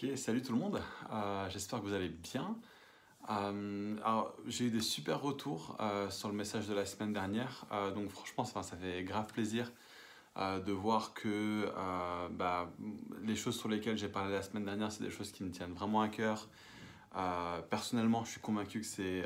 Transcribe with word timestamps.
Ok, 0.00 0.16
salut 0.16 0.42
tout 0.42 0.52
le 0.52 0.58
monde, 0.58 0.80
euh, 1.10 1.50
j'espère 1.50 1.80
que 1.80 1.84
vous 1.84 1.92
allez 1.92 2.08
bien. 2.08 2.56
Euh, 3.30 3.96
j'ai 4.46 4.66
eu 4.66 4.70
des 4.70 4.80
super 4.80 5.20
retours 5.20 5.76
euh, 5.80 6.08
sur 6.08 6.28
le 6.28 6.34
message 6.34 6.68
de 6.68 6.74
la 6.74 6.86
semaine 6.86 7.12
dernière, 7.12 7.66
donc 7.96 8.10
franchement, 8.10 8.44
ça, 8.44 8.62
ça, 8.62 8.76
fait 8.76 9.02
grave 9.02 9.26
plaisir 9.32 9.72
de 10.36 10.70
voir 10.70 11.14
que 11.14 11.68
bah, 12.30 12.70
les 13.24 13.34
choses 13.34 13.58
sur 13.58 13.68
lesquelles 13.68 13.98
j'ai 13.98 14.08
parlé 14.08 14.32
la 14.32 14.42
semaine 14.42 14.66
dernière, 14.66 14.92
c'est 14.92 15.02
des 15.02 15.10
choses 15.10 15.32
qui 15.32 15.42
me 15.42 15.50
tiennent 15.50 15.72
vraiment 15.72 16.00
à 16.00 16.08
cœur. 16.08 16.48
personnellement, 17.68 18.24
je 18.24 18.30
suis 18.30 18.40
convaincu 18.40 18.80
que 18.80 18.86
c'est, 18.86 19.24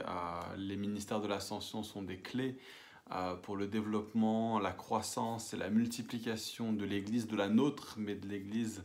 les 0.56 0.76
ministères 0.76 1.20
de 1.20 1.28
l'ascension 1.28 1.82
sont 1.82 2.02
des 2.02 2.16
clés 2.16 2.56
pour 3.42 3.56
le 3.56 3.66
développement, 3.66 4.58
la 4.58 4.72
croissance 4.72 5.52
et 5.52 5.58
la 5.58 5.68
multiplication 5.68 6.72
de 6.72 6.86
l'Église, 6.86 7.26
de 7.26 7.36
la 7.36 7.50
nôtre, 7.50 7.96
mais 7.98 8.14
de 8.14 8.26
l'Église 8.26 8.82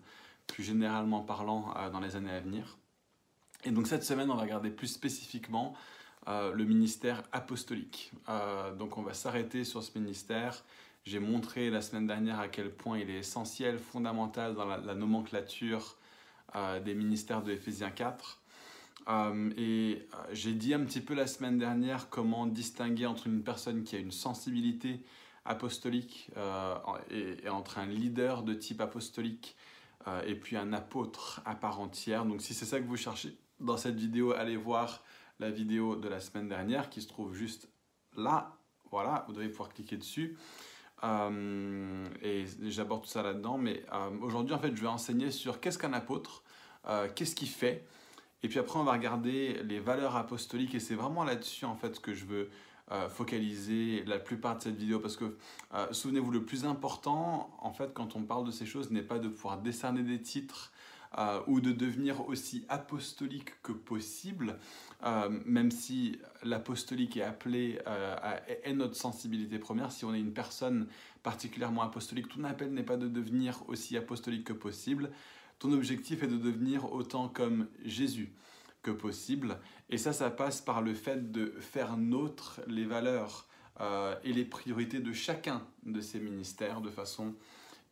plus 0.47 0.63
généralement 0.63 1.21
parlant 1.21 1.73
euh, 1.77 1.89
dans 1.89 1.99
les 1.99 2.15
années 2.15 2.31
à 2.31 2.39
venir. 2.39 2.77
Et 3.63 3.71
donc 3.71 3.87
cette 3.87 4.03
semaine, 4.03 4.31
on 4.31 4.35
va 4.35 4.41
regarder 4.41 4.69
plus 4.69 4.87
spécifiquement 4.87 5.75
euh, 6.27 6.53
le 6.53 6.63
ministère 6.63 7.23
apostolique. 7.31 8.11
Euh, 8.29 8.73
donc 8.73 8.97
on 8.97 9.03
va 9.03 9.13
s'arrêter 9.13 9.63
sur 9.63 9.83
ce 9.83 9.97
ministère. 9.97 10.63
J'ai 11.05 11.19
montré 11.19 11.69
la 11.69 11.81
semaine 11.81 12.07
dernière 12.07 12.39
à 12.39 12.47
quel 12.47 12.71
point 12.71 12.97
il 12.97 13.09
est 13.09 13.19
essentiel, 13.19 13.77
fondamental 13.79 14.55
dans 14.55 14.65
la, 14.65 14.93
nomenclature 14.93 15.95
des 16.83 16.95
ministères 16.95 17.43
de 17.43 17.53
Éphésiens 17.53 17.91
4. 17.91 18.41
et 19.57 20.05
j'ai 20.33 20.53
dit 20.53 20.73
un 20.73 20.81
petit 20.81 20.99
peu 20.99 21.13
la 21.13 21.27
semaine 21.27 21.57
dernière 21.57 22.09
comment 22.09 22.45
distinguer 22.45 23.05
entre 23.05 23.27
une 23.27 23.41
personne 23.41 23.83
qui 23.83 23.95
a 23.95 23.99
une 23.99 24.11
sensibilité 24.11 24.99
apostolique 25.45 26.29
et, 27.09 27.45
et, 27.45 27.49
entre 27.49 27.79
un 27.79 27.85
leader 27.85 28.43
de 28.43 28.53
type 28.53 28.81
apostolique 28.81 29.55
euh, 30.07 30.21
et 30.25 30.35
puis 30.35 30.57
un 30.57 30.73
apôtre 30.73 31.41
à 31.45 31.55
part 31.55 31.79
entière. 31.79 32.25
Donc 32.25 32.41
si 32.41 32.53
c'est 32.53 32.65
ça 32.65 32.79
que 32.79 32.85
vous 32.85 32.97
cherchez 32.97 33.37
dans 33.59 33.77
cette 33.77 33.95
vidéo, 33.95 34.33
allez 34.33 34.57
voir 34.57 35.03
la 35.39 35.49
vidéo 35.49 35.95
de 35.95 36.07
la 36.07 36.19
semaine 36.19 36.47
dernière 36.47 36.89
qui 36.89 37.01
se 37.01 37.07
trouve 37.07 37.33
juste 37.33 37.69
là. 38.15 38.57
Voilà, 38.91 39.25
vous 39.27 39.33
devez 39.33 39.49
pouvoir 39.49 39.69
cliquer 39.69 39.97
dessus. 39.97 40.37
Euh, 41.03 42.05
et 42.21 42.45
j'aborde 42.63 43.03
tout 43.03 43.09
ça 43.09 43.21
là-dedans. 43.21 43.57
Mais 43.57 43.83
euh, 43.93 44.09
aujourd'hui, 44.21 44.53
en 44.53 44.59
fait, 44.59 44.75
je 44.75 44.81
vais 44.81 44.87
enseigner 44.87 45.31
sur 45.31 45.59
qu'est-ce 45.59 45.77
qu'un 45.77 45.93
apôtre, 45.93 46.43
qu'est-ce 47.15 47.35
qu'il 47.35 47.49
fait. 47.49 47.85
Et 48.43 48.47
puis 48.47 48.59
après, 48.59 48.79
on 48.79 48.83
va 48.83 48.93
regarder 48.93 49.61
les 49.63 49.79
valeurs 49.79 50.15
apostoliques. 50.15 50.73
Et 50.73 50.79
c'est 50.79 50.95
vraiment 50.95 51.23
là-dessus, 51.25 51.65
en 51.65 51.75
fait, 51.75 51.99
que 51.99 52.13
je 52.13 52.25
veux 52.25 52.49
euh, 52.89 53.09
focaliser 53.09 54.05
la 54.05 54.17
plupart 54.17 54.55
de 54.55 54.61
cette 54.61 54.77
vidéo 54.77 54.99
parce 54.99 55.17
que 55.17 55.35
euh, 55.73 55.91
souvenez-vous 55.91 56.31
le 56.31 56.45
plus 56.45 56.63
important 56.63 57.49
en 57.59 57.73
fait 57.73 57.93
quand 57.93 58.15
on 58.15 58.23
parle 58.23 58.45
de 58.45 58.51
ces 58.51 58.65
choses 58.65 58.91
n'est 58.91 59.01
pas 59.01 59.19
de 59.19 59.27
pouvoir 59.27 59.57
décerner 59.57 60.03
des 60.03 60.21
titres 60.21 60.71
euh, 61.17 61.41
ou 61.47 61.59
de 61.59 61.73
devenir 61.73 62.25
aussi 62.29 62.65
apostolique 62.69 63.61
que 63.61 63.73
possible, 63.73 64.57
même 65.45 65.69
si 65.69 66.17
l'apostolique 66.43 67.17
est 67.17 67.23
appelé 67.23 67.79
à, 67.85 68.41
est 68.47 68.73
notre 68.73 68.95
sensibilité 68.95 69.59
première. 69.59 69.91
Si 69.91 70.05
on 70.05 70.13
est 70.13 70.19
une 70.19 70.33
personne 70.33 70.87
particulièrement 71.23 71.81
apostolique, 71.81 72.29
ton 72.29 72.45
appel 72.45 72.73
n'est 72.73 72.83
pas 72.83 72.97
de 72.97 73.09
devenir 73.09 73.63
aussi 73.67 73.97
apostolique 73.97 74.45
que 74.45 74.53
possible. 74.53 75.11
Ton 75.59 75.73
objectif 75.73 76.23
est 76.23 76.27
de 76.27 76.37
devenir 76.37 76.91
autant 76.93 77.27
comme 77.27 77.67
Jésus 77.83 78.31
possible. 78.91 79.57
Et 79.89 79.97
ça, 79.97 80.13
ça 80.13 80.29
passe 80.29 80.61
par 80.61 80.81
le 80.81 80.93
fait 80.93 81.31
de 81.31 81.53
faire 81.59 81.97
nôtre 81.97 82.61
les 82.67 82.85
valeurs 82.85 83.47
euh, 83.79 84.15
et 84.23 84.33
les 84.33 84.45
priorités 84.45 84.99
de 84.99 85.13
chacun 85.13 85.61
de 85.85 86.01
ces 86.01 86.19
ministères 86.19 86.81
de 86.81 86.89
façon 86.89 87.35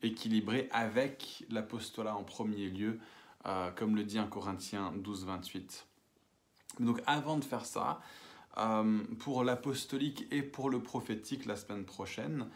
équilibrée 0.02 0.68
avec 0.72 1.46
l'apostolat 1.50 2.16
en 2.16 2.24
premier 2.24 2.70
lieu, 2.70 3.00
euh, 3.46 3.72
comme 3.72 3.96
le 3.96 4.04
dit 4.04 4.18
un 4.18 4.28
Corinthiens 4.28 4.94
12, 4.96 5.26
28. 5.26 5.86
Donc 6.80 7.02
avant 7.06 7.38
de 7.38 7.44
faire 7.44 7.66
ça, 7.66 8.02
euh, 8.58 9.04
pour 9.20 9.44
l'apostolique 9.44 10.28
et 10.32 10.42
pour 10.42 10.70
le 10.70 10.82
prophétique 10.82 11.46
la 11.46 11.56
semaine 11.56 11.86
prochaine, 11.86 12.48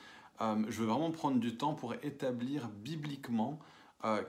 je 0.41 0.79
veux 0.79 0.85
vraiment 0.85 1.11
prendre 1.11 1.37
du 1.37 1.57
temps 1.57 1.73
pour 1.73 1.95
établir 1.95 2.69
bibliquement 2.69 3.59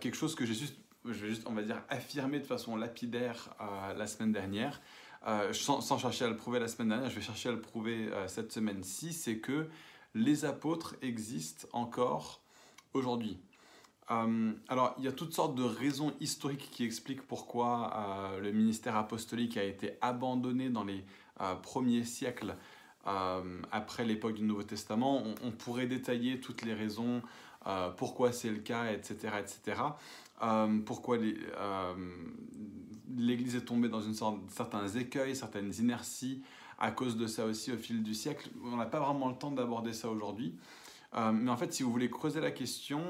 quelque 0.01 0.17
chose 0.17 0.35
que 0.35 0.45
juste 0.45 0.75
je 1.05 1.13
vais 1.13 1.29
juste, 1.29 1.47
on 1.47 1.53
va 1.53 1.63
dire, 1.63 1.83
affirmer 1.89 2.39
de 2.39 2.45
façon 2.45 2.77
lapidaire 2.77 3.55
euh, 3.61 3.95
la 3.95 4.07
semaine 4.07 4.33
dernière, 4.33 4.81
euh, 5.27 5.53
sans, 5.53 5.99
chercher 5.99 6.25
à 6.25 6.29
le 6.29 6.37
prouver 6.37 6.61
la 6.61 6.69
semaine 6.69 6.89
dernière, 6.89 7.11
je 7.11 7.17
vais 7.17 7.21
chercher 7.23 7.51
à 7.51 7.53
le 7.53 7.61
prouver 7.61 8.09
euh, 8.13 8.27
cette 8.29 8.53
semaine-ci, 8.53 9.13
c'est 9.13 9.39
que 9.39 9.69
les 10.15 10.45
apôtres 10.45 10.97
existent 11.03 11.69
encore 11.73 12.41
aujourd'hui. 12.95 13.39
alors, 14.09 14.97
il 14.99 15.05
y 15.05 15.09
a 15.09 15.13
toutes 15.13 15.33
sortes 15.33 15.55
de 15.55 15.63
raisons 15.63 16.13
historiques 16.19 16.69
qui 16.73 16.85
expliquent 16.85 17.23
pourquoi 17.23 18.37
le 18.43 18.51
ministère 18.51 18.97
apostolique 18.97 19.57
a 19.57 19.63
été 19.63 19.93
abandonné 20.01 20.69
dans 20.69 20.83
les 20.83 21.05
premiers 21.63 22.03
siècles 22.03 22.57
après 23.05 24.05
l'époque 24.05 24.35
du 24.35 24.43
Nouveau 24.43 24.65
Testament. 24.65 25.23
On, 25.25 25.47
on, 25.47 25.53
pourrait 25.53 25.87
détailler 25.87 26.41
toutes 26.41 26.63
les 26.63 26.75
raisons, 26.75 27.23
pourquoi 27.97 28.33
c'est 28.33 28.51
le 28.51 28.59
cas, 28.59 28.93
etc., 28.93 29.33
etc. 29.39 29.83
Euh, 30.43 30.79
pourquoi 30.85 31.19
euh, 31.19 31.95
l'Église 33.17 33.57
est 33.57 33.65
tombée 33.65 33.89
dans 33.89 34.01
une 34.01 34.15
sorte, 34.15 34.39
certains 34.49 34.89
écueils, 34.89 35.37
certaines 35.37 35.73
inerties 35.79 36.43
à 36.79 36.91
cause 36.91 37.17
de 37.17 37.27
ça 37.27 37.45
aussi 37.45 37.73
au 37.73 37.77
fil 37.77 38.03
du 38.03 38.15
siècle. 38.15 38.49
On 38.65 38.77
n'a 38.77 38.87
pas 38.87 39.01
vraiment 39.01 39.29
le 39.29 39.35
temps 39.35 39.51
d'aborder 39.51 39.93
ça 39.93 40.09
aujourd'hui. 40.09 40.55
Euh, 41.15 41.33
mais 41.33 41.51
en 41.51 41.57
fait, 41.57 41.75
si 41.75 41.83
vous 41.83 41.91
voulez 41.93 42.09
creuser 42.09 42.41
la 42.41 42.53
question, 42.53 43.03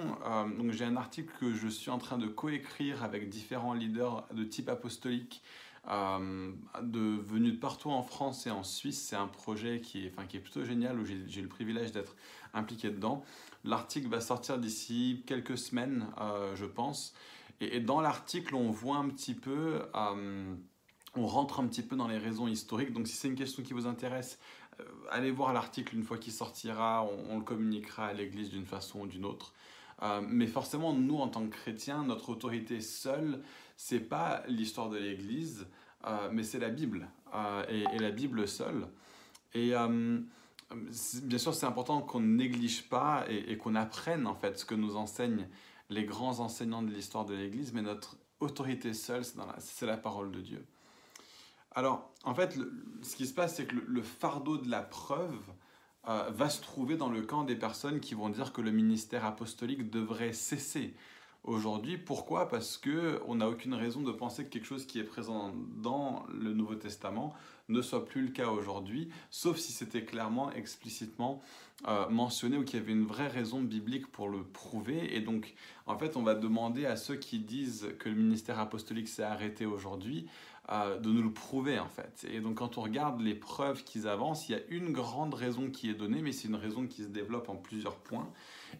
j'ai 0.70 0.84
un 0.84 0.96
article 0.96 1.32
que 1.38 1.54
je 1.54 1.68
suis 1.68 1.90
en 1.90 1.98
train 1.98 2.18
de 2.18 2.26
coécrire 2.26 3.04
avec 3.04 3.28
différents 3.28 3.74
leaders 3.74 4.26
de 4.32 4.42
type 4.42 4.68
apostolique 4.68 5.42
de, 5.86 7.20
venus 7.22 7.52
de 7.52 7.58
partout 7.58 7.90
en 7.90 8.02
France 8.02 8.46
et 8.46 8.50
en 8.50 8.64
Suisse. 8.64 9.00
C'est 9.00 9.16
un 9.16 9.28
projet 9.28 9.80
qui 9.80 10.06
est, 10.06 10.12
enfin, 10.12 10.26
qui 10.26 10.36
est 10.36 10.40
plutôt 10.40 10.64
génial 10.64 10.98
où 10.98 11.04
j'ai 11.04 11.42
le 11.42 11.48
privilège 11.48 11.92
d'être 11.92 12.16
impliqué 12.54 12.90
dedans. 12.90 13.22
L'article 13.64 14.08
va 14.08 14.20
sortir 14.20 14.58
d'ici 14.58 15.22
quelques 15.26 15.58
semaines, 15.58 16.06
euh, 16.20 16.56
je 16.56 16.64
pense. 16.64 17.14
Et, 17.60 17.80
dans 17.80 18.00
l'article, 18.00 18.54
on 18.54 18.70
voit 18.70 18.96
un 18.96 19.08
petit 19.08 19.34
peu, 19.34 19.82
euh, 19.94 20.54
on 21.14 21.26
rentre 21.26 21.60
un 21.60 21.66
petit 21.66 21.82
peu 21.82 21.94
dans 21.94 22.08
les 22.08 22.16
raisons 22.16 22.48
historiques. 22.48 22.92
Donc 22.92 23.06
si 23.06 23.14
c'est 23.14 23.28
une 23.28 23.34
question 23.34 23.62
qui 23.62 23.74
vous 23.74 23.86
intéresse, 23.86 24.38
euh, 24.80 24.84
allez 25.10 25.30
voir 25.30 25.52
l'article 25.52 25.94
une 25.94 26.04
fois 26.04 26.16
qu'il 26.16 26.32
sortira. 26.32 27.06
On, 27.28 27.38
le 27.38 27.44
communiquera 27.44 28.06
à 28.06 28.12
l'Église 28.14 28.48
d'une 28.50 28.64
façon 28.64 29.00
ou 29.00 29.06
d'une 29.06 29.26
autre. 29.26 29.52
mais 30.26 30.46
forcément, 30.46 30.94
nous, 30.94 31.18
en 31.18 31.28
tant 31.28 31.44
que 31.46 31.54
chrétiens, 31.54 32.04
notre 32.04 32.30
autorité 32.30 32.80
seule, 32.80 33.42
c'est 33.76 34.00
pas 34.00 34.42
l'histoire 34.48 34.88
de 34.88 34.96
l'Église, 34.96 35.66
mais 36.32 36.42
c'est 36.42 36.58
la 36.58 36.70
Bible 36.70 37.06
et, 37.68 37.84
et, 37.92 37.98
la 37.98 38.10
Bible 38.10 38.48
seule. 38.48 38.88
Et 39.52 39.74
bien 41.22 41.38
sûr, 41.38 41.54
c'est 41.54 41.66
important 41.66 42.00
qu'on 42.00 42.20
ne 42.20 42.36
néglige 42.36 42.88
pas 42.88 43.24
et, 43.28 43.56
qu'on 43.56 43.74
apprenne 43.74 44.26
en 44.26 44.34
fait 44.34 44.58
ce 44.58 44.64
que 44.64 44.74
nous 44.74 44.96
enseignent 44.96 45.48
les 45.88 46.04
grands 46.04 46.40
enseignants 46.40 46.82
de 46.82 46.90
l'histoire 46.90 47.24
de 47.24 47.34
l'Église, 47.34 47.72
mais 47.72 47.82
notre 47.82 48.16
autorité 48.38 48.94
seule, 48.94 49.24
c'est 49.58 49.86
la, 49.86 49.96
parole 49.96 50.30
de 50.30 50.40
Dieu. 50.40 50.64
Alors, 51.72 52.10
en 52.24 52.34
fait, 52.34 52.58
ce 53.02 53.16
qui 53.16 53.26
se 53.26 53.34
passe, 53.34 53.56
c'est 53.56 53.66
que 53.66 53.74
le, 53.74 54.02
fardeau 54.02 54.56
de 54.56 54.70
la 54.70 54.82
preuve 54.82 55.40
euh, 56.08 56.30
va 56.30 56.48
se 56.48 56.62
trouver 56.62 56.96
dans 56.96 57.10
le 57.10 57.22
camp 57.22 57.44
des 57.44 57.56
personnes 57.56 58.00
qui 58.00 58.14
vont 58.14 58.30
dire 58.30 58.52
que 58.52 58.60
le 58.60 58.70
ministère 58.70 59.24
apostolique 59.24 59.90
devrait 59.90 60.32
cesser 60.32 60.94
aujourd'hui. 61.44 61.96
Pourquoi? 61.96 62.48
Parce 62.48 62.78
qu'on 62.78 63.34
n'a 63.34 63.48
aucune 63.48 63.74
raison 63.74 64.02
de 64.02 64.12
penser 64.12 64.44
que 64.44 64.50
quelque 64.50 64.66
chose 64.66 64.86
qui 64.86 64.98
est 64.98 65.04
présent 65.04 65.52
dans 65.82 66.24
le 66.32 66.52
Nouveau 66.52 66.74
Testament 66.74 67.34
ne 67.68 67.82
soit 67.82 68.04
plus 68.04 68.22
le 68.22 68.30
cas 68.30 68.48
aujourd'hui, 68.48 69.10
sauf 69.30 69.56
si 69.56 69.72
c'était 69.72 70.04
clairement, 70.04 70.50
explicitement 70.52 71.40
euh, 71.88 72.08
mentionné 72.10 72.58
ou 72.58 72.64
qu'il 72.64 72.78
y 72.78 72.82
avait 72.82 72.92
une 72.92 73.06
vraie 73.06 73.28
raison 73.28 73.62
biblique 73.62 74.10
pour 74.10 74.28
le 74.28 74.42
prouver. 74.42 75.16
Et 75.16 75.20
donc, 75.20 75.54
en 75.86 75.96
fait, 75.96 76.16
on 76.16 76.22
va 76.22 76.34
demander 76.34 76.84
à 76.84 76.96
ceux 76.96 77.16
qui 77.16 77.38
disent 77.38 77.88
que 77.98 78.08
le 78.08 78.16
ministère 78.16 78.58
apostolique 78.58 79.08
s'est 79.08 79.22
arrêté 79.22 79.66
aujourd'hui 79.66 80.26
euh, 80.70 80.98
de 80.98 81.10
nous 81.10 81.22
le 81.22 81.32
prouver, 81.32 81.78
en 81.78 81.88
fait. 81.88 82.26
Et 82.30 82.40
donc, 82.40 82.56
quand 82.56 82.76
on 82.76 82.82
regarde 82.82 83.20
les 83.20 83.34
preuves 83.34 83.82
qu'ils 83.84 84.06
avancent, 84.06 84.48
il 84.48 84.52
y 84.52 84.54
a 84.56 84.60
une 84.68 84.92
grande 84.92 85.34
raison 85.34 85.70
qui 85.70 85.88
est 85.88 85.94
donnée, 85.94 86.20
mais 86.22 86.32
c'est 86.32 86.48
une 86.48 86.56
raison 86.56 86.86
qui 86.86 87.02
se 87.02 87.08
développe 87.08 87.48
en 87.48 87.56
plusieurs 87.56 87.96
points. 87.96 88.30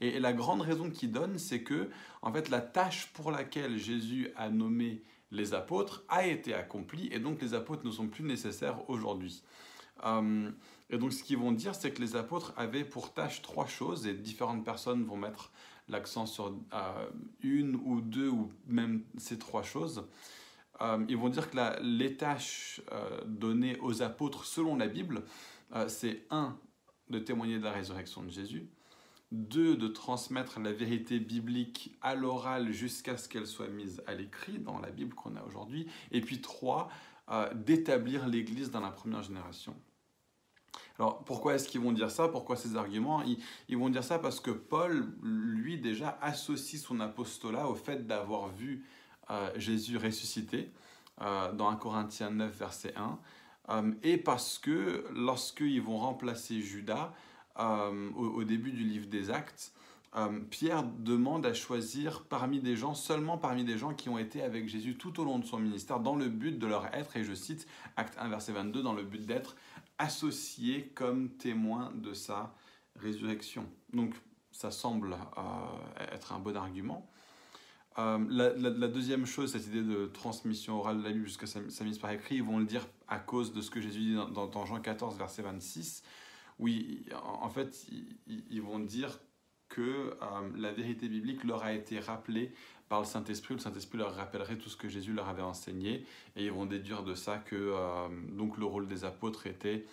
Et, 0.01 0.21
la 0.21 0.33
grande 0.33 0.61
raison 0.61 0.91
qu'ils 0.91 1.13
donnent, 1.13 1.39
c'est 1.39 1.63
que, 1.63 1.91
en 2.23 2.33
fait, 2.33 2.49
la 2.49 2.61
tâche 2.61 3.11
pour 3.13 3.31
laquelle 3.31 3.79
Jésus 3.79 4.29
a 4.37 4.51
nommé 4.51 5.03
les 5.33 5.55
apôtres 5.55 6.05
a 6.09 6.27
été 6.27 6.55
accompli 6.55 7.09
et 7.13 7.19
donc 7.19 7.41
les 7.41 7.55
apôtres 7.55 7.85
ne 7.85 7.91
sont 7.91 8.09
plus 8.09 8.25
nécessaires 8.25 8.89
aujourd'hui. 8.89 9.43
Euh, 10.05 10.51
et 10.89 10.99
donc 10.99 11.13
ce 11.13 11.23
qu'ils 11.23 11.39
vont 11.39 11.53
dire, 11.53 11.75
c'est 11.75 11.93
que 11.93 12.01
les 12.01 12.17
apôtres 12.17 12.53
avaient 12.57 12.85
pour 12.85 13.13
tâche 13.13 13.43
trois 13.43 13.67
choses 13.67 14.07
et 14.07 14.15
différentes 14.15 14.65
personnes 14.65 15.05
vont 15.05 15.17
mettre 15.17 15.53
l'accent 15.89 16.27
sur 16.27 16.57
euh, 16.73 17.11
une 17.43 17.77
ou 17.85 18.01
deux 18.01 18.29
ou 18.29 18.51
même 18.67 19.05
ces 19.19 19.39
trois 19.39 19.63
choses. 19.63 20.07
Euh, 20.81 21.05
ils 21.09 21.17
vont 21.17 21.29
dire 21.29 21.51
que 21.51 21.83
les 21.83 22.17
tâches 22.17 22.81
données 23.27 23.79
aux 23.81 24.03
apôtres 24.03 24.45
selon 24.45 24.77
la 24.77 24.87
Bible, 24.87 25.23
c'est 25.87 26.27
un, 26.31 26.57
de 27.11 27.21
témoigner 27.21 27.59
de 27.59 27.65
la 27.65 27.73
résurrection 27.73 28.23
de 28.23 28.31
Jésus, 28.31 28.67
Deux, 29.33 29.77
de 29.77 29.87
transmettre 29.87 30.59
la 30.59 30.73
vérité 30.73 31.21
biblique 31.21 31.97
à 32.03 32.17
l'oral 32.17 32.73
jusqu'à 32.73 33.17
ce 33.17 33.29
qu'elle 33.29 33.47
soit 33.47 33.69
mise 33.69 34.03
à 34.09 34.15
l'écrit 34.15 34.59
dans 34.59 34.81
la 34.81 34.91
Bible 34.91 35.15
qu'on 35.15 35.37
a 35.37 35.43
aujourd'hui. 35.45 35.87
Et 36.11 36.21
puis 36.21 36.41
trois, 36.41 36.89
euh, 37.31 37.49
d'établir 37.55 38.27
l'Église 38.27 38.73
dans 38.73 38.81
la 38.81 38.91
première 38.91 39.23
génération. 39.23 39.77
Alors 40.99 41.23
pourquoi 41.25 41.55
est-ce 41.55 41.69
qu'ils 41.69 41.81
vont 41.81 41.93
dire 41.93 42.11
ça? 42.11 42.27
Pourquoi 42.27 42.57
ces 42.57 42.77
arguments? 42.77 43.23
Ils, 43.69 43.79
vont 43.79 43.89
dire 43.89 44.03
ça 44.03 44.19
parce 44.19 44.41
que 44.41 44.51
Paul, 44.51 45.15
lui, 45.23 45.79
déjà 45.79 46.19
associe 46.21 46.83
son 46.83 46.99
apostolat 46.99 47.69
au 47.69 47.77
fait 47.77 48.09
d'avoir 48.09 48.49
vu 48.49 48.85
euh, 49.31 49.49
Jésus 49.55 49.97
ressuscité 49.97 50.73
euh, 51.23 51.53
dans 51.53 51.69
1 51.69 51.77
Corinthiens 51.77 52.31
9, 52.31 52.53
verset 52.59 52.95
1, 53.69 53.93
et 54.03 54.17
parce 54.17 54.59
que 54.59 55.05
lorsqu'ils 55.15 55.81
vont 55.81 55.99
remplacer 55.99 56.61
Judas, 56.61 57.15
euh, 57.59 58.11
au, 58.13 58.45
début 58.45 58.71
du 58.71 58.85
livre 58.85 59.07
des 59.07 59.31
Actes, 59.31 59.73
euh, 60.17 60.41
Pierre 60.51 60.85
demande 60.85 61.47
à 61.47 61.55
choisir 61.55 62.25
parmi 62.25 62.61
des 62.61 62.77
gens, 62.77 62.95
seulement 62.95 63.39
parmi 63.39 63.65
des 63.65 63.79
gens 63.79 63.93
qui 63.95 64.09
ont 64.09 64.19
été 64.19 64.43
avec 64.43 64.69
Jésus 64.69 64.97
tout 64.97 65.21
au 65.21 65.25
long 65.25 65.39
de 65.39 65.45
son 65.45 65.59
ministère, 65.59 66.01
dans 66.01 66.17
le 66.17 66.29
but 66.29 66.59
de 66.59 66.67
leur 66.67 66.87
être, 66.95 67.17
et 67.17 67.25
je 67.25 67.35
cite 67.35 67.67
Acte 67.97 68.17
1, 68.19 68.29
verset 68.29 68.53
22, 68.53 68.83
dans 68.83 68.93
le 68.93 69.03
but 69.03 69.25
d'être 69.27 69.57
associés 69.99 70.91
comme 70.95 71.31
témoins 71.31 71.93
de 71.95 72.15
sa 72.15 72.55
résurrection. 72.97 73.67
Donc 73.93 74.15
ça 74.53 74.71
semble 74.71 75.13
euh, 75.13 76.13
être 76.13 76.33
un 76.33 76.39
bon 76.39 76.57
argument. 76.57 77.09
la, 77.97 78.89
deuxième 78.89 79.27
chose, 79.27 79.53
cette 79.53 79.67
idée 79.67 79.83
de 79.83 80.07
transmission 80.07 80.79
orale 80.79 80.99
de 80.99 81.05
la 81.05 81.11
Bible 81.11 81.27
jusqu'à 81.27 81.47
sa, 81.47 81.85
mise 81.85 81.99
par 81.99 82.11
écrit, 82.11 82.37
ils 82.37 82.43
vont 82.43 82.59
le 82.59 82.65
dire 82.65 82.87
à 83.09 83.19
cause 83.19 83.53
de 83.53 83.61
ce 83.61 83.71
que 83.71 83.81
Jésus 83.81 84.01
dit 84.01 84.15
dans 84.15 84.67
Jean 84.67 84.81
14, 84.81 85.19
verset 85.19 85.43
26 85.43 86.03
oui, 86.61 87.05
en 87.23 87.49
fait, 87.49 87.87
ils 88.29 88.63
vont 88.63 88.79
dire 88.79 89.19
que 89.71 89.81
euh, 89.81 90.17
la 90.57 90.73
vérité 90.73 91.09
biblique 91.09 91.45
leur 91.45 91.63
a 91.63 91.73
été 91.73 91.99
rappelée 91.99 92.53
par 92.91 93.01
le 93.01 93.07
Saint-Esprit, 93.07 93.55
le 93.55 93.61
Saint-Esprit 93.61 93.97
leur 93.97 94.15
rappellerait 94.15 94.59
tout 94.59 94.69
ce 94.69 94.77
que 94.77 94.89
Jésus 94.89 95.13
leur 95.15 95.29
avait 95.29 95.43
enseigné, 95.43 96.05
et 96.37 96.45
ils 96.45 96.53
vont 96.53 96.67
déduire 96.67 97.05
de 97.05 97.15
ça 97.15 97.39
que 97.39 97.57
euh, 97.57 98.09
donc 98.37 98.59
le 98.59 98.67
rôle 98.67 98.89
des 98.89 99.05
apôtres 99.05 99.47
était 99.47 99.87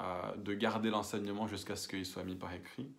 euh, 0.00 0.34
de 0.36 0.54
garder 0.54 0.90
l'enseignement 0.90 1.46
jusqu'à 1.46 1.76
ce 1.76 1.86
qu'il 1.86 2.06
soit 2.06 2.24
mis 2.24 2.36
par 2.36 2.52
écrit. 2.52 2.90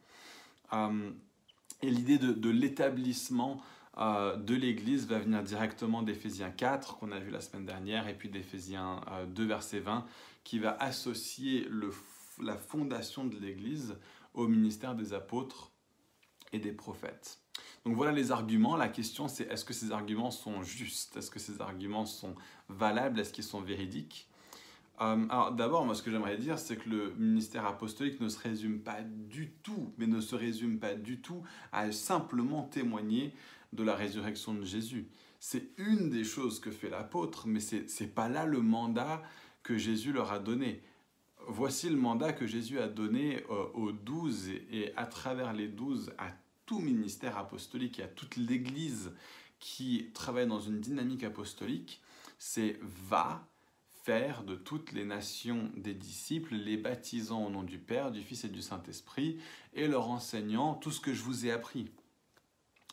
et 1.81 1.89
l'idée 1.89 2.19
de, 2.19 2.49
l'établissement 2.49 3.61
de 3.97 4.55
l'Église 4.55 5.07
va 5.07 5.17
venir 5.17 5.41
directement 5.41 6.03
d'Éphésiens 6.03 6.51
4, 6.51 6.97
qu'on 6.97 7.11
a 7.11 7.19
vu 7.19 7.31
la 7.31 7.41
semaine 7.41 7.65
dernière, 7.65 8.07
et 8.07 8.13
puis 8.13 8.29
d'Éphésiens 8.29 9.01
2, 9.29 9.45
verset 9.45 9.79
20, 9.79 10.05
qui 10.43 10.59
va 10.59 10.77
associer 10.79 11.65
le 11.69 11.89
la 12.41 12.57
fondation 12.57 13.25
de 13.25 13.37
l'Église 13.37 13.97
au 14.33 14.47
ministère 14.47 14.95
des 14.95 15.13
apôtres 15.13 15.71
et 16.53 16.59
des 16.59 16.71
prophètes. 16.71 17.39
Donc 17.85 17.95
voilà 17.95 18.11
les 18.11 18.31
arguments. 18.31 18.75
La 18.75 18.89
question 18.89 19.27
c'est 19.27 19.43
est-ce 19.51 19.65
que 19.65 19.73
ces 19.73 19.91
arguments 19.91 20.31
sont 20.31 20.63
justes? 20.63 21.17
Est-ce 21.17 21.31
que 21.31 21.39
ces 21.39 21.61
arguments 21.61 22.05
sont 22.05 22.35
valables? 22.67 23.19
Est-ce 23.19 23.33
qu'ils 23.33 23.43
sont 23.43 23.61
véridiques? 23.61 24.29
Euh, 25.01 25.25
Alors 25.29 25.51
d'abord, 25.51 25.85
moi 25.85 25.95
ce 25.95 26.03
que 26.03 26.11
j'aimerais 26.11 26.37
dire, 26.37 26.59
c'est 26.59 26.77
que 26.77 26.89
le 26.89 27.13
ministère 27.17 27.65
apostolique 27.65 28.19
ne 28.19 28.29
se 28.29 28.39
résume 28.39 28.79
pas 28.79 29.01
du 29.01 29.51
tout, 29.63 29.93
mais 29.97 30.07
ne 30.07 30.21
se 30.21 30.35
résume 30.35 30.79
pas 30.79 30.95
du 30.95 31.21
tout 31.21 31.43
à 31.71 31.91
simplement 31.91 32.63
témoigner 32.63 33.33
de 33.73 33.83
la 33.83 33.95
résurrection 33.95 34.53
de 34.53 34.63
Jésus. 34.63 35.07
C'est 35.39 35.69
une 35.77 36.09
des 36.09 36.23
choses 36.23 36.59
que 36.59 36.71
fait 36.71 36.89
l'apôtre, 36.89 37.47
mais 37.47 37.59
ce 37.59 37.77
n'est 37.77 38.09
pas 38.09 38.27
là 38.27 38.45
le 38.45 38.61
mandat 38.61 39.21
que 39.63 39.77
Jésus 39.77 40.11
leur 40.11 40.31
a 40.31 40.39
donné 40.39 40.81
voici 41.49 41.89
le 41.89 41.97
mandat 41.97 42.33
que 42.33 42.47
Jésus 42.47 42.79
a 42.79 42.87
donné 42.87 43.43
euh, 43.49 43.65
aux 43.73 43.91
douze 43.91 44.49
et 44.49 44.93
à 44.95 45.05
travers 45.05 45.53
les 45.53 45.67
douze 45.67 46.13
à 46.17 46.31
tout 46.65 46.79
ministère 46.79 47.37
apostolique 47.37 47.99
et 47.99 48.03
à 48.03 48.07
toute 48.07 48.35
l'Église 48.37 49.11
qui 49.59 50.11
travaille 50.13 50.47
dans 50.47 50.59
une 50.59 50.79
dynamique 50.79 51.23
apostolique, 51.23 52.01
c'est 52.37 52.79
va 52.81 53.47
faire 54.03 54.43
de 54.43 54.55
toutes 54.55 54.91
les 54.93 55.03
nations 55.03 55.69
des 55.75 55.93
disciples, 55.93 56.55
les 56.55 56.77
baptisant 56.77 57.45
au 57.45 57.49
nom 57.49 57.63
du 57.63 57.77
Père, 57.77 58.11
du 58.11 58.21
Fils 58.21 58.45
et 58.45 58.49
du 58.49 58.61
Saint-Esprit, 58.61 59.39
et 59.73 59.87
leur 59.87 60.09
enseignant 60.09 60.75
tout 60.75 60.91
ce 60.91 61.01
que 61.01 61.13
je 61.13 61.23
vous 61.23 61.45
ai 61.45 61.51
appris. 61.51 61.91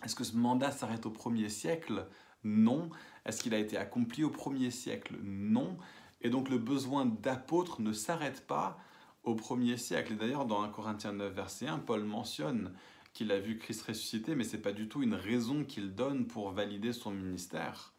Est-ce 0.05 0.15
que 0.15 0.25
ce 0.25 0.37
mandat 0.37 0.73
s'arrête 0.73 1.07
au 1.07 1.11
premier 1.11 1.49
siècle? 1.49 2.07
Non. 2.45 2.91
Est-ce 3.25 3.43
qu'il 3.43 3.55
a 3.55 3.59
été 3.59 3.77
accompli 3.77 4.25
au 4.25 4.31
premier 4.31 4.71
siècle? 4.71 5.17
Non. 5.23 5.79
Et 6.27 6.29
donc 6.29 6.49
le 6.49 6.59
besoin 6.59 7.07
d'apôtres 7.07 7.81
ne 7.81 7.93
s'arrête 7.93 8.49
pas 8.49 8.81
au 9.23 9.37
premier 9.37 9.77
siècle. 9.77 10.15
Et 10.15 10.17
d'ailleurs, 10.17 10.45
dans 10.45 10.61
1 10.61 10.71
Corinthiens 10.71 11.13
9, 11.13 11.33
verset 11.33 11.69
1, 11.69 11.79
Paul 11.79 12.03
mentionne 12.03 12.73
qu'il 13.13 13.31
a 13.31 13.39
vu 13.39 13.59
Christ 13.59 13.83
ressuscité, 13.83 14.35
mais 14.35 14.43
ce 14.43 14.57
n'est 14.57 14.63
pas 14.63 14.73
du 14.73 14.89
tout 14.89 15.05
une 15.05 15.15
raison 15.15 15.63
qu'il 15.63 15.95
donne 15.95 16.27
pour 16.27 16.51
valider 16.51 16.93
son 16.93 17.13
ministère. 17.13 17.93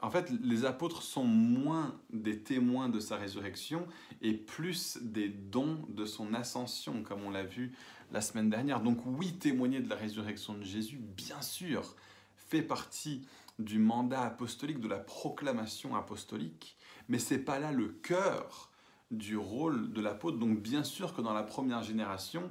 En 0.00 0.10
fait, 0.10 0.32
les 0.42 0.64
apôtres 0.64 1.02
sont 1.02 1.24
moins 1.24 2.00
des 2.10 2.42
témoins 2.42 2.88
de 2.88 3.00
sa 3.00 3.16
résurrection 3.16 3.86
et 4.22 4.32
plus 4.32 4.96
des 5.02 5.28
dons 5.28 5.84
de 5.90 6.06
son 6.06 6.32
ascension, 6.32 7.02
comme 7.02 7.22
on 7.22 7.30
l'a 7.30 7.44
vu 7.44 7.76
la 8.12 8.22
semaine 8.22 8.48
dernière. 8.48 8.80
Donc 8.80 9.04
oui, 9.04 9.34
témoigner 9.34 9.80
de 9.80 9.90
la 9.90 9.96
résurrection 9.96 10.54
de 10.54 10.64
Jésus, 10.64 10.96
bien 10.96 11.42
sûr, 11.42 11.96
fait 12.34 12.62
partie 12.62 13.26
du 13.58 13.78
mandat 13.78 14.22
apostolique, 14.22 14.80
de 14.80 14.88
la 14.88 14.98
proclamation 14.98 15.94
apostolique, 15.94 16.78
mais 17.10 17.18
ce 17.18 17.34
n'est 17.34 17.40
pas 17.40 17.58
là 17.58 17.72
le 17.72 17.88
cœur 17.88 18.70
du 19.10 19.36
rôle 19.36 19.92
de 19.92 20.00
l'apôtre. 20.00 20.38
Donc 20.38 20.60
bien 20.60 20.84
sûr 20.84 21.12
que 21.12 21.20
dans 21.20 21.34
la 21.34 21.42
première 21.42 21.82
génération, 21.82 22.48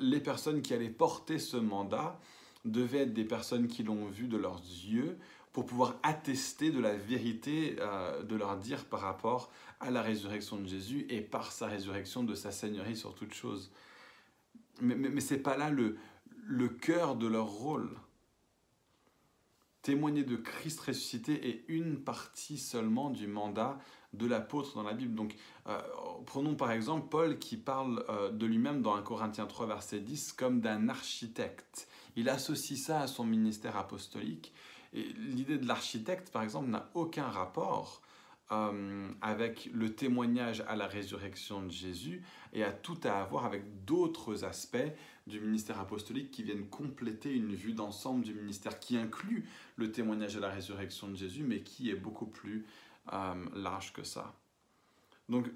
les 0.00 0.20
personnes 0.20 0.62
qui 0.62 0.72
allaient 0.72 0.88
porter 0.88 1.40
ce 1.40 1.56
mandat 1.56 2.18
devaient 2.64 3.00
être 3.00 3.12
des 3.12 3.24
personnes 3.24 3.66
qui 3.66 3.82
l'ont 3.82 4.06
vu 4.06 4.28
de 4.28 4.36
leurs 4.36 4.60
yeux 4.60 5.18
pour 5.52 5.66
pouvoir 5.66 5.96
attester 6.04 6.70
de 6.70 6.78
la 6.78 6.94
vérité 6.94 7.76
euh, 7.80 8.22
de 8.22 8.36
leur 8.36 8.56
dire 8.56 8.84
par 8.84 9.00
rapport 9.00 9.50
à 9.80 9.90
la 9.90 10.02
résurrection 10.02 10.58
de 10.58 10.68
Jésus 10.68 11.04
et 11.08 11.20
par 11.20 11.50
sa 11.50 11.66
résurrection 11.66 12.22
de 12.22 12.36
sa 12.36 12.52
seigneurie 12.52 12.96
sur 12.96 13.14
toute 13.16 13.34
chose. 13.34 13.72
Mais, 14.80 14.94
mais, 14.94 15.20
ce 15.20 15.34
n'est 15.34 15.40
pas 15.40 15.56
là 15.56 15.70
le 15.70 16.68
cœur 16.68 17.16
de 17.16 17.26
leur 17.26 17.46
rôle. 17.46 17.90
Témoigner 19.88 20.22
de 20.22 20.36
Christ 20.36 20.80
ressuscité 20.80 21.48
est 21.48 21.64
une 21.66 21.96
partie 22.04 22.58
seulement 22.58 23.08
du 23.08 23.26
mandat 23.26 23.78
de 24.12 24.26
l'apôtre 24.26 24.74
dans 24.74 24.82
la 24.82 24.92
Bible. 24.92 25.14
Donc, 25.14 25.34
euh, 25.66 25.80
prenons 26.26 26.56
par 26.56 26.72
exemple 26.72 27.08
Paul 27.08 27.38
qui 27.38 27.56
parle 27.56 28.04
euh, 28.10 28.30
de 28.30 28.44
lui-même 28.44 28.82
dans 28.82 28.94
1 28.96 29.00
Corinthiens 29.00 29.46
3, 29.46 29.64
verset 29.64 30.00
10, 30.00 30.34
comme 30.34 30.60
d'un 30.60 30.90
architecte. 30.90 31.88
Il 32.16 32.28
associe 32.28 32.78
ça 32.78 33.00
à 33.00 33.06
son 33.06 33.24
ministère 33.24 33.78
apostolique. 33.78 34.52
Et 34.92 35.04
l'idée 35.04 35.56
de 35.56 35.66
l'architecte, 35.66 36.30
par 36.30 36.42
exemple, 36.42 36.68
n'a 36.68 36.90
aucun 36.92 37.26
rapport 37.26 38.02
euh, 38.50 39.08
avec 39.22 39.70
le 39.72 39.94
témoignage 39.94 40.64
à 40.68 40.76
la 40.76 40.86
résurrection 40.86 41.62
de 41.62 41.70
Jésus 41.70 42.22
et 42.52 42.62
a 42.62 42.72
tout 42.72 42.98
à 43.04 43.24
voir 43.24 43.46
avec 43.46 43.86
d'autres 43.86 44.44
aspects 44.44 44.76
du 45.28 45.40
ministère 45.40 45.78
apostolique 45.78 46.30
qui 46.30 46.42
viennent 46.42 46.66
compléter 46.66 47.32
une 47.32 47.54
vue 47.54 47.72
d'ensemble 47.72 48.24
du 48.24 48.34
ministère 48.34 48.80
qui 48.80 48.96
inclut 48.96 49.48
le 49.76 49.92
témoignage 49.92 50.36
à 50.36 50.40
la 50.40 50.50
résurrection 50.50 51.08
de 51.08 51.16
Jésus, 51.16 51.44
mais 51.44 51.60
qui 51.60 51.90
est 51.90 51.94
beaucoup 51.94 52.26
plus 52.26 52.66
euh, 53.12 53.34
large 53.54 53.92
que 53.92 54.02
ça. 54.02 54.34
Donc, 55.28 55.50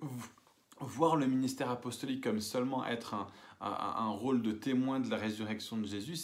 voir 0.81 1.17
le 1.17 1.27
ministère 1.27 1.71
apostolique 1.71 2.23
comme 2.23 2.41
seulement 2.41 2.87
être 2.87 3.15
un, 3.15 3.27
un, 3.61 4.11
rôle 4.11 4.43
de 4.43 4.53
témoin 4.53 5.01
de 5.01 5.09
la 5.09 5.17
résurrection 5.17 5.77
de 5.77 5.87
Jésus, 5.87 6.17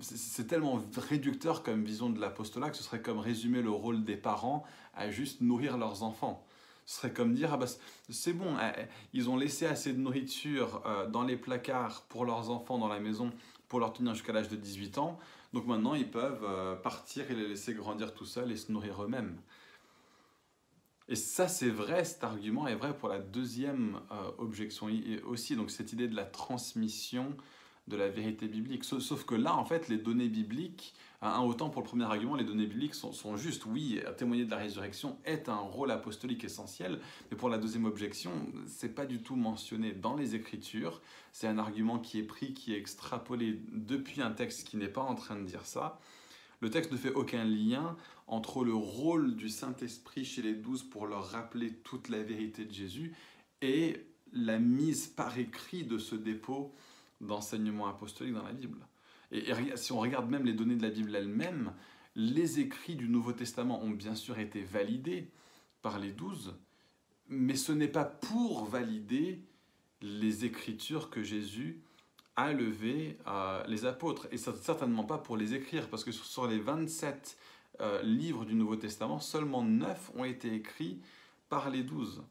c'est 0.00 0.46
tellement 0.46 0.82
réducteur 0.96 1.62
comme 1.62 1.84
vision 1.84 2.10
de 2.10 2.20
l'apostolat 2.20 2.70
que 2.70 2.76
ce 2.76 2.82
serait 2.82 3.02
comme 3.02 3.18
résumer 3.18 3.62
le 3.62 3.70
rôle 3.70 4.04
des 4.04 4.16
parents 4.16 4.64
à 4.94 5.10
juste 5.10 5.40
nourrir 5.40 5.78
leurs 5.78 6.02
enfants. 6.02 6.45
Ce 6.86 6.98
serait 6.98 7.12
comme 7.12 7.34
dire, 7.34 7.52
ah 7.52 7.56
bah, 7.56 7.66
c'est 8.08 8.32
bon, 8.32 8.56
eh, 8.58 8.82
eh, 8.82 8.84
ils 9.12 9.28
ont 9.28 9.36
laissé 9.36 9.66
assez 9.66 9.92
de 9.92 9.98
nourriture 9.98 10.82
euh, 10.86 11.06
dans 11.08 11.24
les 11.24 11.36
placards 11.36 12.02
pour 12.08 12.24
leurs 12.24 12.50
enfants 12.50 12.78
dans 12.78 12.88
la 12.88 13.00
maison 13.00 13.32
pour 13.68 13.80
leur 13.80 13.92
tenir 13.92 14.14
jusqu'à 14.14 14.32
l'âge 14.32 14.48
de 14.48 14.54
18 14.54 14.98
ans, 14.98 15.18
donc 15.52 15.66
maintenant 15.66 15.94
ils 15.94 16.08
peuvent 16.08 16.44
euh, 16.44 16.76
partir 16.76 17.28
et 17.28 17.34
les 17.34 17.48
laisser 17.48 17.74
grandir 17.74 18.14
tout 18.14 18.24
seuls 18.24 18.52
et 18.52 18.56
se 18.56 18.70
nourrir 18.70 19.02
eux-mêmes. 19.02 19.36
Et 21.08 21.16
ça, 21.16 21.48
c'est 21.48 21.70
vrai, 21.70 22.04
cet 22.04 22.22
argument 22.24 22.66
est 22.68 22.74
vrai 22.74 22.96
pour 22.96 23.08
la 23.08 23.18
deuxième 23.18 24.00
euh, 24.12 24.30
objection 24.38 24.88
aussi, 25.26 25.56
donc 25.56 25.70
cette 25.70 25.92
idée 25.92 26.08
de 26.08 26.16
la 26.16 26.24
transmission 26.24 27.36
de 27.88 27.96
la 27.96 28.08
vérité 28.08 28.48
biblique. 28.48 28.84
Sauf 28.84 29.24
que 29.24 29.34
là, 29.34 29.56
en 29.56 29.64
fait, 29.64 29.88
les 29.88 29.98
données 29.98 30.28
bibliques, 30.28 30.94
un, 31.22 31.40
autant 31.40 31.70
pour 31.70 31.82
le 31.82 31.86
premier 31.86 32.04
argument, 32.04 32.34
les 32.34 32.44
données 32.44 32.66
bibliques 32.66 32.94
sont, 32.94 33.12
sont, 33.12 33.36
justes. 33.36 33.66
Oui, 33.66 34.00
témoigner 34.16 34.44
de 34.44 34.50
la 34.50 34.58
résurrection 34.58 35.18
est 35.24 35.48
un 35.48 35.56
rôle 35.56 35.90
apostolique 35.90 36.44
essentiel, 36.44 37.00
mais 37.30 37.36
pour 37.36 37.48
la 37.48 37.58
deuxième 37.58 37.84
objection, 37.84 38.32
c'est 38.66 38.94
pas 38.94 39.06
du 39.06 39.22
tout 39.22 39.36
mentionné 39.36 39.92
dans 39.92 40.14
les 40.14 40.34
Écritures. 40.34 41.00
C'est 41.32 41.46
un 41.46 41.58
argument 41.58 41.98
qui 41.98 42.18
est 42.18 42.24
pris, 42.24 42.54
qui 42.54 42.74
est 42.74 42.78
extrapolé 42.78 43.60
depuis 43.72 44.20
un 44.20 44.30
texte 44.30 44.68
qui 44.68 44.76
n'est 44.76 44.88
pas 44.88 45.02
en 45.02 45.14
train 45.14 45.36
de 45.36 45.44
dire 45.44 45.64
ça. 45.64 45.98
Le 46.60 46.70
texte 46.70 46.92
ne 46.92 46.96
fait 46.96 47.12
aucun 47.12 47.44
lien 47.44 47.96
entre 48.26 48.64
le 48.64 48.74
rôle 48.74 49.36
du 49.36 49.48
Saint-Esprit 49.48 50.24
chez 50.24 50.42
les 50.42 50.54
douze 50.54 50.82
pour 50.82 51.06
leur 51.06 51.30
rappeler 51.30 51.72
toute 51.72 52.08
la 52.08 52.22
vérité 52.22 52.64
de 52.64 52.72
Jésus 52.72 53.14
et 53.62 54.06
la 54.32 54.58
mise 54.58 55.06
par 55.06 55.38
écrit 55.38 55.84
de 55.84 55.98
ce 55.98 56.14
dépôt 56.14 56.74
d'enseignement 57.20 57.86
apostolique 57.86 58.34
dans 58.34 58.42
la 58.42 58.52
Bible. 58.52 58.78
Et, 59.32 59.52
si 59.76 59.92
on 59.92 59.98
regarde 59.98 60.30
même 60.30 60.44
les 60.44 60.52
données 60.52 60.76
de 60.76 60.82
la 60.82 60.90
Bible 60.90 61.14
elle-même, 61.14 61.72
les 62.14 62.60
écrits 62.60 62.96
du 62.96 63.08
Nouveau 63.08 63.32
Testament 63.32 63.82
ont 63.82 63.90
bien 63.90 64.14
sûr 64.14 64.38
été 64.38 64.62
validés 64.62 65.30
par 65.82 65.98
les 65.98 66.12
douze, 66.12 66.54
mais 67.28 67.56
ce 67.56 67.72
n'est 67.72 67.88
pas 67.88 68.04
pour 68.04 68.64
valider 68.64 69.42
les 70.00 70.44
écritures 70.44 71.10
que 71.10 71.22
Jésus 71.22 71.82
a 72.36 72.52
levé 72.52 73.18
euh, 73.26 73.62
les 73.66 73.86
apôtres, 73.86 74.28
et 74.30 74.36
certainement 74.36 75.04
pas 75.04 75.18
pour 75.18 75.36
les 75.36 75.54
écrire, 75.54 75.88
parce 75.88 76.04
que 76.04 76.12
sur 76.12 76.46
les 76.46 76.58
27 76.58 77.38
euh, 77.80 78.02
livres 78.02 78.44
du 78.44 78.54
Nouveau 78.54 78.76
Testament, 78.76 79.20
seulement 79.20 79.62
9 79.62 80.12
ont 80.16 80.24
été 80.24 80.54
écrits 80.54 81.00
par 81.48 81.70
les 81.70 81.82
douze. 81.82 82.22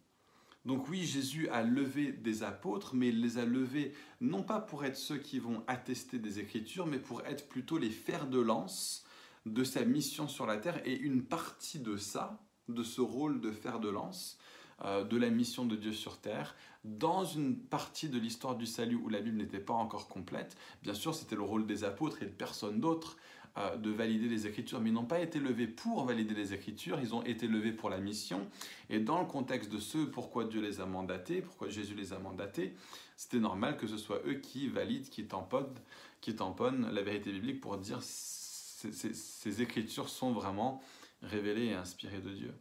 Donc 0.65 0.89
oui, 0.89 1.03
Jésus 1.03 1.47
a 1.49 1.61
levé 1.61 2.11
des 2.11 2.41
apôtres, 2.41 2.95
mais 2.95 3.09
il 3.09 3.21
les 3.21 3.37
a 3.37 3.45
levés 3.45 3.93
non 4.19 4.41
pas 4.41 4.59
pour 4.59 4.83
être 4.83 4.97
ceux 4.97 5.17
qui 5.17 5.37
vont 5.37 5.63
attester 5.67 6.17
des 6.17 6.39
Écritures, 6.39 6.87
mais 6.87 6.97
pour 6.97 7.21
être 7.25 7.47
plutôt 7.47 7.77
les 7.77 7.91
fers 7.91 8.27
de 8.27 8.39
lance 8.39 9.05
de 9.45 9.63
sa 9.63 9.85
mission 9.85 10.27
sur 10.27 10.47
la 10.47 10.57
terre. 10.57 10.81
Et 10.85 10.97
une 10.97 11.23
partie 11.23 11.79
de 11.79 11.97
ça, 11.97 12.41
de 12.67 12.81
ce 12.81 13.01
rôle 13.01 13.41
de 13.41 13.51
fer 13.51 13.79
de 13.79 13.89
lance, 13.89 14.39
euh, 14.83 15.03
de 15.03 15.17
la 15.17 15.29
mission 15.29 15.65
de 15.65 15.75
Dieu 15.75 15.93
sur 15.93 16.17
terre, 16.17 16.55
dans 16.83 17.23
une 17.23 17.57
partie 17.57 18.09
de 18.09 18.19
l'histoire 18.19 18.55
du 18.55 18.65
salut 18.65 18.95
où 18.95 19.07
la 19.07 19.21
Bible 19.21 19.37
n'était 19.37 19.59
pas 19.59 19.73
encore 19.73 20.07
complète, 20.07 20.57
bien 20.83 20.93
sûr 20.93 21.15
c'était 21.15 21.35
le 21.35 21.43
rôle 21.43 21.65
des 21.65 21.83
apôtres 21.83 22.21
et 22.21 22.25
de 22.25 22.31
personne 22.31 22.81
d'autre, 22.81 23.15
de 23.55 23.89
valider 23.89 24.27
les 24.27 24.47
Écritures, 24.47 24.81
mais 24.81 24.89
ils 24.89 24.93
n'ont 24.93 25.05
pas 25.05 25.21
été 25.21 25.39
levés 25.39 25.67
pour 25.67 26.03
valider 26.03 26.33
les 26.33 26.53
Écritures, 26.53 26.99
ils 26.99 27.15
ont 27.15 27.23
été 27.23 27.47
levés 27.47 27.71
pour 27.71 27.89
la 27.89 27.99
mission. 27.99 28.47
Et 28.89 28.99
dans 28.99 29.19
le 29.19 29.25
contexte 29.25 29.71
de 29.71 29.79
ce 29.79 29.99
pourquoi 29.99 30.43
Dieu 30.43 30.61
les 30.61 30.81
a 30.81 30.85
mandatés, 30.85 31.41
pourquoi 31.41 31.69
Jésus 31.69 31.95
les 31.95 32.11
a 32.11 32.19
mandatés, 32.19 32.75
c'était 33.15 33.39
normal 33.39 33.77
que 33.77 33.87
ce 33.87 33.97
soit 33.97 34.21
eux 34.27 34.35
qui 34.35 34.67
valident, 34.67 35.07
qui 35.07 35.25
tamponnent, 35.25 35.73
qui 36.19 36.35
tamponnent 36.35 36.91
la 36.91 37.01
vérité 37.01 37.31
biblique 37.31 37.61
pour 37.61 37.77
dire 37.77 37.99
ces, 38.01 38.91
ces, 38.91 39.61
Écritures 39.61 40.09
sont 40.09 40.31
vraiment 40.31 40.81
révélées 41.21 41.67
et 41.67 41.73
inspirées 41.73 42.19
de 42.19 42.31
Dieu. 42.31 42.53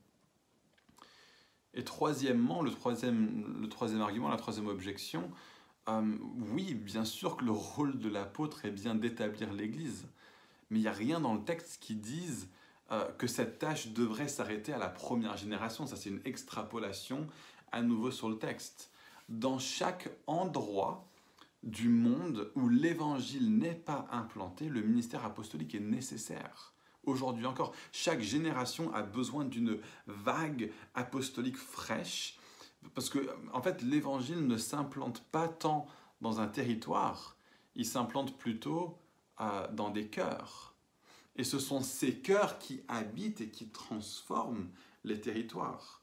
Et 1.75 1.83
troisièmement, 1.83 2.63
le 2.63 2.71
troisième, 2.71 3.61
le 3.61 3.69
troisième 3.69 4.01
argument, 4.01 4.29
la 4.29 4.37
troisième 4.37 4.69
objection, 4.69 5.29
euh, 5.89 6.17
oui, 6.53 6.75
bien 6.75 7.05
sûr 7.05 7.37
que 7.37 7.45
le 7.45 7.51
rôle 7.51 7.99
de 7.99 8.09
l'apôtre 8.09 8.65
est 8.65 8.71
bien 8.71 8.95
d'établir 8.95 9.53
l'Église 9.53 10.07
mais 10.75 10.81
il 10.81 10.83
n'y 10.83 10.89
a 10.89 10.93
rien 10.93 11.21
dans 11.21 11.35
le 11.35 11.45
texte 11.45 11.81
qui 11.81 11.95
dise 11.95 12.49
euh, 12.91 13.09
que 13.13 13.29
cette 13.29 13.61
tâche 13.61 13.91
devrait 13.91 14.27
s'arrêter 14.27 14.73
à 14.73 14.79
la 14.79 14.89
première 14.89 15.37
génération. 15.37 15.87
Ça, 15.87 15.95
c'est 15.95 16.11
une 16.11 16.21
extrapolation 16.25 17.29
à 17.71 17.81
nouveau 17.81 18.11
sur 18.11 18.29
le 18.29 18.39
texte. 18.39 18.91
Dans 19.29 19.61
chaque 19.61 20.11
endroit 20.27 21.09
du 21.63 21.89
monde 21.89 22.51
où 22.57 22.69
l'évangile 22.69 23.57
n'est 23.57 23.77
pas 23.77 24.09
implanté, 24.11 24.69
le 24.69 24.83
ministère 24.83 25.25
apostolique 25.25 25.77
est 25.77 25.81
nécessaire. 25.81 26.75
Aujourd'hui 27.05 27.47
encore, 27.47 27.73
chaque 27.93 28.21
génération 28.21 28.93
a 28.95 29.03
besoin 29.03 29.45
d'une 29.45 29.79
vague 30.09 30.73
apostolique 30.97 31.57
fraîche, 31.57 32.41
parce 32.95 33.11
que, 33.11 33.31
en 33.53 33.63
fait, 33.63 33.81
l'évangile 33.81 34.45
ne 34.45 34.57
s'implante 34.57 35.23
pas 35.31 35.47
tant 35.47 35.87
dans 36.21 36.41
un 36.41 36.49
territoire, 36.49 37.37
il 37.77 37.87
s'implante 37.87 38.37
plutôt 38.37 38.99
dans 39.39 39.91
des 39.91 40.07
cœurs. 40.07 40.75
Et 41.37 41.45
ce 41.45 41.59
sont 41.59 41.83
ces 41.83 42.19
cœurs 42.19 42.59
qui 42.59 42.83
habitent 42.89 43.41
et 43.41 43.49
qui 43.49 43.69
transforment 43.69 44.69
les 45.05 45.21
territoires. 45.21 46.01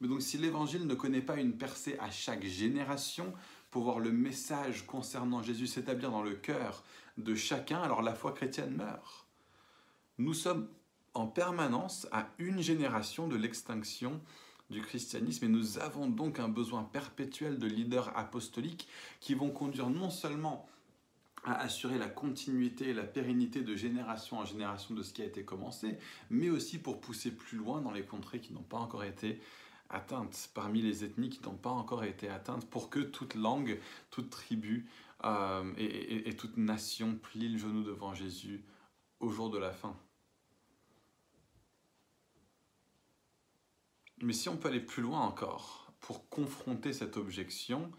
Mais 0.00 0.08
donc 0.08 0.22
si 0.22 0.36
l'Évangile 0.36 0.86
ne 0.86 0.94
connaît 0.94 1.22
pas 1.22 1.36
une 1.36 1.56
percée 1.56 1.96
à 2.00 2.10
chaque 2.10 2.44
génération 2.44 3.32
pour 3.70 3.84
voir 3.84 4.00
le 4.00 4.10
message 4.10 4.84
concernant 4.84 5.42
Jésus 5.42 5.68
s'établir 5.68 6.10
dans 6.10 6.22
le 6.22 6.34
cœur 6.34 6.82
de 7.18 7.34
chacun, 7.34 7.80
alors 7.80 8.02
la 8.02 8.14
foi 8.14 8.32
chrétienne 8.32 8.74
meurt. 8.74 9.26
Nous 10.18 10.34
sommes 10.34 10.68
en 11.14 11.26
permanence 11.26 12.08
à 12.10 12.28
une 12.38 12.60
génération 12.60 13.28
de 13.28 13.36
l'extinction 13.36 14.20
du 14.70 14.80
christianisme 14.80 15.44
et 15.44 15.48
nous 15.48 15.78
avons 15.78 16.08
donc 16.08 16.40
un 16.40 16.48
besoin 16.48 16.82
perpétuel 16.82 17.58
de 17.58 17.66
leaders 17.66 18.16
apostoliques 18.16 18.88
qui 19.20 19.34
vont 19.34 19.50
conduire 19.50 19.90
non 19.90 20.10
seulement 20.10 20.66
à 21.44 21.60
assurer 21.60 21.98
la 21.98 22.08
continuité 22.08 22.90
et 22.90 22.94
la 22.94 23.04
pérennité 23.04 23.62
de 23.62 23.74
génération 23.74 24.38
en 24.38 24.44
génération 24.44 24.94
de 24.94 25.02
ce 25.02 25.12
qui 25.12 25.22
a 25.22 25.24
été 25.24 25.44
commencé, 25.44 25.98
mais 26.30 26.50
aussi 26.50 26.78
pour 26.78 27.00
pousser 27.00 27.32
plus 27.32 27.58
loin 27.58 27.80
dans 27.80 27.90
les 27.90 28.04
contrées 28.04 28.40
qui 28.40 28.52
n'ont 28.52 28.62
pas 28.62 28.78
encore 28.78 29.04
été 29.04 29.40
atteintes, 29.90 30.50
parmi 30.54 30.80
les 30.82 31.04
ethnies 31.04 31.30
qui 31.30 31.42
n'ont 31.42 31.56
pas 31.56 31.70
encore 31.70 32.04
été 32.04 32.28
atteintes, 32.28 32.68
pour 32.70 32.90
que 32.90 33.00
toute 33.00 33.34
langue, 33.34 33.78
toute 34.10 34.30
tribu 34.30 34.88
euh, 35.24 35.72
et, 35.76 36.28
et 36.28 36.36
toute 36.36 36.56
nation 36.56 37.16
plie 37.16 37.48
le 37.48 37.58
genou 37.58 37.82
devant 37.82 38.14
Jésus 38.14 38.64
au 39.20 39.30
jour 39.30 39.50
de 39.50 39.58
la 39.58 39.72
fin. 39.72 39.96
Mais 44.22 44.32
si 44.32 44.48
on 44.48 44.56
peut 44.56 44.68
aller 44.68 44.80
plus 44.80 45.02
loin 45.02 45.20
encore, 45.20 45.92
pour 46.00 46.28
confronter 46.28 46.92
cette 46.92 47.16
objection, 47.16 47.90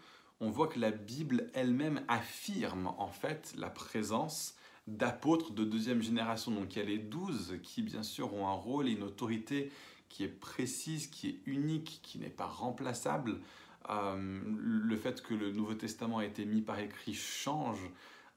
on 0.44 0.50
voit 0.50 0.68
que 0.68 0.78
la 0.78 0.90
Bible 0.90 1.50
elle-même 1.54 2.02
affirme 2.06 2.92
en 2.98 3.08
fait 3.08 3.54
la 3.56 3.70
présence 3.70 4.54
d'apôtres 4.86 5.52
de 5.52 5.64
deuxième 5.64 6.02
génération. 6.02 6.50
Donc 6.52 6.76
il 6.76 6.80
y 6.80 6.82
a 6.82 6.84
les 6.84 6.98
douze 6.98 7.58
qui 7.62 7.80
bien 7.80 8.02
sûr 8.02 8.34
ont 8.34 8.46
un 8.46 8.52
rôle 8.52 8.88
et 8.88 8.92
une 8.92 9.04
autorité 9.04 9.72
qui 10.10 10.22
est 10.22 10.28
précise, 10.28 11.06
qui 11.06 11.28
est 11.28 11.40
unique, 11.46 12.00
qui 12.02 12.18
n'est 12.18 12.28
pas 12.28 12.46
remplaçable. 12.46 13.40
Euh, 13.88 14.40
le 14.58 14.96
fait 14.96 15.22
que 15.22 15.32
le 15.32 15.50
Nouveau 15.50 15.74
Testament 15.74 16.18
a 16.18 16.26
été 16.26 16.44
mis 16.44 16.60
par 16.60 16.78
écrit 16.78 17.14
change 17.14 17.80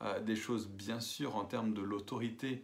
euh, 0.01 0.21
des 0.21 0.35
choses 0.37 0.69
bien 0.69 1.01
sûr 1.01 1.35
en 1.35 1.43
termes 1.43 1.73
de 1.73 1.81
l'autorité 1.81 2.63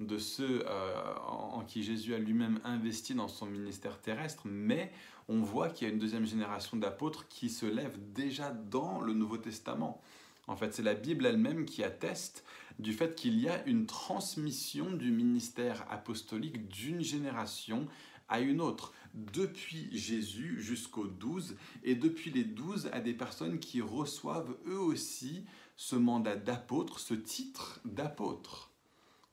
de 0.00 0.18
ceux 0.18 0.64
euh, 0.66 1.14
en, 1.26 1.64
qui 1.64 1.82
Jésus 1.82 2.14
a 2.14 2.18
lui-même 2.18 2.60
investi 2.64 3.14
dans 3.14 3.28
son 3.28 3.46
ministère 3.46 4.00
terrestre, 4.00 4.42
mais 4.44 4.92
on 5.28 5.40
voit 5.40 5.70
qu'il 5.70 5.86
y 5.86 5.90
a 5.90 5.92
une 5.92 6.00
deuxième 6.00 6.26
génération 6.26 6.76
d'apôtres 6.76 7.28
qui 7.28 7.48
se 7.48 7.66
lève 7.66 7.98
déjà 8.12 8.50
dans 8.50 9.00
le 9.00 9.14
Nouveau 9.14 9.38
Testament. 9.38 10.00
En 10.46 10.56
fait, 10.56 10.74
c'est 10.74 10.82
la 10.82 10.94
Bible 10.94 11.24
elle-même 11.24 11.64
qui 11.64 11.82
atteste 11.82 12.44
du 12.78 12.92
fait 12.92 13.14
qu'il 13.14 13.38
y 13.40 13.48
a 13.48 13.64
une 13.66 13.86
transmission 13.86 14.90
du 14.90 15.10
ministère 15.10 15.86
apostolique 15.90 16.68
d'une 16.68 17.02
génération 17.02 17.86
à 18.28 18.40
une 18.40 18.60
autre, 18.60 18.92
depuis 19.14 19.88
Jésus 19.96 20.60
jusqu'aux 20.60 21.06
douze, 21.06 21.56
et 21.82 21.94
depuis 21.94 22.30
les 22.30 22.44
douze 22.44 22.88
à 22.92 23.00
des 23.00 23.14
personnes 23.14 23.58
qui 23.58 23.80
reçoivent 23.80 24.56
eux 24.66 24.78
aussi 24.78 25.44
ce 25.76 25.96
mandat 25.96 26.36
d'apôtre, 26.36 26.98
ce 26.98 27.14
titre 27.14 27.80
d'apôtre. 27.84 28.70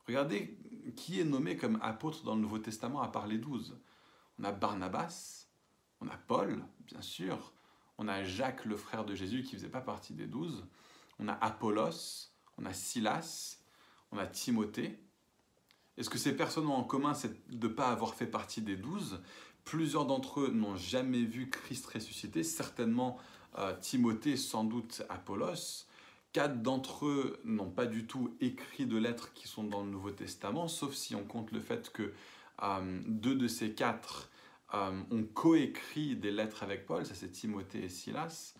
Regardez 0.06 0.56
qui 0.96 1.20
est 1.20 1.24
nommé 1.24 1.56
comme 1.56 1.78
apôtre 1.82 2.24
dans 2.24 2.34
le 2.34 2.40
Nouveau 2.40 2.58
Testament 2.58 3.02
à 3.02 3.08
part 3.08 3.26
les 3.26 3.38
douze? 3.38 3.76
On 4.38 4.44
a 4.44 4.52
Barnabas, 4.52 5.41
on 6.02 6.08
a 6.08 6.16
Paul, 6.16 6.62
bien 6.86 7.00
sûr, 7.00 7.52
on 7.98 8.08
a 8.08 8.24
Jacques, 8.24 8.64
le 8.64 8.76
frère 8.76 9.04
de 9.04 9.14
Jésus, 9.14 9.42
qui 9.42 9.54
ne 9.54 9.60
faisait 9.60 9.70
pas 9.70 9.80
partie 9.80 10.14
des 10.14 10.26
douze, 10.26 10.66
on 11.18 11.28
a 11.28 11.34
Apollos, 11.34 12.30
on 12.58 12.66
a 12.66 12.72
Silas, 12.72 13.58
on 14.10 14.18
a 14.18 14.26
Timothée. 14.26 14.98
Est-ce 15.96 16.10
que 16.10 16.18
ces 16.18 16.36
personnes 16.36 16.66
ont 16.66 16.74
en 16.74 16.84
commun 16.84 17.12
de 17.50 17.68
ne 17.68 17.72
pas 17.72 17.90
avoir 17.90 18.14
fait 18.14 18.26
partie 18.26 18.62
des 18.62 18.76
douze? 18.76 19.20
Plusieurs 19.64 20.06
d'entre 20.06 20.40
eux 20.40 20.50
n'ont 20.50 20.76
jamais 20.76 21.22
vu 21.22 21.48
Christ 21.48 21.86
ressuscité, 21.86 22.42
certainement 22.42 23.18
euh, 23.58 23.74
Timothée, 23.80 24.36
sans 24.36 24.64
doute 24.64 25.02
Apollos. 25.08 25.86
Quatre 26.32 26.62
d'entre 26.62 27.06
eux 27.06 27.38
n'ont 27.44 27.70
pas 27.70 27.86
du 27.86 28.06
tout 28.06 28.34
écrit 28.40 28.86
de 28.86 28.96
lettres 28.96 29.32
qui 29.34 29.46
sont 29.46 29.64
dans 29.64 29.84
le 29.84 29.90
Nouveau 29.90 30.10
Testament, 30.10 30.66
sauf 30.66 30.94
si 30.94 31.14
on 31.14 31.24
compte 31.24 31.52
le 31.52 31.60
fait 31.60 31.92
que 31.92 32.12
euh, 32.62 33.00
deux 33.06 33.34
de 33.36 33.46
ces 33.46 33.74
quatre 33.74 34.30
ont 34.72 35.24
coécrit 35.34 36.16
des 36.16 36.30
lettres 36.30 36.62
avec 36.62 36.86
Paul, 36.86 37.04
ça 37.04 37.14
c'est 37.14 37.30
Timothée 37.30 37.84
et 37.84 37.88
Silas. 37.88 38.54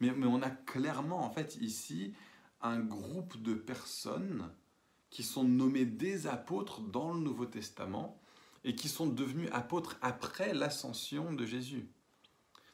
Mais, 0.00 0.12
mais, 0.12 0.26
on 0.26 0.42
a 0.42 0.50
clairement 0.50 1.24
en 1.24 1.30
fait 1.30 1.56
ici 1.60 2.14
un 2.60 2.78
groupe 2.80 3.40
de 3.42 3.54
personnes 3.54 4.50
qui 5.10 5.22
sont 5.22 5.44
nommées 5.44 5.86
des 5.86 6.26
apôtres 6.26 6.80
dans 6.80 7.14
le 7.14 7.20
Nouveau 7.20 7.46
Testament 7.46 8.20
et 8.64 8.74
qui 8.74 8.88
sont 8.88 9.06
devenus 9.06 9.48
apôtres 9.52 9.96
après 10.02 10.52
l'ascension 10.52 11.32
de 11.32 11.46
Jésus. 11.46 11.88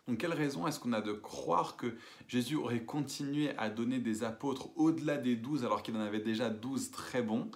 Donc 0.09 0.19
quelle 0.19 0.33
raison 0.33 0.67
est-ce 0.67 0.81
qu'on 0.81 0.93
a 0.93 1.01
de 1.01 1.13
croire 1.13 1.77
que 1.77 1.95
Jésus 2.27 2.57
aurait 2.57 2.85
continué 2.85 3.57
à 3.57 3.71
donner 3.71 4.01
des 4.01 4.25
apôtres 4.25 4.71
au-delà 4.77 5.17
des 5.17 5.37
douze 5.37 5.65
alors 5.65 5.83
qu'il 5.83 5.97
en 5.97 6.01
avait 6.01 6.21
déjà 6.21 6.51
douze 6.51 6.91
très 6.91 7.23
bons 7.23 7.51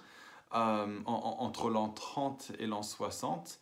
euh, 0.53 1.01
entre 1.05 1.69
l'an 1.69 1.89
30 1.89 2.53
et 2.59 2.67
l'an 2.67 2.83
60 2.83 3.59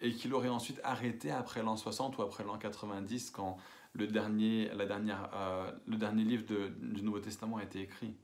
et 0.00 0.12
qu'il 0.12 0.34
aurait 0.34 0.48
ensuite 0.48 0.80
arrêté 0.84 1.30
après 1.30 1.62
l'an 1.62 1.76
60 1.76 2.18
ou 2.18 2.22
après 2.22 2.44
l'an 2.44 2.58
90 2.58 3.30
quand 3.30 3.56
le 3.92 4.06
dernier, 4.06 4.68
la 4.74 4.86
dernière, 4.86 5.30
euh, 5.34 5.70
le 5.86 5.96
dernier 5.96 6.24
livre 6.24 6.44
du 6.80 7.02
Nouveau 7.02 7.20
Testament 7.20 7.56
a 7.56 7.62
été 7.62 7.80
écrit. 7.80 8.14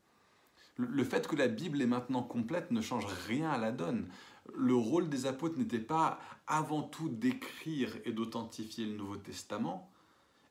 le 0.76 1.04
fait 1.04 1.26
que 1.26 1.36
la 1.36 1.48
Bible 1.48 1.80
est 1.80 1.86
maintenant 1.86 2.22
complète 2.22 2.70
ne 2.70 2.80
change 2.80 3.06
rien 3.26 3.50
à 3.50 3.58
la 3.58 3.72
donne 3.72 4.08
le 4.54 4.74
rôle 4.74 5.08
des 5.08 5.26
apôtres 5.26 5.58
n'était 5.58 5.78
pas 5.78 6.18
avant 6.46 6.82
tout 6.82 7.08
d'écrire 7.08 7.96
et 8.04 8.12
d'authentifier 8.12 8.86
le 8.86 8.94
Nouveau 8.94 9.16
Testament, 9.16 9.90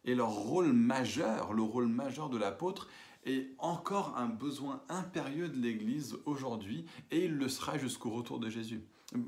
et 0.06 0.16
leur 0.16 0.32
rôle 0.32 0.74
majeur, 0.74 1.54
le 1.54 1.62
rôle 1.62 1.88
majeur 1.88 2.30
de 2.30 2.38
l'apôtre, 2.38 2.88
est 3.26 3.50
encore 3.60 4.18
un 4.18 4.28
besoin 4.28 4.82
impérieux 4.90 5.48
de 5.48 5.58
l'Église 5.58 6.18
aujourd'hui 6.26 6.86
et 7.12 7.26
il 7.26 7.36
le 7.36 7.48
sera 7.50 7.78
jusqu'au 7.78 8.10
retour 8.10 8.40
de 8.40 8.50
Jésus. 8.50 8.82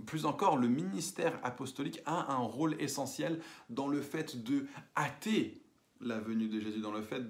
Plus 0.05 0.25
encore, 0.25 0.57
le 0.57 0.69
ministère 0.69 1.39
apostolique 1.43 2.01
a 2.05 2.33
un 2.33 2.37
rôle 2.37 2.81
essentiel 2.81 3.41
dans 3.69 3.87
le 3.87 4.01
fait 4.01 4.43
de 4.43 4.67
hâter 4.95 5.61
la 5.99 6.19
venue 6.19 6.47
de 6.47 6.59
Jésus, 6.59 6.79
dans 6.79 6.91
le 6.91 7.01
fait 7.01 7.23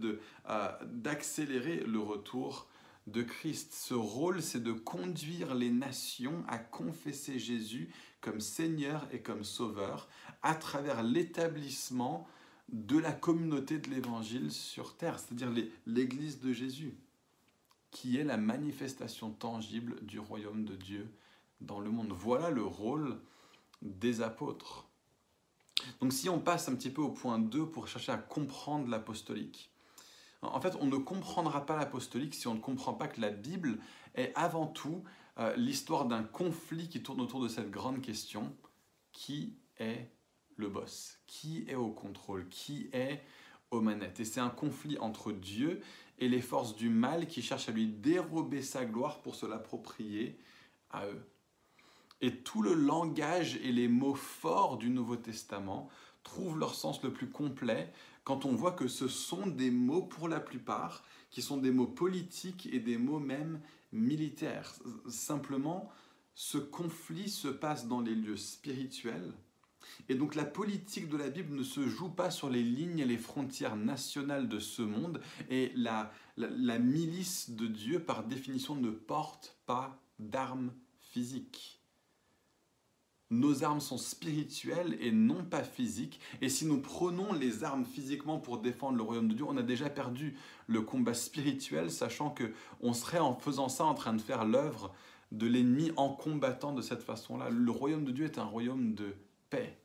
euh, 0.50 0.72
d'accélérer 0.86 1.84
le 1.86 2.00
retour 2.00 2.68
de 3.08 3.22
Christ. 3.22 3.74
Ce 3.74 3.94
rôle, 3.94 4.42
c'est 4.42 4.64
de 4.64 4.72
conduire 4.72 5.56
les 5.56 5.72
nations 5.72 6.44
à 6.48 6.58
confesser 6.58 7.40
Jésus 7.40 7.90
comme 8.22 8.40
Seigneur 8.40 9.08
et 9.12 9.20
comme 9.20 9.44
Sauveur 9.44 10.08
à 10.42 10.56
travers 10.56 11.04
l'établissement 11.04 12.28
de 12.70 12.98
la 12.98 13.12
communauté 13.12 13.78
de 13.78 13.90
l'Évangile 13.90 14.52
sur 14.52 14.96
terre, 14.96 15.20
c'est-à-dire 15.20 15.52
l'Église 15.86 16.40
de 16.40 16.54
Jésus, 16.54 16.98
qui 17.92 18.18
est 18.18 18.24
la 18.24 18.38
manifestation 18.38 19.32
tangible 19.32 20.04
du 20.04 20.20
royaume 20.20 20.64
de 20.66 20.76
Dieu 20.76 21.08
dans 21.64 21.80
le 21.80 21.90
monde. 21.90 22.12
Voilà 22.12 22.50
le 22.50 22.64
rôle 22.64 23.20
des 23.82 24.22
apôtres. 24.22 24.88
Donc 26.00 26.14
si 26.14 26.30
on 26.30 26.40
passe 26.40 26.70
un 26.70 26.76
petit 26.76 26.90
peu 26.90 27.02
au 27.02 27.10
point 27.10 27.40
2 27.40 27.70
pour 27.70 27.88
chercher 27.88 28.12
à 28.12 28.18
comprendre 28.18 28.88
l'apostolique, 28.88 29.72
en 30.42 30.62
fait 30.62 30.76
on 30.80 30.86
ne 30.86 30.98
comprendra 30.98 31.66
pas 31.66 31.76
l'apostolique 31.76 32.36
si 32.36 32.48
on 32.48 32.56
ne 32.56 32.60
comprend 32.60 32.94
pas 32.94 33.08
que 33.08 33.20
la 33.20 33.30
Bible 33.30 33.80
est 34.16 34.32
avant 34.36 34.68
tout 34.68 35.04
euh, 35.40 35.56
l'histoire 35.56 36.06
d'un 36.06 36.24
conflit 36.24 36.90
qui 36.90 37.02
tourne 37.02 37.22
autour 37.22 37.42
de 37.42 37.48
cette 37.48 37.72
grande 37.72 38.02
question, 38.02 38.56
qui 39.12 39.58
est 39.78 40.12
le 40.56 40.70
boss? 40.70 41.20
Qui 41.26 41.66
est 41.68 41.76
au 41.76 41.90
contrôle? 41.90 42.48
Qui 42.50 42.90
est 42.94 43.24
aux 43.72 43.82
manettes? 43.82 44.20
Et 44.20 44.26
c'est 44.26 44.40
un 44.40 44.50
conflit 44.50 44.98
entre 45.00 45.32
Dieu 45.32 45.82
et 46.20 46.30
les 46.30 46.42
forces 46.42 46.76
du 46.76 46.90
mal 46.90 47.28
qui 47.28 47.42
cherchent 47.42 47.70
à 47.70 47.72
lui 47.72 47.88
dérober 47.88 48.62
sa 48.62 48.86
gloire 48.86 49.22
pour 49.22 49.36
se 49.36 49.46
l'approprier 49.46 50.38
à 50.92 51.08
eux. 51.08 51.26
Et 52.24 52.38
tout 52.38 52.62
le 52.62 52.74
langage 52.74 53.58
et 53.58 53.74
les 53.74 53.90
mots 53.90 54.16
forts 54.16 54.78
du 54.78 54.90
Nouveau 54.90 55.18
Testament 55.18 55.90
trouvent 56.24 56.58
leur 56.58 56.74
sens 56.74 57.04
le 57.04 57.12
plus 57.12 57.30
complet 57.30 57.92
quand 58.24 58.46
on 58.46 58.56
voit 58.56 58.72
que 58.72 58.88
ce 58.88 59.10
sont 59.10 59.46
des 59.46 59.72
mots 59.72 60.04
pour 60.04 60.30
la 60.30 60.40
plupart 60.40 61.04
qui 61.32 61.42
sont 61.42 61.58
des 61.58 61.72
mots 61.72 61.86
politiques 61.86 62.70
et 62.72 62.80
des 62.80 62.98
mots 62.98 63.20
même 63.20 63.60
militaires. 63.92 64.74
Simplement, 65.10 65.92
ce 66.34 66.58
conflit 66.58 67.30
se 67.30 67.50
passe 67.50 67.88
dans 67.88 68.00
les 68.00 68.16
lieux 68.16 68.38
spirituels, 68.38 69.34
et 70.08 70.16
donc 70.16 70.34
la 70.36 70.46
politique 70.46 71.10
de 71.10 71.18
la 71.18 71.30
Bible 71.30 71.54
ne 71.54 71.64
se 71.64 71.90
joue 71.90 72.10
pas 72.10 72.32
sur 72.32 72.50
les 72.50 72.64
lignes 72.64 73.00
et 73.00 73.06
les 73.06 73.18
frontières 73.18 73.76
nationales 73.76 74.48
de 74.48 74.60
ce 74.60 74.82
monde, 74.82 75.22
et 75.50 75.74
la, 75.76 76.10
milice 76.38 77.50
de 77.50 77.68
Dieu, 77.68 78.00
par 78.00 78.24
définition, 78.24 78.76
ne 78.76 78.92
porte 78.92 79.58
pas 79.66 80.00
d'armes 80.20 80.72
physiques. 81.02 81.83
Nos 83.34 83.64
armes 83.64 83.82
sont 83.82 83.98
spirituelles 83.98 84.96
et 85.02 85.12
non 85.12 85.44
pas 85.44 85.64
physiques. 85.64 86.20
Et 86.42 86.50
si 86.50 86.68
nous 86.68 86.80
prenons 86.80 87.34
les 87.34 87.64
armes 87.64 87.84
physiquement 87.84 88.40
pour 88.40 88.60
défendre 88.60 88.98
le 88.98 89.04
royaume 89.04 89.28
de 89.28 89.34
Dieu, 89.34 89.46
on 89.48 89.58
a 89.58 89.64
déjà 89.64 89.90
perdu 89.90 90.38
le 90.68 90.82
combat 90.82 91.16
spirituel, 91.16 91.90
sachant 91.90 92.30
que 92.30 92.54
on 92.80 92.94
serait 92.94 93.18
en 93.18 93.34
faisant 93.34 93.70
ça 93.70 93.86
en 93.86 93.96
train 93.96 94.14
de 94.14 94.22
faire 94.22 94.46
l'œuvre 94.46 94.94
de 95.32 95.48
l'ennemi 95.48 95.92
en 95.98 96.10
combattant 96.10 96.74
de 96.74 96.84
cette 96.84 97.02
façon-là. 97.02 97.50
Le 97.50 97.72
royaume 97.72 98.06
de 98.06 98.12
Dieu 98.12 98.26
est 98.26 98.38
un 98.38 98.46
royaume 98.46 98.94
de 98.94 99.16
paix 99.50 99.80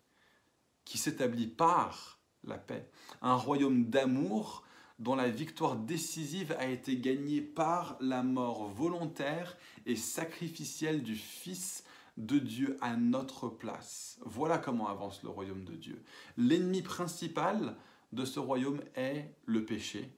qui 0.85 0.99
s'établit 0.99 1.47
par 1.47 2.19
la 2.45 2.59
paix. 2.59 2.91
Un 3.23 3.37
royaume 3.37 3.87
d'amour 3.87 4.63
dont 4.99 5.15
la 5.15 5.31
victoire 5.31 5.77
décisive 5.77 6.55
a 6.59 6.67
été 6.67 6.99
gagnée 6.99 7.41
par 7.41 7.97
la 8.01 8.23
mort 8.23 8.69
volontaire 8.69 9.57
et 9.87 9.97
sacrificielle 9.97 11.03
du 11.03 11.17
Fils 11.17 11.85
de 12.19 12.39
Dieu 12.39 12.77
à 12.81 12.97
notre 12.97 13.49
place. 13.49 14.19
Voilà 14.25 14.59
comment 14.59 14.89
avance 14.89 15.23
le 15.23 15.31
royaume 15.31 15.65
de 15.65 15.75
Dieu. 15.75 16.03
L'ennemi 16.37 16.83
principal 16.83 17.77
de 18.13 18.25
ce 18.25 18.41
royaume 18.41 18.81
est 18.97 19.35
le 19.47 19.65
péché 19.65 20.13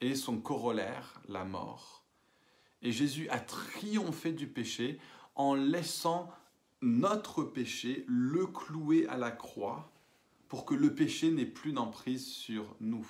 et 0.00 0.14
son 0.14 0.38
corollaire, 0.38 1.20
la 1.28 1.44
mort. 1.44 2.04
Et 2.82 2.92
Jésus 2.92 3.28
a 3.30 3.40
triomphé 3.40 4.32
du 4.32 4.46
péché 4.46 4.98
en 5.34 5.54
laissant 5.54 6.30
notre 6.82 7.42
péché 7.42 8.04
le 8.06 8.46
clouer 8.46 9.06
à 9.08 9.16
la 9.16 9.30
croix 9.30 9.92
pour 10.48 10.64
que 10.64 10.74
le 10.74 10.94
péché 10.94 11.30
n'ait 11.30 11.46
plus 11.46 11.72
d'emprise 11.72 12.26
sur 12.26 12.74
nous. 12.80 13.06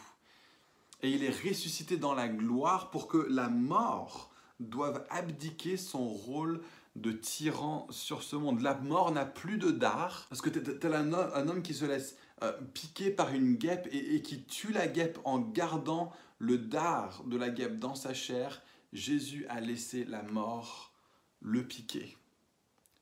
Et 1.02 1.10
il 1.10 1.24
est 1.24 1.30
ressuscité 1.30 1.96
dans 1.96 2.14
la 2.14 2.28
gloire 2.28 2.90
pour 2.90 3.08
que 3.08 3.18
la 3.18 3.48
mort 3.48 4.30
doive 4.60 5.04
abdiquer 5.08 5.76
son 5.76 6.06
rôle 6.06 6.60
de 6.96 7.12
tyran 7.12 7.86
sur 7.90 8.22
ce 8.22 8.36
monde. 8.36 8.60
La 8.60 8.74
mort 8.74 9.12
n'a 9.12 9.26
plus 9.26 9.58
de 9.58 9.70
dard, 9.70 10.26
parce 10.28 10.40
que 10.40 10.50
tel 10.50 10.94
un, 10.94 11.12
un 11.12 11.48
homme 11.48 11.62
qui 11.62 11.74
se 11.74 11.84
laisse 11.84 12.16
euh, 12.42 12.52
piquer 12.74 13.10
par 13.10 13.32
une 13.32 13.54
guêpe 13.54 13.88
et, 13.92 14.16
et 14.16 14.22
qui 14.22 14.42
tue 14.42 14.72
la 14.72 14.86
guêpe 14.86 15.18
en 15.24 15.38
gardant 15.38 16.12
le 16.38 16.58
dard 16.58 17.22
de 17.24 17.36
la 17.36 17.50
guêpe 17.50 17.78
dans 17.78 17.94
sa 17.94 18.14
chair, 18.14 18.62
Jésus 18.92 19.46
a 19.48 19.60
laissé 19.60 20.04
la 20.04 20.22
mort 20.22 20.92
le 21.40 21.66
piquer. 21.66 22.16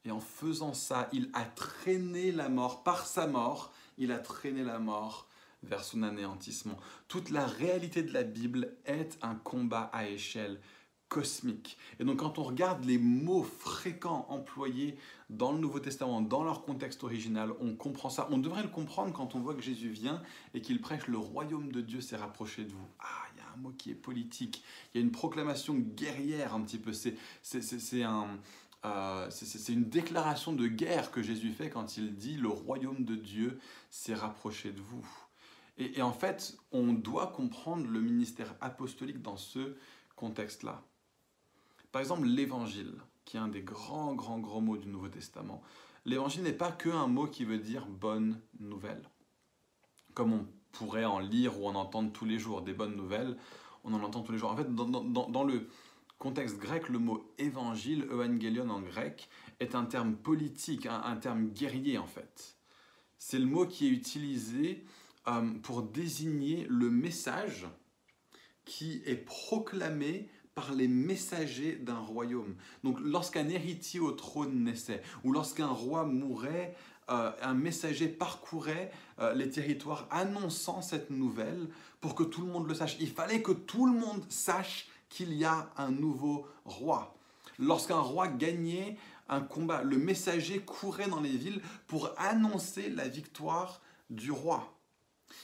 Et 0.05 0.11
en 0.11 0.21
faisant 0.21 0.75
ça, 0.75 1.09
il 1.13 1.31
a 1.33 1.45
traîné 1.45 2.33
la 2.33 2.49
mort 2.49 2.83
par 2.83 3.07
sa 3.07 3.27
mort 3.27 3.73
il 3.99 4.13
a 4.13 4.19
traîné 4.19 4.65
la 4.65 4.79
mort 4.79 5.29
vers 5.65 5.83
son 5.83 6.03
anéantissement. 6.03 6.79
Toute 7.09 7.31
la 7.31 7.45
réalité 7.47 8.03
de 8.03 8.13
la 8.13 8.23
Bible 8.23 8.77
est 8.87 9.19
un 9.23 9.35
combat 9.35 9.91
à 9.93 10.07
échelle 10.07 10.61
cosmique. 11.09 11.79
Et 11.99 12.05
donc 12.05 12.19
quand 12.19 12.39
on 12.39 12.43
regarde 12.43 12.85
les 12.85 12.99
mots 12.99 13.43
fréquents 13.43 14.27
employés 14.29 14.97
dans 15.31 15.53
le 15.53 15.59
Nouveau 15.59 15.81
Testament, 15.81 16.21
dans 16.21 16.45
leur 16.45 16.63
contexte 16.63 17.05
original, 17.05 17.53
on 17.61 17.75
comprend 17.75 18.11
ça. 18.11 18.29
On 18.31 18.39
devrait 18.39 18.63
le 18.63 18.69
comprendre 18.69 19.13
quand 19.13 19.35
on 19.35 19.41
voit 19.41 19.55
que 19.55 19.63
Jésus 19.63 19.91
vient 19.91 20.23
et 20.55 20.61
qu'il 20.61 20.81
prêche 20.81 21.07
le 21.07 21.19
royaume 21.19 21.73
de 21.73 21.81
Dieu 21.81 22.01
s'est 22.01 22.17
rapproché 22.17 22.65
de 22.65 22.73
vous. 22.73 22.89
Ah, 23.01 23.25
il 23.35 23.39
y 23.39 23.41
a 23.41 23.53
un 23.55 23.57
mot 23.57 23.73
qui 23.77 23.91
est 23.91 23.95
politique. 23.95 24.63
Il 24.93 25.01
y 25.01 25.03
a 25.03 25.05
une 25.05 25.13
proclamation 25.13 25.75
guerrière 25.75 26.55
un 26.55 26.63
petit 26.63 26.79
peu. 26.79 26.93
C'est 26.93 28.03
un, 28.03 28.39
euh, 28.85 29.27
c'est 29.31 29.73
une 29.73 29.89
déclaration 29.89 30.53
de 30.53 30.69
guerre 30.69 31.11
que 31.11 31.23
Jésus 31.23 31.53
fait 31.53 31.69
quand 31.69 31.97
il 31.97 32.15
dit 32.15 32.37
le 32.37 32.49
royaume 32.49 33.05
de 33.05 33.17
Dieu 33.17 33.59
s'est 33.91 34.15
rapproché 34.15 34.73
de 34.73 34.81
vous. 34.81 35.07
Et, 35.79 36.03
en 36.03 36.13
fait, 36.13 36.57
on 36.73 36.93
doit 36.93 37.29
comprendre 37.29 37.87
le 37.87 38.01
ministère 38.01 38.53
apostolique 38.61 39.23
dans 39.23 39.37
ce 39.37 39.77
contexte-là. 40.17 40.83
Par 41.99 42.03
exemple, 42.03 42.29
l'évangile, 42.29 42.95
qui 43.25 43.39
est 43.39 43.41
un 43.41 43.49
des 43.49 43.63
grands, 43.63 44.15
grands, 44.15 44.39
grands 44.39 44.61
mots 44.61 44.77
du 44.77 44.87
Nouveau 44.87 45.09
Testament. 45.09 45.61
L'évangile 46.05 46.45
n'est 46.45 46.53
pas 46.53 46.71
qu'un 46.71 47.09
mot 47.09 47.27
qui 47.27 47.45
veut 47.45 47.59
dire 47.59 47.87
bonne 47.87 48.41
nouvelle. 48.61 49.03
Comme 50.15 50.33
on 50.33 50.47
pourrait 50.71 51.05
en 51.05 51.19
lire 51.19 51.61
ou 51.61 51.67
en 51.67 51.75
entendre 51.75 52.13
tous 52.13 52.25
les 52.25 52.39
jours 52.39 52.63
des 52.63 52.73
bonnes 52.73 52.95
nouvelles, 52.95 53.37
on 53.83 53.93
en 53.95 54.01
entend 54.05 54.23
tous 54.23 54.31
les 54.31 54.39
jours. 54.39 54.53
En 54.53 54.57
fait, 54.57 54.73
dans, 54.73 55.43
le, 55.43 55.69
contexte 56.21 56.59
grec, 56.59 56.89
le 56.89 57.01
mot 57.01 57.35
évangile, 57.37 58.07
evangelion 58.13 58.71
en 58.71 58.81
grec, 58.81 59.29
est 59.59 59.75
un 59.75 59.85
terme 59.85 60.15
politique, 60.15 60.87
un, 60.87 61.17
terme 61.17 61.49
guerrier 61.49 61.99
en 61.99 62.07
fait. 62.07 62.59
C'est 63.19 63.41
le 63.41 63.47
mot 63.47 63.67
qui 63.67 63.89
est 63.89 63.91
utilisé 63.91 64.85
euh, 65.27 65.53
pour 65.65 65.83
désigner 65.83 66.65
le 66.71 66.91
message 66.91 67.67
qui 68.65 69.03
est 69.05 69.17
proclamé 69.17 70.29
par 70.59 70.73
les 70.73 70.89
messagers 70.89 71.77
d'un 71.77 72.01
royaume. 72.01 72.57
Donc 72.83 72.99
lorsqu'un 73.01 73.49
héritier 73.49 74.01
au 74.01 74.11
trône 74.11 74.65
naissait, 74.65 75.03
ou 75.23 75.31
lorsqu'un 75.31 75.69
roi 75.69 76.05
mourait, 76.05 76.75
euh, 77.11 77.31
un 77.43 77.55
messager 77.55 78.09
parcourait 78.09 78.91
euh, 79.21 79.35
les 79.35 79.51
territoires 79.51 80.09
annonçant 80.11 80.83
cette 80.83 81.11
nouvelle 81.11 81.69
pour 82.01 82.17
que 82.17 82.25
tout 82.25 82.41
le 82.41 82.49
monde 82.49 82.67
le 82.67 82.75
sache. 82.75 82.97
Il 82.99 83.09
fallait 83.09 83.41
que 83.41 83.53
tout 83.53 83.87
le 83.87 83.97
monde 83.97 84.25
sache 84.29 84.89
qu'il 85.09 85.33
y 85.33 85.45
a 85.45 85.71
un 85.77 85.93
nouveau 85.93 86.49
roi. 86.65 87.15
Lorsqu'un 87.61 88.01
roi 88.01 88.27
gagnait 88.27 88.97
un 89.29 89.43
combat, 89.43 89.85
le 89.85 89.97
messager 89.97 90.59
courait 90.59 91.09
dans 91.09 91.21
les 91.21 91.37
villes 91.37 91.63
pour 91.87 92.13
annoncer 92.19 92.91
la 92.91 93.07
victoire 93.07 93.81
du 94.11 94.33
roi. 94.33 94.75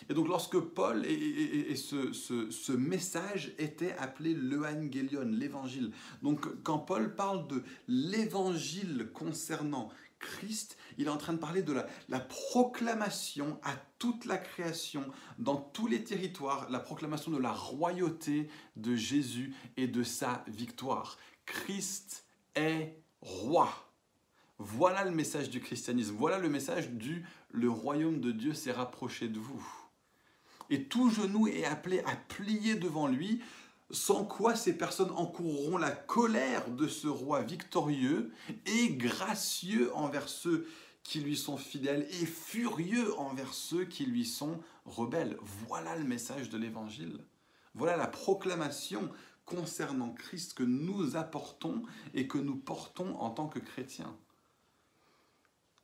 Et 0.08 0.14
donc 0.14 0.28
lorsque 0.28 0.58
Paul 0.58 1.04
et, 1.06 1.76
ce, 1.76 2.72
message 2.72 3.54
était 3.58 3.94
appelé 3.98 4.34
l'Evangelion, 4.34 5.24
l'évangile. 5.24 5.92
Donc 6.22 6.46
quand 6.62 6.78
Paul 6.78 7.14
parle 7.14 7.46
de 7.48 7.62
l'évangile 7.88 9.10
concernant 9.12 9.90
Christ, 10.18 10.78
il 10.96 11.06
est 11.06 11.10
en 11.10 11.18
train 11.18 11.34
de 11.34 11.38
parler 11.38 11.62
de 11.62 11.72
la, 11.72 12.20
proclamation 12.20 13.58
à 13.62 13.74
toute 13.98 14.24
la 14.24 14.38
création, 14.38 15.04
dans 15.38 15.56
tous 15.56 15.86
les 15.86 16.02
territoires, 16.02 16.68
la 16.70 16.80
proclamation 16.80 17.30
de 17.30 17.38
la 17.38 17.52
royauté 17.52 18.48
de 18.76 18.96
Jésus 18.96 19.54
et 19.76 19.86
de 19.86 20.02
sa 20.02 20.44
victoire. 20.48 21.18
Christ 21.46 22.24
est 22.54 22.96
roi. 23.20 23.68
Voilà 24.58 25.04
le 25.04 25.10
message 25.10 25.50
du 25.50 25.60
christianisme, 25.60 26.14
voilà 26.16 26.38
le 26.38 26.48
message 26.48 26.90
du 26.90 27.24
le 27.50 27.70
royaume 27.70 28.20
de 28.20 28.32
Dieu 28.32 28.52
s'est 28.52 28.72
rapproché 28.72 29.28
de 29.28 29.38
vous. 29.38 29.83
Et 30.70 30.84
tout 30.84 31.10
genou 31.10 31.46
est 31.46 31.64
appelé 31.64 32.00
à 32.00 32.16
plier 32.16 32.74
devant 32.74 33.08
lui 33.08 33.40
sans 33.90 34.24
quoi 34.24 34.56
ces 34.56 34.76
personnes 34.76 35.12
encourront 35.12 35.76
la 35.76 35.90
colère 35.90 36.70
de 36.70 36.88
ce 36.88 37.06
roi 37.06 37.42
victorieux 37.42 38.32
et 38.66 38.90
gracieux 38.90 39.94
envers 39.94 40.28
ceux 40.28 40.66
qui 41.02 41.20
lui 41.20 41.36
sont 41.36 41.58
fidèles 41.58 42.06
et 42.10 42.26
furieux 42.26 43.16
envers 43.18 43.52
ceux 43.52 43.84
qui 43.84 44.06
lui 44.06 44.24
sont 44.24 44.58
rebelles. 44.86 45.36
Voilà 45.68 45.96
le 45.96 46.04
message 46.04 46.48
de 46.48 46.58
l'Évangile. 46.58 47.20
Voilà 47.74 47.96
la 47.96 48.06
proclamation 48.06 49.10
concernant 49.44 50.12
Christ 50.12 50.54
que 50.54 50.62
nous 50.62 51.16
apportons 51.16 51.82
et 52.14 52.26
que 52.26 52.38
nous 52.38 52.56
portons 52.56 53.14
en 53.18 53.30
tant 53.30 53.48
que 53.48 53.58
chrétiens. 53.58 54.16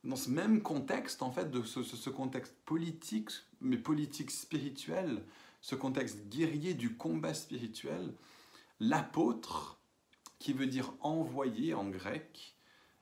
Dans 0.03 0.15
ce 0.15 0.29
même 0.29 0.61
contexte, 0.61 1.21
en 1.21 1.31
fait, 1.31 1.51
de 1.51 1.61
ce, 1.63 2.09
contexte 2.09 2.55
politique, 2.65 3.29
mais 3.59 3.77
politique 3.77 4.31
spirituel, 4.31 5.23
ce 5.61 5.75
contexte 5.75 6.27
guerrier 6.29 6.73
du 6.73 6.95
combat 6.95 7.35
spirituel, 7.35 8.13
l'apôtre, 8.79 9.79
qui 10.39 10.53
veut 10.53 10.65
dire 10.65 10.91
envoyé 11.01 11.75
en 11.75 11.87
grec, 11.87 12.55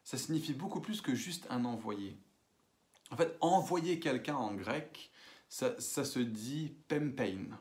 ça 0.03 0.17
signifie 0.17 0.53
beaucoup 0.53 0.81
plus 0.81 0.99
que 0.99 1.15
juste 1.15 1.47
un 1.49 1.63
envoyé. 1.63 2.17
En 3.12 3.15
fait, 3.15 3.38
envoyer 3.39 3.99
quelqu'un 4.01 4.35
en 4.35 4.53
grec, 4.53 5.09
ça, 5.47 5.79
ça 5.79 6.03
se 6.03 6.19
dit 6.19 6.73
pempein. 6.89 7.57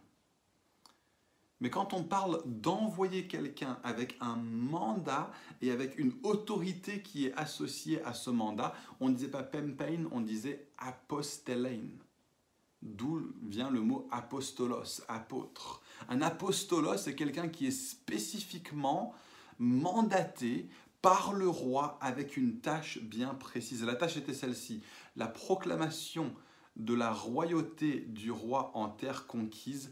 Mais 1.61 1.71
quand 1.71 1.93
on 1.93 2.05
parle 2.05 2.43
d'envoyer 2.47 3.27
quelqu'un 3.27 3.79
avec 3.83 4.17
un 4.21 4.37
mandat 4.37 5.33
et 5.61 5.71
avec 5.71 5.99
une 5.99 6.13
autorité 6.23 7.03
qui 7.03 7.27
est 7.27 7.35
associée 7.35 8.03
à 8.05 8.15
ce 8.15 8.31
mandat, 8.31 8.75
on 9.01 9.09
ne 9.09 9.15
disait 9.15 9.29
pas 9.29 9.43
pempein, 9.43 10.05
on 10.13 10.21
disait 10.21 10.69
apostelein. 10.79 11.89
D'où 12.81 13.33
vient 13.43 13.71
le 13.71 13.81
mot 13.81 14.07
apostolos, 14.13 15.03
apôtre. 15.09 15.83
Un 16.09 16.23
apostolos, 16.23 16.99
c'est 16.99 17.17
quelqu'un 17.17 17.49
qui 17.49 17.67
est 17.67 17.73
spécifiquement 17.73 19.15
mandaté 19.59 20.69
par 21.03 21.33
le 21.33 21.49
roi 21.49 21.99
avec 22.01 22.37
une 22.37 22.61
tâche 22.61 22.99
bien 23.03 23.35
précise. 23.35 23.83
La 23.83 23.97
tâche 23.97 24.17
était 24.17 24.35
celle-ci, 24.35 24.83
la 25.17 25.27
proclamation 25.27 26.33
de 26.77 26.95
la 26.95 27.13
royauté 27.13 28.01
du 28.09 28.31
roi 28.31 28.71
en 28.75 28.89
terre 28.89 29.27
conquise 29.27 29.91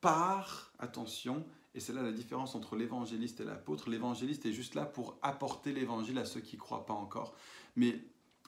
par, 0.00 0.72
attention, 0.78 1.44
et 1.74 1.80
c'est 1.80 1.92
là 1.92 2.02
la 2.02 2.12
différence 2.12 2.54
entre 2.54 2.76
l'évangéliste 2.76 3.40
et 3.40 3.44
l'apôtre, 3.44 3.90
l'évangéliste 3.90 4.46
est 4.46 4.52
juste 4.52 4.74
là 4.74 4.84
pour 4.84 5.18
apporter 5.22 5.72
l'évangile 5.72 6.18
à 6.18 6.24
ceux 6.24 6.40
qui 6.40 6.56
ne 6.56 6.60
croient 6.60 6.86
pas 6.86 6.94
encore, 6.94 7.34
mais 7.76 8.00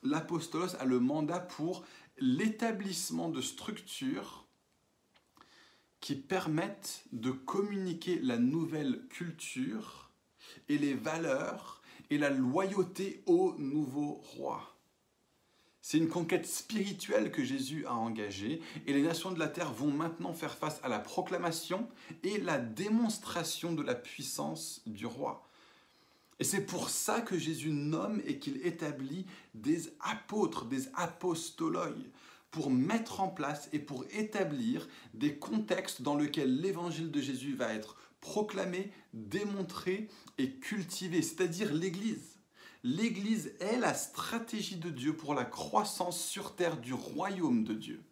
l'apostolos 0.02 0.76
a 0.78 0.84
le 0.84 1.00
mandat 1.00 1.40
pour 1.40 1.84
l'établissement 2.18 3.28
de 3.28 3.40
structures 3.40 4.46
qui 6.00 6.14
permettent 6.14 7.04
de 7.12 7.30
communiquer 7.30 8.18
la 8.20 8.38
nouvelle 8.38 9.06
culture 9.08 10.10
et 10.68 10.78
les 10.78 10.94
valeurs 10.94 11.82
et 12.08 12.18
la 12.18 12.30
loyauté 12.30 13.22
au 13.26 13.54
nouveau 13.58 14.20
roi. 14.24 14.69
C'est 15.90 15.98
une 15.98 16.08
conquête 16.08 16.46
spirituelle 16.46 17.32
que 17.32 17.42
Jésus 17.42 17.84
a 17.84 17.94
engagée 17.94 18.62
et 18.86 18.92
les 18.92 19.02
nations 19.02 19.32
de 19.32 19.40
la 19.40 19.48
terre 19.48 19.72
vont 19.72 19.90
maintenant 19.90 20.32
faire 20.32 20.56
face 20.56 20.78
à 20.84 20.88
la 20.88 21.00
proclamation 21.00 21.88
et 22.22 22.38
la 22.38 22.58
démonstration 22.58 23.72
de 23.72 23.82
la 23.82 23.96
puissance 23.96 24.82
du 24.86 25.04
roi. 25.04 25.44
Et 26.38 26.44
c'est 26.44 26.64
pour 26.64 26.90
ça 26.90 27.20
que 27.20 27.36
Jésus 27.36 27.70
nomme 27.70 28.22
et 28.24 28.38
qu'il 28.38 28.64
établit 28.64 29.26
des 29.54 29.92
apôtres, 29.98 30.64
des 30.66 30.86
apostoloi, 30.94 31.88
pour 32.52 32.70
mettre 32.70 33.20
en 33.20 33.26
place 33.26 33.68
et 33.72 33.80
pour 33.80 34.04
établir 34.12 34.86
des 35.14 35.38
contextes 35.38 36.02
dans 36.02 36.14
lesquels 36.14 36.60
l'évangile 36.60 37.10
de 37.10 37.20
Jésus 37.20 37.56
va 37.56 37.74
être 37.74 37.96
proclamé, 38.20 38.92
démontré 39.12 40.06
et 40.38 40.52
cultivé, 40.52 41.20
c'est-à-dire 41.20 41.74
l'Église. 41.74 42.39
L'Église 42.82 43.52
est 43.60 43.78
la 43.78 43.92
stratégie 43.92 44.76
de 44.76 44.88
Dieu 44.88 45.14
pour 45.14 45.34
la 45.34 45.44
croissance 45.44 46.18
sur 46.18 46.56
terre 46.56 46.78
du 46.78 46.94
royaume 46.94 47.62
de 47.62 47.74
Dieu. 47.74 48.02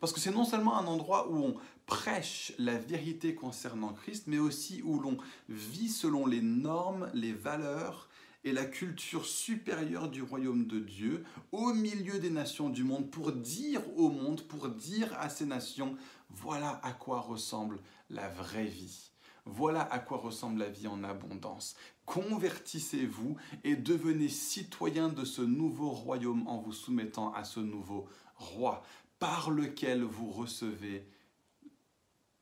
Parce 0.00 0.12
que 0.12 0.18
c'est 0.18 0.32
non 0.32 0.44
seulement 0.44 0.76
un 0.76 0.86
endroit 0.86 1.30
où 1.30 1.36
on 1.36 1.54
prêche 1.86 2.52
la 2.58 2.76
vérité 2.76 3.36
concernant 3.36 3.92
Christ, 3.92 4.24
mais 4.26 4.38
aussi 4.38 4.82
où 4.82 4.98
l'on 4.98 5.16
vit 5.48 5.88
selon 5.88 6.26
les 6.26 6.42
normes, 6.42 7.08
les 7.14 7.32
valeurs 7.32 8.08
et 8.42 8.52
la 8.52 8.64
culture 8.64 9.26
supérieure 9.26 10.08
du 10.08 10.22
royaume 10.22 10.66
de 10.66 10.80
Dieu 10.80 11.24
au 11.52 11.72
milieu 11.72 12.18
des 12.18 12.30
nations 12.30 12.68
du 12.68 12.84
monde 12.84 13.10
pour 13.10 13.32
dire 13.32 13.80
au 13.96 14.10
monde, 14.10 14.42
pour 14.42 14.68
dire 14.68 15.16
à 15.18 15.28
ces 15.28 15.46
nations, 15.46 15.96
voilà 16.30 16.80
à 16.82 16.92
quoi 16.92 17.20
ressemble 17.20 17.78
la 18.10 18.28
vraie 18.28 18.66
vie. 18.66 19.10
Voilà 19.46 19.82
à 19.82 19.98
quoi 19.98 20.18
ressemble 20.18 20.60
la 20.60 20.70
vie 20.70 20.86
en 20.86 21.04
abondance. 21.04 21.76
Convertissez-vous 22.06 23.36
et 23.62 23.76
devenez 23.76 24.28
citoyens 24.28 25.08
de 25.08 25.24
ce 25.24 25.42
nouveau 25.42 25.90
royaume 25.90 26.46
en 26.46 26.58
vous 26.58 26.72
soumettant 26.72 27.32
à 27.32 27.44
ce 27.44 27.60
nouveau 27.60 28.08
roi 28.36 28.82
par 29.18 29.50
lequel 29.50 30.02
vous 30.02 30.30
recevez 30.30 31.06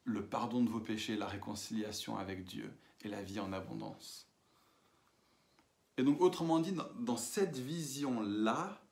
le 0.04 0.26
pardon 0.26 0.62
de 0.64 0.68
vos 0.68 0.80
péchés, 0.80 1.16
la 1.16 1.28
réconciliation 1.28 2.16
avec 2.16 2.44
Dieu 2.44 2.72
et 3.02 3.08
la 3.08 3.22
vie 3.22 3.38
en 3.38 3.52
abondance. 3.52 4.28
Et 5.96 6.02
donc, 6.02 6.20
autrement 6.20 6.58
dit, 6.58 6.74
dans 6.98 7.16
cette 7.16 7.58
vision-là, 7.58 8.82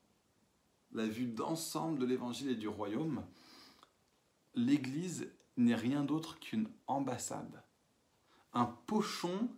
la 0.93 1.07
vue 1.07 1.27
d'ensemble 1.27 1.99
de 1.99 2.05
l'évangile 2.05 2.49
et 2.49 2.55
du 2.55 2.67
royaume, 2.67 3.25
l'Église 4.55 5.29
n'est 5.57 5.75
rien 5.75 6.03
d'autre 6.03 6.39
qu'une 6.39 6.69
ambassade 6.87 7.61
un 8.53 8.65
pochon 8.65 9.49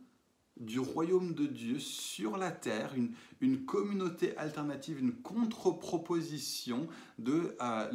du 0.57 0.79
royaume 0.79 1.33
de 1.33 1.45
Dieu 1.45 1.79
sur 1.79 2.37
la 2.37 2.51
terre, 2.51 2.93
une, 3.41 3.65
communauté 3.65 4.37
alternative, 4.37 4.99
une 4.99 5.13
contre-proposition 5.13 6.87
de, 7.19 7.57
euh, 7.61 7.91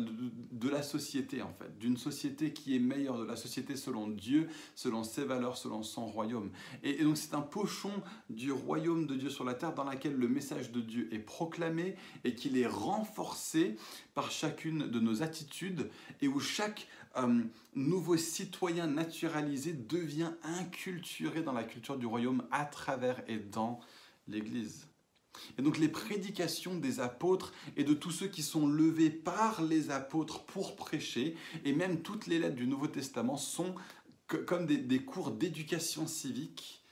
de 0.53 0.68
la 0.68 0.83
société 0.83 1.40
en 1.40 1.53
fait, 1.55 1.79
d'une 1.79 1.97
société 1.97 2.53
qui 2.53 2.77
est 2.77 2.81
meilleure, 2.81 3.18
de 3.18 3.25
la 3.25 3.37
société 3.37 3.77
selon 3.77 4.09
Dieu, 4.09 4.49
selon 4.75 5.05
ses 5.05 5.25
valeurs, 5.25 5.57
selon 5.57 5.83
son 5.83 6.07
royaume. 6.07 6.51
Et, 6.83 7.01
et 7.01 7.05
donc 7.05 7.16
c'est 7.16 7.35
un 7.35 7.40
pochon 7.40 7.92
du 8.29 8.53
royaume 8.53 9.07
de 9.07 9.14
Dieu 9.14 9.31
sur 9.31 9.44
la 9.44 9.55
terre 9.55 9.73
dans 9.73 9.85
laquelle 9.85 10.16
le 10.16 10.29
message 10.29 10.71
de 10.71 10.81
Dieu 10.81 11.09
est 11.12 11.18
proclamé 11.18 11.97
et 12.25 12.35
qu'il 12.35 12.59
est 12.59 12.66
renforcé 12.66 13.77
par 14.14 14.31
chacune 14.31 14.90
de 14.90 15.01
nos 15.01 15.23
attitudes 15.23 15.90
et 16.21 16.29
où 16.29 16.40
chaque 16.40 16.88
euh, 17.16 17.42
nouveau 17.75 18.16
citoyen 18.16 18.87
naturalisé 18.87 19.73
devient 19.73 20.33
inculturé 20.42 21.42
dans 21.42 21.53
la 21.53 21.64
culture 21.64 21.97
du 21.97 22.07
royaume 22.07 22.47
à 22.51 22.64
travers 22.64 23.23
et 23.29 23.38
dans 23.38 23.81
l'Église. 24.27 24.87
Et 25.57 25.62
donc 25.62 25.79
les 25.79 25.88
prédications 25.88 26.77
des 26.77 27.01
apôtres 27.01 27.53
et 27.77 27.85
de 27.85 27.94
tous 27.94 28.11
ceux 28.11 28.29
qui 28.29 28.42
sont 28.42 28.66
levés 28.66 29.11
par 29.11 29.62
les 29.62 29.90
apôtres 29.90 30.44
pour 30.44 30.77
prêcher, 30.77 31.37
et 31.64 31.73
même 31.73 32.03
toutes 32.03 32.27
les 32.27 32.38
lettres 32.38 32.57
du 32.57 32.66
Nouveau 32.66 32.88
Testament 32.88 33.37
sont 33.37 33.75
comme 34.27 34.66
des, 34.66 34.79
des 34.79 35.05
cours 35.05 35.31
d'éducation 35.31 36.07
civique 36.07 36.85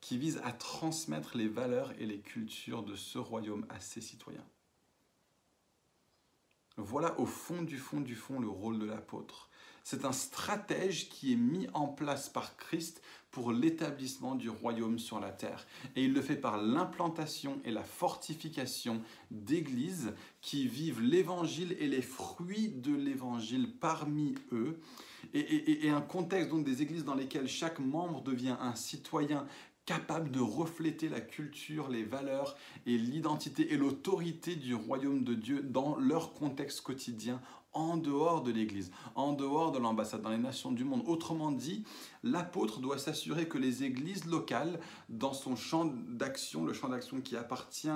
qui 0.00 0.18
visent 0.18 0.40
à 0.44 0.52
transmettre 0.52 1.36
les 1.36 1.48
valeurs 1.48 1.92
et 1.98 2.06
les 2.06 2.20
cultures 2.20 2.82
de 2.82 2.94
ce 2.94 3.18
royaume 3.18 3.66
à 3.70 3.80
ses 3.80 4.02
citoyens. 4.02 4.44
Voilà 6.76 7.18
au 7.20 7.26
fond 7.26 7.62
du 7.62 7.78
fond 7.78 8.00
du 8.00 8.16
fond 8.16 8.40
le 8.40 8.48
rôle 8.48 8.78
de 8.78 8.84
l'apôtre. 8.84 9.48
C'est 9.84 10.06
un 10.06 10.12
stratège 10.12 11.10
qui 11.10 11.34
est 11.34 11.36
mis 11.36 11.68
en 11.74 11.86
place 11.86 12.30
par 12.30 12.56
Christ 12.56 13.02
pour 13.30 13.52
l'établissement 13.52 14.34
du 14.34 14.48
royaume 14.48 14.98
sur 14.98 15.20
la 15.20 15.30
terre. 15.30 15.66
Et 15.94 16.04
il 16.04 16.14
le 16.14 16.22
fait 16.22 16.36
par 16.36 16.56
l'implantation 16.56 17.60
et 17.64 17.70
la 17.70 17.82
fortification 17.82 19.02
d'églises 19.30 20.14
qui 20.40 20.66
vivent 20.68 21.02
l'évangile 21.02 21.76
et 21.78 21.86
les 21.86 22.00
fruits 22.00 22.68
de 22.68 22.94
l'évangile 22.94 23.68
parmi 23.78 24.34
eux. 24.52 24.80
Et, 25.34 25.90
un 25.90 26.00
contexte 26.00 26.48
donc 26.48 26.64
des 26.64 26.80
églises 26.80 27.04
dans 27.04 27.14
lesquelles 27.14 27.48
chaque 27.48 27.78
membre 27.78 28.22
devient 28.22 28.56
un 28.60 28.74
citoyen 28.74 29.46
capable 29.86 30.30
de 30.30 30.40
refléter 30.40 31.08
la 31.08 31.20
culture, 31.20 31.88
les 31.88 32.04
valeurs 32.04 32.56
et 32.86 32.96
l'identité 32.96 33.72
et 33.72 33.76
l'autorité 33.76 34.56
du 34.56 34.74
royaume 34.74 35.24
de 35.24 35.34
Dieu 35.34 35.62
dans 35.62 35.96
leur 35.96 36.32
contexte 36.32 36.80
quotidien 36.80 37.40
en 37.74 37.96
dehors 37.96 38.42
de 38.42 38.52
l'Église, 38.52 38.92
en 39.16 39.32
dehors 39.32 39.72
de 39.72 39.78
l'ambassade, 39.78 40.22
dans 40.22 40.30
les 40.30 40.38
nations 40.38 40.72
du 40.72 40.84
monde. 40.84 41.02
Autrement 41.06 41.50
dit, 41.50 41.84
l'apôtre 42.22 42.80
doit 42.80 42.98
s'assurer 42.98 43.48
que 43.48 43.58
les 43.58 43.82
églises 43.82 44.24
locales, 44.26 44.80
dans 45.08 45.32
son 45.32 45.56
champ 45.56 45.84
d'action, 45.84 46.64
le 46.64 46.72
champ 46.72 46.88
d'action 46.88 47.20
qui 47.20 47.36
appartient 47.36 47.88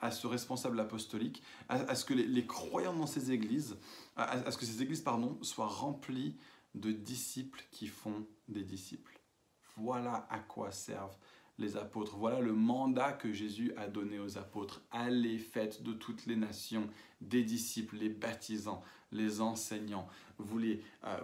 à 0.00 0.10
ce 0.10 0.26
responsable 0.26 0.80
apostolique, 0.80 1.42
à, 1.68 1.94
ce 1.94 2.04
que 2.04 2.14
les, 2.14 2.46
croyants 2.46 2.94
dans 2.94 3.06
ces 3.06 3.32
églises, 3.32 3.76
à, 4.16 4.50
ce 4.50 4.56
que 4.56 4.64
ces 4.64 4.82
églises 4.82 5.02
pardon, 5.02 5.38
soient 5.42 5.66
remplies 5.66 6.34
de 6.74 6.92
disciples 6.92 7.64
qui 7.70 7.86
font 7.86 8.26
des 8.48 8.62
disciples. 8.62 9.17
Voilà 9.80 10.26
à 10.30 10.38
quoi 10.38 10.70
servent 10.70 11.16
les 11.58 11.76
apôtres. 11.76 12.16
Voilà 12.16 12.40
le 12.40 12.52
mandat 12.52 13.12
que 13.12 13.32
Jésus 13.32 13.72
a 13.76 13.88
donné 13.88 14.18
aux 14.18 14.38
apôtres. 14.38 14.80
Allez, 14.90 15.38
faites 15.38 15.82
de 15.82 15.92
toutes 15.92 16.26
les 16.26 16.36
nations 16.36 16.88
des 17.20 17.42
disciples, 17.42 17.96
les 17.96 18.08
baptisants, 18.08 18.82
les 19.12 19.40
enseignants. 19.40 20.06
Vous, 20.38 20.58
les, 20.58 20.82
euh, 21.04 21.18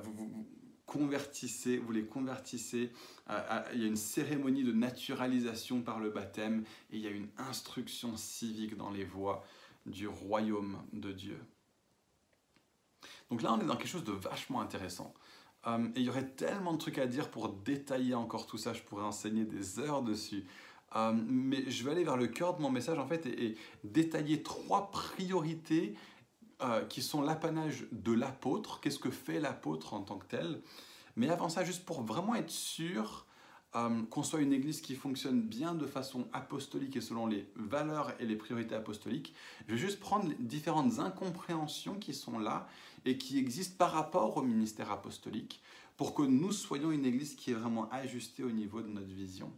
convertissez, 0.86 1.78
vous 1.78 1.92
les 1.92 2.04
convertissez. 2.04 2.92
il 3.72 3.80
y 3.80 3.84
a 3.84 3.86
une 3.86 3.96
cérémonie 3.96 4.64
de 4.64 4.72
naturalisation 4.72 5.82
par 5.82 6.00
le 6.00 6.10
baptême 6.10 6.64
et 6.90 6.96
il 6.96 7.00
y 7.00 7.06
a 7.06 7.10
une 7.10 7.28
instruction 7.38 8.16
civique 8.16 8.76
dans 8.76 8.90
les 8.90 9.04
voies 9.04 9.44
du 9.86 10.08
royaume 10.08 10.78
de 10.92 11.12
Dieu. 11.12 11.38
Donc 13.30 13.42
là, 13.42 13.52
on 13.52 13.60
est 13.60 13.66
dans 13.66 13.76
quelque 13.76 13.88
chose 13.88 14.04
de 14.04 14.12
vachement 14.12 14.60
intéressant. 14.60 15.14
Euh, 15.66 15.86
et 15.94 16.00
il 16.00 16.02
y 16.04 16.08
aurait 16.08 16.26
tellement 16.26 16.72
de 16.72 16.78
trucs 16.78 16.98
à 16.98 17.06
dire 17.06 17.30
pour 17.30 17.48
détailler 17.48 18.14
encore 18.14 18.46
tout 18.46 18.58
ça, 18.58 18.72
je 18.72 18.82
pourrais 18.82 19.04
enseigner 19.04 19.44
des 19.44 19.78
heures 19.78 20.02
dessus. 20.02 20.44
Euh, 20.96 21.12
mais 21.26 21.68
je 21.70 21.84
vais 21.84 21.92
aller 21.92 22.04
vers 22.04 22.16
le 22.16 22.28
cœur 22.28 22.54
de 22.54 22.62
mon 22.62 22.70
message 22.70 22.98
en 22.98 23.06
fait 23.06 23.26
et, 23.26 23.56
détailler 23.82 24.42
trois 24.42 24.90
priorités 24.90 25.94
euh, 26.62 26.84
qui 26.84 27.02
sont 27.02 27.22
l'apanage 27.22 27.86
de 27.90 28.12
l'apôtre. 28.12 28.80
Qu'est-ce 28.80 28.98
que 28.98 29.10
fait 29.10 29.40
l'apôtre 29.40 29.94
en 29.94 30.02
tant 30.02 30.18
que 30.18 30.26
tel? 30.26 30.60
Mais 31.16 31.28
avant 31.28 31.48
ça, 31.48 31.64
juste 31.64 31.84
pour 31.84 32.02
vraiment 32.02 32.34
être 32.34 32.50
sûr 32.50 33.26
qu'on 34.08 34.22
soit 34.22 34.40
une 34.40 34.52
église 34.52 34.80
qui 34.80 34.94
fonctionne 34.94 35.42
bien 35.42 35.74
de 35.74 35.84
façon 35.84 36.28
apostolique 36.32 36.94
et 36.94 37.00
selon 37.00 37.26
les 37.26 37.50
valeurs 37.56 38.12
et 38.20 38.24
les 38.24 38.36
priorités 38.36 38.76
apostoliques, 38.76 39.34
je 39.66 39.72
vais 39.72 39.80
juste 39.80 39.98
prendre 39.98 40.32
différentes 40.38 41.00
incompréhensions 41.00 41.96
qui 41.96 42.14
sont 42.14 42.38
là 42.38 42.68
et 43.04 43.18
qui 43.18 43.38
existent 43.38 43.76
par 43.76 43.92
rapport 43.92 44.36
au 44.36 44.42
ministère 44.42 44.90
apostolique 44.90 45.62
pour 45.96 46.14
que 46.14 46.22
nous 46.22 46.52
soyons 46.52 46.90
une 46.90 47.04
église 47.04 47.36
qui 47.36 47.50
est 47.50 47.54
vraiment 47.54 47.88
ajustée 47.90 48.42
au 48.42 48.50
niveau 48.50 48.82
de 48.82 48.88
notre 48.88 49.12
vision. 49.12 49.52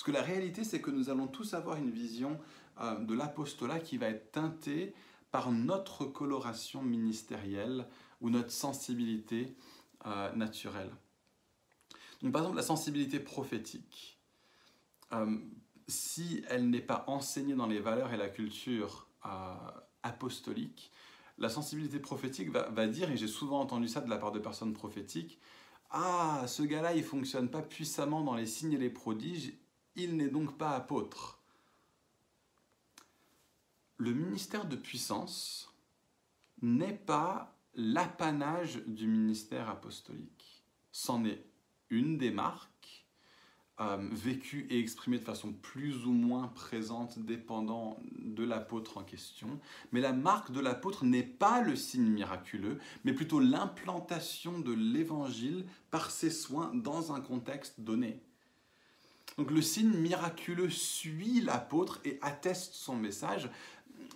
Parce 0.00 0.02
que 0.02 0.10
la 0.10 0.22
réalité, 0.22 0.64
c'est 0.64 0.80
que 0.80 0.90
nous 0.90 1.10
allons 1.10 1.26
tous 1.26 1.54
avoir 1.54 1.76
une 1.76 1.90
vision 1.90 2.38
euh, 2.80 2.98
de 2.98 3.14
l'apostolat 3.14 3.80
qui 3.80 3.96
va 3.96 4.08
être 4.08 4.32
teintée 4.32 4.94
par 5.30 5.52
notre 5.52 6.04
coloration 6.04 6.82
ministérielle 6.82 7.86
ou 8.20 8.30
notre 8.30 8.50
sensibilité 8.50 9.54
euh, 10.06 10.32
naturelle. 10.32 10.90
Par 12.20 12.42
exemple, 12.42 12.56
la 12.56 12.62
sensibilité 12.62 13.20
prophétique, 13.20 14.20
euh, 15.12 15.38
si 15.88 16.44
elle 16.48 16.68
n'est 16.68 16.80
pas 16.80 17.04
enseignée 17.06 17.54
dans 17.54 17.66
les 17.66 17.80
valeurs 17.80 18.12
et 18.12 18.16
la 18.16 18.28
culture 18.28 19.06
apostolique, 20.02 20.92
la 21.40 21.48
sensibilité 21.48 21.98
prophétique 21.98 22.50
va, 22.50 22.86
dire, 22.86 23.10
et 23.10 23.16
j'ai 23.16 23.26
souvent 23.26 23.60
entendu 23.60 23.88
ça 23.88 24.02
de 24.02 24.10
la 24.10 24.18
part 24.18 24.30
de 24.30 24.38
personnes 24.38 24.74
prophétiques, 24.74 25.40
Ah, 25.90 26.44
ce 26.46 26.62
gars-là, 26.62 26.94
il 26.94 27.02
fonctionne 27.02 27.48
pas 27.48 27.62
puissamment 27.62 28.22
dans 28.22 28.36
les 28.36 28.46
signes 28.46 28.74
et 28.74 28.78
les 28.78 28.90
prodiges, 28.90 29.54
il 29.96 30.16
n'est 30.16 30.28
donc 30.28 30.56
pas 30.56 30.70
apôtre. 30.70 31.40
Le 33.96 34.12
ministère 34.12 34.66
de 34.66 34.76
puissance 34.76 35.74
n'est 36.62 36.96
pas 36.96 37.56
l'apanage 37.74 38.82
du 38.86 39.06
ministère 39.06 39.68
apostolique. 39.68 40.62
C'en 40.92 41.24
est 41.24 41.44
une 41.88 42.18
des 42.18 42.30
marques, 42.30 42.69
euh, 43.80 43.96
vécu 44.12 44.66
et 44.68 44.78
exprimé 44.78 45.18
de 45.18 45.24
façon 45.24 45.52
plus 45.52 46.04
ou 46.04 46.12
moins 46.12 46.48
présente 46.48 47.18
dépendant 47.18 47.98
de 48.18 48.44
l'apôtre 48.44 48.98
en 48.98 49.02
question. 49.02 49.58
Mais 49.90 50.00
la 50.00 50.12
marque 50.12 50.52
de 50.52 50.60
l'apôtre 50.60 51.06
n'est 51.06 51.22
pas 51.22 51.62
le 51.62 51.76
signe 51.76 52.10
miraculeux, 52.10 52.78
mais 53.04 53.14
plutôt 53.14 53.40
l'implantation 53.40 54.58
de 54.58 54.74
l'évangile 54.74 55.64
par 55.90 56.10
ses 56.10 56.30
soins 56.30 56.70
dans 56.74 57.14
un 57.14 57.22
contexte 57.22 57.80
donné. 57.80 58.20
Donc 59.38 59.50
le 59.50 59.62
signe 59.62 59.96
miraculeux 59.96 60.68
suit 60.68 61.40
l'apôtre 61.40 62.00
et 62.04 62.18
atteste 62.20 62.74
son 62.74 62.96
message, 62.96 63.48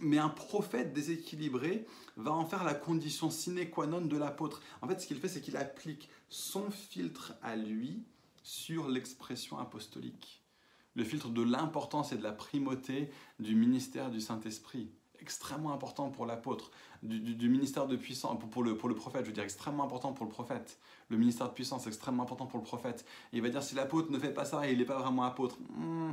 mais 0.00 0.18
un 0.18 0.29
prophète 0.29 0.92
déséquilibré 0.92 1.87
va 2.18 2.33
en 2.33 2.44
faire 2.44 2.64
la 2.64 2.74
condition 2.74 3.31
sine 3.31 3.70
qua 3.70 3.87
non 3.87 4.03
de 4.03 4.18
l'apôtre. 4.18 4.61
En 4.83 4.88
fait, 4.88 5.00
ce 5.00 5.07
qu'il 5.07 5.18
fait, 5.18 5.29
c'est 5.29 5.40
qu'il 5.40 5.57
applique 5.57 6.11
son 6.29 6.70
filtre 6.70 7.33
à 7.42 7.57
lui 7.57 8.03
sur 8.44 8.88
l'expression 8.88 9.59
apostolique. 9.59 10.44
Le 10.94 11.02
filtre 11.02 11.30
de 11.30 11.42
l'importance 11.42 12.12
et 12.12 12.16
de 12.16 12.22
la 12.22 12.30
primauté 12.30 13.11
du 13.40 13.57
ministère 13.57 14.11
du 14.11 14.20
Saint-Esprit. 14.20 14.92
Extrêmement 15.18 15.72
important 15.72 16.11
pour 16.11 16.26
l'apôtre, 16.26 16.70
du, 17.02 17.48
ministère 17.48 17.87
de 17.87 17.96
puissance, 17.96 18.38
pour 18.50 18.62
le, 18.62 18.76
prophète, 18.76 19.22
je 19.22 19.28
veux 19.28 19.33
dire 19.33 19.42
extrêmement 19.42 19.85
important 19.85 20.12
pour 20.12 20.26
le 20.26 20.30
prophète. 20.30 20.78
Le 21.09 21.16
ministère 21.16 21.48
de 21.48 21.54
puissance, 21.54 21.87
extrêmement 21.87 22.24
important 22.24 22.46
pour 22.46 22.59
le 22.59 22.64
prophète. 22.64 23.07
Et 23.33 23.38
il 23.38 23.42
va 23.42 23.48
dire 23.48 23.62
si 23.62 23.74
l'apôtre 23.74 24.12
ne 24.12 24.18
fait 24.18 24.33
pas 24.33 24.44
ça 24.44 24.68
et 24.68 24.72
il 24.72 24.78
n'est 24.78 24.85
pas 24.85 24.98
vraiment 24.98 25.24
apôtre, 25.24 25.57
hmm, 25.70 26.12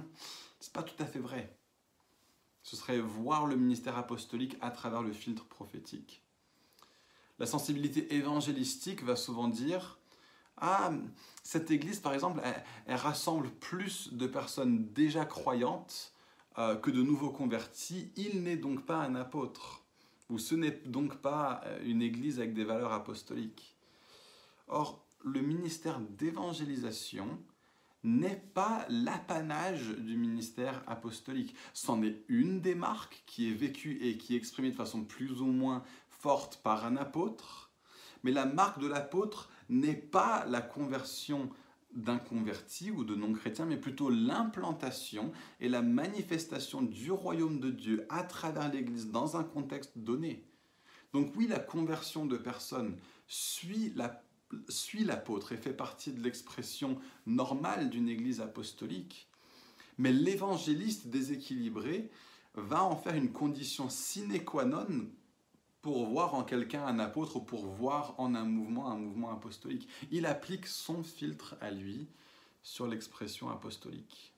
c'est 0.60 0.74
pas 0.74 0.84
tout 0.84 1.02
à 1.04 1.06
fait 1.06 1.20
vrai. 1.20 1.54
Ce 2.63 2.76
serait 2.76 3.00
voir 3.00 3.46
le 3.46 3.58
ministère 3.58 3.98
apostolique 3.98 4.56
à 4.62 4.72
travers 4.72 5.02
le 5.02 5.12
filtre 5.12 5.46
prophétique. 5.46 6.24
La 7.39 7.46
sensibilité 7.46 8.15
évangélistique 8.15 9.04
va 9.04 9.15
souvent 9.15 9.48
dire 9.48 9.98
ah, 10.58 10.92
cette 11.44 11.72
église, 11.72 12.00
par 12.00 12.14
exemple, 12.14 12.42
elle, 12.86 12.96
rassemble 12.96 13.50
plus 13.50 14.14
de 14.14 14.28
personnes 14.28 14.92
déjà 14.94 15.26
croyantes 15.26 16.14
euh, 16.58 16.76
que 16.76 16.92
de 16.92 17.02
nouveaux 17.02 17.32
convertis. 17.32 18.12
Il 18.16 18.44
n'est 18.44 18.58
donc 18.58 18.86
pas 18.86 18.98
un 18.98 19.16
apôtre, 19.16 19.84
ou 20.30 20.38
ce 20.38 20.56
n'est 20.56 20.82
donc 20.86 21.18
pas 21.18 21.62
euh, 21.66 21.80
une 21.84 22.02
église 22.02 22.40
avec 22.40 22.54
des 22.54 22.64
valeurs 22.64 22.94
apostoliques. 22.94 23.76
Or, 24.68 25.04
le 25.24 25.42
ministère 25.42 26.00
d'évangélisation 26.00 27.40
n'est 28.04 28.44
pas 28.54 28.86
l'apanage 28.90 29.90
du 29.90 30.18
ministère 30.18 30.84
apostolique. 30.88 31.56
C'en 31.74 32.02
est 32.02 32.24
une 32.28 32.62
des 32.62 32.76
marques 32.76 33.24
qui 33.26 33.50
est 33.50 33.54
vécue 33.54 34.00
et 34.02 34.18
qui 34.18 34.34
est 34.34 34.38
exprimée 34.38 34.72
de 34.72 34.76
façon 34.76 35.04
plus 35.04 35.42
ou 35.42 35.48
moins 35.48 35.84
forte 36.10 36.58
par 36.64 36.86
un 36.86 36.98
apôtre, 36.98 37.72
mais 38.24 38.32
la 38.32 38.46
marque 38.46 38.80
de 38.80 38.88
l'apôtre 38.88 39.50
n'est 39.72 39.96
pas 39.96 40.46
la 40.46 40.62
conversion 40.62 41.50
d'un 41.96 42.18
converti 42.18 42.92
ou 42.92 43.04
de 43.04 43.16
non-chrétien, 43.16 43.66
mais 43.66 43.78
plutôt 43.78 44.10
l'implantation 44.10 45.32
et 45.60 45.70
la 45.70 45.82
manifestation 45.82 46.82
du 46.82 47.12
royaume 47.12 47.60
de 47.60 47.72
Dieu 47.72 48.06
à 48.10 48.24
travers 48.24 48.72
l'Église 48.72 49.10
dans 49.10 49.36
un 49.38 49.44
contexte 49.44 49.98
donné. 49.98 50.46
Donc 51.14 51.34
oui, 51.36 51.48
la 51.48 51.60
conversion 51.60 52.26
de 52.26 52.38
personnes 52.38 52.98
suit 53.28 53.94
l'apôtre 53.96 55.52
et 55.52 55.58
fait 55.58 55.74
partie 55.74 56.14
de 56.14 56.24
l'expression 56.24 56.98
normale 57.26 57.90
d'une 57.90 58.08
Église 58.08 58.40
apostolique, 58.40 59.28
mais 59.98 60.14
l'évangéliste 60.14 61.08
déséquilibré 61.08 62.10
va 62.56 62.84
en 62.84 62.96
faire 62.96 63.16
une 63.16 63.32
condition 63.32 63.90
sine 63.90 64.44
qua 64.44 64.66
non 64.66 65.08
pour 65.82 66.06
voir 66.06 66.36
en 66.36 66.44
quelqu'un 66.44 66.86
un 66.86 67.00
apôtre 67.00 67.38
ou 67.38 67.41
pour 67.41 67.65
voir 67.65 68.13
en 68.20 68.36
un 68.36 68.44
mouvement 68.44 68.89
un 68.89 68.98
mouvement 68.98 69.32
apostolique. 69.32 69.89
Il 70.12 70.26
applique 70.26 70.67
son 70.67 71.04
filtre 71.04 71.56
à 71.60 71.72
lui 71.72 72.08
sur 72.62 72.88
l'expression 72.88 73.50
apostolique. 73.50 74.34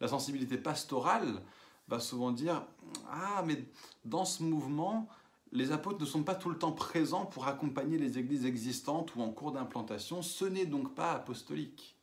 La 0.00 0.08
sensibilité 0.08 0.58
pastorale 0.58 1.42
va 1.88 1.98
souvent 2.00 2.30
dire 2.30 2.66
Ah, 3.10 3.42
mais 3.46 3.64
dans 4.04 4.24
ce 4.24 4.42
mouvement, 4.42 5.08
les 5.50 5.72
apôtres 5.72 6.00
ne 6.00 6.06
sont 6.06 6.24
pas 6.24 6.34
tout 6.34 6.50
le 6.50 6.58
temps 6.58 6.72
présents 6.72 7.24
pour 7.24 7.48
accompagner 7.48 7.96
les 7.96 8.18
églises 8.18 8.44
existantes 8.44 9.14
ou 9.16 9.22
en 9.22 9.30
cours 9.30 9.52
d'implantation. 9.52 10.20
Ce 10.20 10.44
n'est 10.44 10.66
donc 10.66 10.94
pas 10.94 11.12
apostolique. 11.12 11.96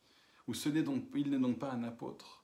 Ou 0.48 0.54
ce 0.54 0.68
n'est 0.68 0.82
donc, 0.82 1.04
il 1.14 1.30
n'est 1.30 1.38
donc 1.38 1.58
pas 1.58 1.72
un 1.72 1.84
apôtre. 1.84 2.42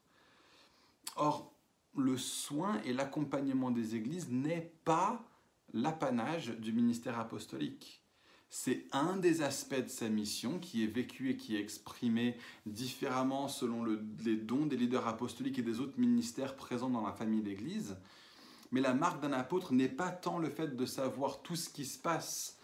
Or, 1.16 1.53
le 1.97 2.16
soin 2.16 2.81
et 2.85 2.92
l'accompagnement 2.92 3.71
des 3.71 3.97
églises 3.97 4.31
n'est 4.31 4.73
pas 4.85 5.25
l'apanage 5.73 6.49
du 6.59 6.73
ministère 6.73 7.19
apostolique. 7.19 8.03
C'est 8.49 8.85
un 8.93 9.17
des 9.17 9.41
aspects 9.41 9.83
de 9.83 9.89
sa 9.89 10.11
mission 10.11 10.59
qui 10.59 10.85
est 10.85 10.87
vécu 10.87 11.31
et 11.31 11.37
qui 11.37 11.57
est 11.57 11.61
exprimé 11.61 12.37
différemment 12.67 13.49
selon 13.49 13.85
les 14.25 14.37
dons 14.37 14.67
des 14.67 14.77
leaders 14.77 15.09
apostoliques 15.09 15.59
et 15.59 15.63
des 15.63 15.81
autres 15.81 15.99
ministères 15.99 16.55
présents 16.55 16.91
dans 16.91 17.07
la 17.07 17.15
famille 17.15 17.41
d'Église. 17.41 17.97
Mais 18.71 18.83
la 18.83 18.93
marque 18.93 19.23
d'un 19.23 19.33
apôtre 19.33 19.73
n'est 19.73 19.89
pas 19.89 20.11
tant 20.11 20.39
le 20.39 20.51
fait 20.51 20.77
de 20.77 20.85
savoir 20.85 21.41
tout 21.41 21.57
ce 21.57 21.71
qui 21.71 21.87
se 21.87 21.99
passe 21.99 22.59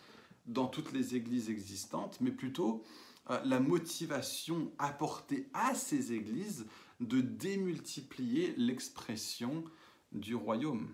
dans 0.44 0.66
toutes 0.66 0.92
les 0.92 1.14
églises 1.14 1.49
existantes, 1.49 2.18
mais 2.21 2.33
plutôt 2.33 2.83
euh, 3.31 3.40
la 3.44 3.61
motivation 3.61 4.73
apportée 4.79 5.49
à 5.55 5.75
ces 5.75 6.12
églises 6.12 6.66
de 7.01 7.21
démultiplier 7.21 8.55
l'expression 8.57 9.64
du 10.12 10.35
royaume. 10.35 10.92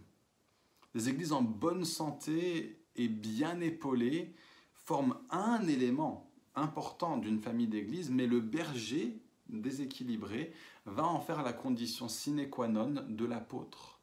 Les 0.95 1.09
églises 1.09 1.33
en 1.33 1.43
bonne 1.43 1.85
santé 1.85 2.79
et 2.97 3.09
bien 3.09 3.61
épaulées 3.61 4.35
forment 4.75 5.17
un 5.31 5.67
élément 5.67 6.31
important 6.55 7.17
d'une 7.17 7.41
famille 7.41 7.67
d'églises, 7.67 8.11
mais 8.11 8.27
le 8.27 8.41
berger 8.41 9.21
déséquilibré 9.49 10.53
va 10.87 11.05
en 11.05 11.21
faire 11.21 11.43
la 11.43 11.53
condition 11.53 12.09
sine 12.09 12.49
qua 12.49 12.69
non 12.69 13.05
de 13.09 13.25
l'apôtre. 13.25 14.01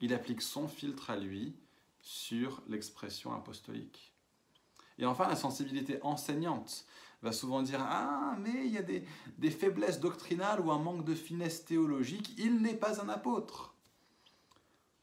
Il 0.00 0.14
applique 0.14 0.42
son 0.42 0.68
filtre 0.68 1.10
à 1.10 1.16
lui 1.16 1.54
sur 2.00 2.62
l'expression 2.68 3.32
apostolique. 3.32 4.12
Et 4.98 5.06
enfin, 5.06 5.28
la 5.28 5.36
sensibilité 5.36 5.98
enseignante 6.02 6.86
va 7.22 7.32
souvent 7.32 7.62
dire 7.62 7.80
Ah, 7.80 8.36
mais 8.40 8.66
il 8.66 8.72
y 8.72 8.78
a 8.78 8.82
des, 8.82 9.04
des 9.38 9.50
faiblesses 9.50 10.00
doctrinales 10.00 10.60
ou 10.60 10.70
un 10.70 10.78
manque 10.78 11.04
de 11.04 11.14
finesse 11.14 11.64
théologique, 11.64 12.34
il 12.38 12.60
n'est 12.60 12.76
pas 12.76 13.00
un 13.00 13.08
apôtre. 13.08 13.74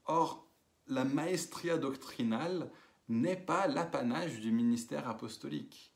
Or, 0.06 0.49
la 0.90 1.06
maestria 1.06 1.78
doctrinale 1.78 2.70
n'est 3.08 3.38
pas 3.38 3.68
l'apanage 3.68 4.40
du 4.40 4.52
ministère 4.52 5.08
apostolique. 5.08 5.94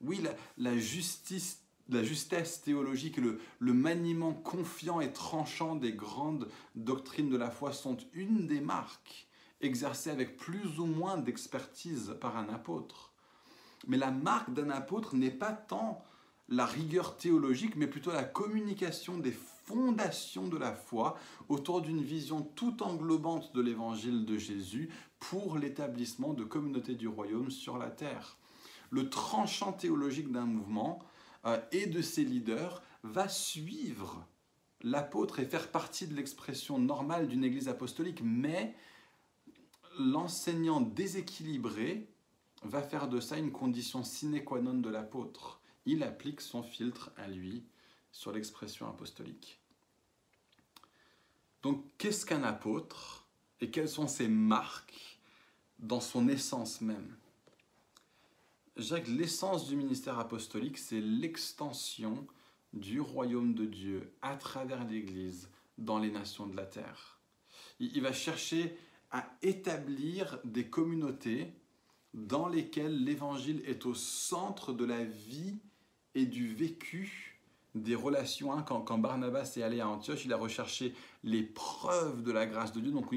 Oui, 0.00 0.20
la, 0.58 0.76
justice, 0.76 1.62
la 1.88 2.02
justesse 2.02 2.60
théologique, 2.62 3.16
le, 3.16 3.40
le 3.60 3.72
maniement 3.72 4.32
confiant 4.32 5.00
et 5.00 5.12
tranchant 5.12 5.76
des 5.76 5.92
grandes 5.92 6.48
doctrines 6.74 7.30
de 7.30 7.36
la 7.36 7.50
foi 7.50 7.72
sont 7.72 7.96
une 8.12 8.46
des 8.46 8.60
marques 8.60 9.28
exercées 9.60 10.10
avec 10.10 10.36
plus 10.36 10.80
ou 10.80 10.86
moins 10.86 11.16
d'expertise 11.16 12.16
par 12.20 12.36
un 12.36 12.48
apôtre. 12.48 13.12
Mais 13.86 13.96
la 13.96 14.10
marque 14.10 14.52
d'un 14.52 14.70
apôtre 14.70 15.14
n'est 15.14 15.30
pas 15.30 15.52
tant 15.52 16.04
la 16.48 16.66
rigueur 16.66 17.16
théologique, 17.16 17.76
mais 17.76 17.86
plutôt 17.86 18.12
la 18.12 18.24
communication 18.24 19.18
des 19.18 19.32
fondations 19.64 20.48
de 20.48 20.56
la 20.56 20.74
foi 20.74 21.16
autour 21.48 21.82
d'une 21.82 22.02
vision 22.02 22.42
tout 22.42 22.82
englobante 22.82 23.54
de 23.54 23.60
l'évangile 23.60 24.24
de 24.24 24.38
Jésus 24.38 24.90
pour 25.18 25.58
l'établissement 25.58 26.34
de 26.34 26.44
communautés 26.44 26.94
du 26.94 27.08
royaume 27.08 27.50
sur 27.50 27.78
la 27.78 27.90
terre. 27.90 28.36
Le 28.90 29.08
tranchant 29.08 29.72
théologique 29.72 30.30
d'un 30.30 30.46
mouvement 30.46 30.98
euh, 31.46 31.58
et 31.70 31.86
de 31.86 32.02
ses 32.02 32.24
leaders 32.24 32.82
va 33.02 33.28
suivre 33.28 34.26
l'apôtre 34.82 35.38
et 35.40 35.46
faire 35.46 35.70
partie 35.70 36.06
de 36.06 36.14
l'expression 36.14 36.78
normale 36.78 37.28
d'une 37.28 37.44
église 37.44 37.68
apostolique, 37.68 38.20
mais 38.22 38.74
l'enseignant 39.98 40.80
déséquilibré 40.80 42.08
va 42.64 42.82
faire 42.82 43.08
de 43.08 43.20
ça 43.20 43.38
une 43.38 43.52
condition 43.52 44.04
sine 44.04 44.42
qua 44.44 44.60
non 44.60 44.74
de 44.74 44.90
l'apôtre. 44.90 45.60
Il 45.84 46.02
applique 46.02 46.40
son 46.40 46.62
filtre 46.62 47.10
à 47.16 47.28
lui 47.28 47.64
sur 48.12 48.32
l'expression 48.32 48.88
apostolique. 48.88 49.58
Donc, 51.62 51.84
qu'est-ce 51.98 52.26
qu'un 52.26 52.42
apôtre 52.42 53.26
et 53.60 53.70
quelles 53.70 53.88
sont 53.88 54.06
ses 54.06 54.28
marques 54.28 55.18
dans 55.78 56.00
son 56.00 56.28
essence 56.28 56.80
même? 56.80 57.16
Jacques, 58.76 59.08
l'essence 59.08 59.68
du 59.68 59.76
ministère 59.76 60.18
apostolique, 60.18 60.78
c'est 60.78 61.00
l'extension 61.00 62.26
du 62.72 63.00
royaume 63.00 63.54
de 63.54 63.66
Dieu 63.66 64.14
à 64.22 64.36
travers 64.36 64.84
l'Église 64.84 65.50
dans 65.78 65.98
les 65.98 66.10
nations 66.10 66.46
de 66.46 66.56
la 66.56 66.64
terre. 66.66 67.18
Il 67.80 68.00
va 68.02 68.12
chercher 68.12 68.76
à 69.10 69.28
établir 69.42 70.38
des 70.44 70.68
communautés 70.68 71.52
dans 72.14 72.48
lesquelles 72.48 73.04
l'Évangile 73.04 73.62
est 73.66 73.86
au 73.86 73.94
centre 73.94 74.72
de 74.72 74.84
la 74.84 75.04
vie 75.04 75.58
et 76.14 76.26
du 76.26 76.54
vécu 76.54 77.31
des 77.74 77.94
relations. 77.94 78.52
Hein. 78.52 78.64
Quand, 78.66 78.98
Barnabas 78.98 79.54
est 79.56 79.62
allé 79.62 79.80
à 79.80 79.88
Antioche, 79.88 80.24
il 80.24 80.32
a 80.32 80.36
recherché 80.36 80.94
les 81.24 81.42
preuves 81.42 82.22
de 82.22 82.32
la 82.32 82.46
grâce 82.46 82.72
de 82.72 82.80
Dieu. 82.80 82.90
Donc 82.90 83.14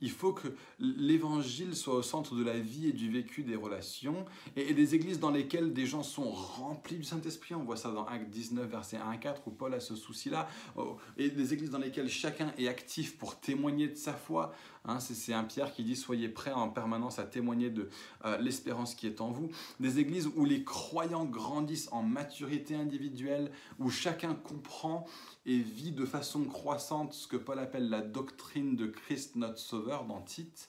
il, 0.00 0.10
faut 0.10 0.32
que 0.32 0.48
l'évangile 0.78 1.74
soit 1.74 1.94
au 1.94 2.02
centre 2.02 2.34
de 2.34 2.44
la 2.44 2.58
vie 2.58 2.88
et 2.88 2.92
du 2.92 3.10
vécu 3.10 3.42
des 3.42 3.56
relations. 3.56 4.24
Et, 4.56 4.74
des 4.74 4.94
églises 4.94 5.18
dans 5.18 5.30
lesquelles 5.30 5.72
des 5.72 5.86
gens 5.86 6.02
sont 6.02 6.30
remplis 6.30 6.96
du 6.96 7.04
Saint-Esprit. 7.04 7.54
On 7.54 7.64
voit 7.64 7.76
ça 7.76 7.90
dans 7.90 8.04
Acte 8.06 8.30
19, 8.30 8.68
verset 8.68 8.96
1 8.96 9.10
à 9.10 9.16
4, 9.16 9.42
où 9.46 9.50
Paul 9.50 9.74
a 9.74 9.80
ce 9.80 9.96
souci-là. 9.96 10.48
Oh, 10.76 10.96
et 11.16 11.30
des 11.30 11.52
églises 11.52 11.70
dans 11.70 11.78
lesquelles 11.78 12.08
chacun 12.08 12.52
est 12.58 12.68
actif 12.68 13.16
pour 13.16 13.40
témoigner 13.40 13.88
de 13.88 13.96
sa 13.96 14.12
foi. 14.12 14.52
Hein, 14.84 15.00
c'est 15.00 15.34
un 15.34 15.44
Pierre 15.44 15.72
qui 15.72 15.82
dit 15.82 15.96
Soyez 15.96 16.28
prêts 16.28 16.52
en 16.52 16.68
permanence 16.68 17.18
à 17.18 17.24
témoigner 17.24 17.70
de 17.70 17.88
euh, 18.24 18.38
l'espérance 18.38 18.94
qui 18.94 19.06
est 19.06 19.20
en 19.20 19.30
vous. 19.30 19.50
Des 19.80 19.98
églises 19.98 20.28
où 20.36 20.44
les 20.44 20.64
croyants 20.64 21.24
grandissent 21.24 21.88
en 21.92 22.02
maturité 22.02 22.74
individuelle, 22.74 23.50
où 23.78 23.90
chacun 23.90 24.34
comprend 24.34 25.06
et 25.44 25.58
vit 25.58 25.92
de 25.92 26.04
façon 26.04 26.44
croissante 26.44 27.14
ce 27.14 27.26
que 27.26 27.36
Paul 27.48 27.60
appelle 27.60 27.88
la 27.88 28.02
doctrine 28.02 28.76
de 28.76 28.86
Christ 28.86 29.34
notre 29.36 29.56
Sauveur 29.56 30.04
dans 30.04 30.20
Tite. 30.20 30.68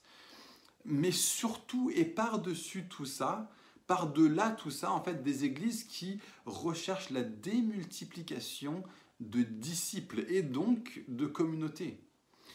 Mais 0.86 1.12
surtout 1.12 1.92
et 1.94 2.06
par-dessus 2.06 2.88
tout 2.88 3.04
ça, 3.04 3.52
par-delà 3.86 4.52
tout 4.52 4.72
ça, 4.72 4.94
en 4.94 5.04
fait, 5.04 5.22
des 5.22 5.44
églises 5.44 5.84
qui 5.84 6.22
recherchent 6.46 7.10
la 7.10 7.24
démultiplication 7.24 8.86
de 9.20 9.42
disciples 9.42 10.24
et 10.30 10.42
donc 10.42 11.04
de 11.10 11.26
communautés 11.26 12.00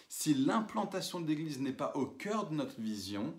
si 0.09 0.33
l'implantation 0.33 1.21
de 1.21 1.27
l'Église 1.27 1.61
n'est 1.61 1.73
pas 1.73 1.93
au 1.95 2.07
cœur 2.07 2.49
de 2.49 2.55
notre 2.55 2.81
vision, 2.81 3.35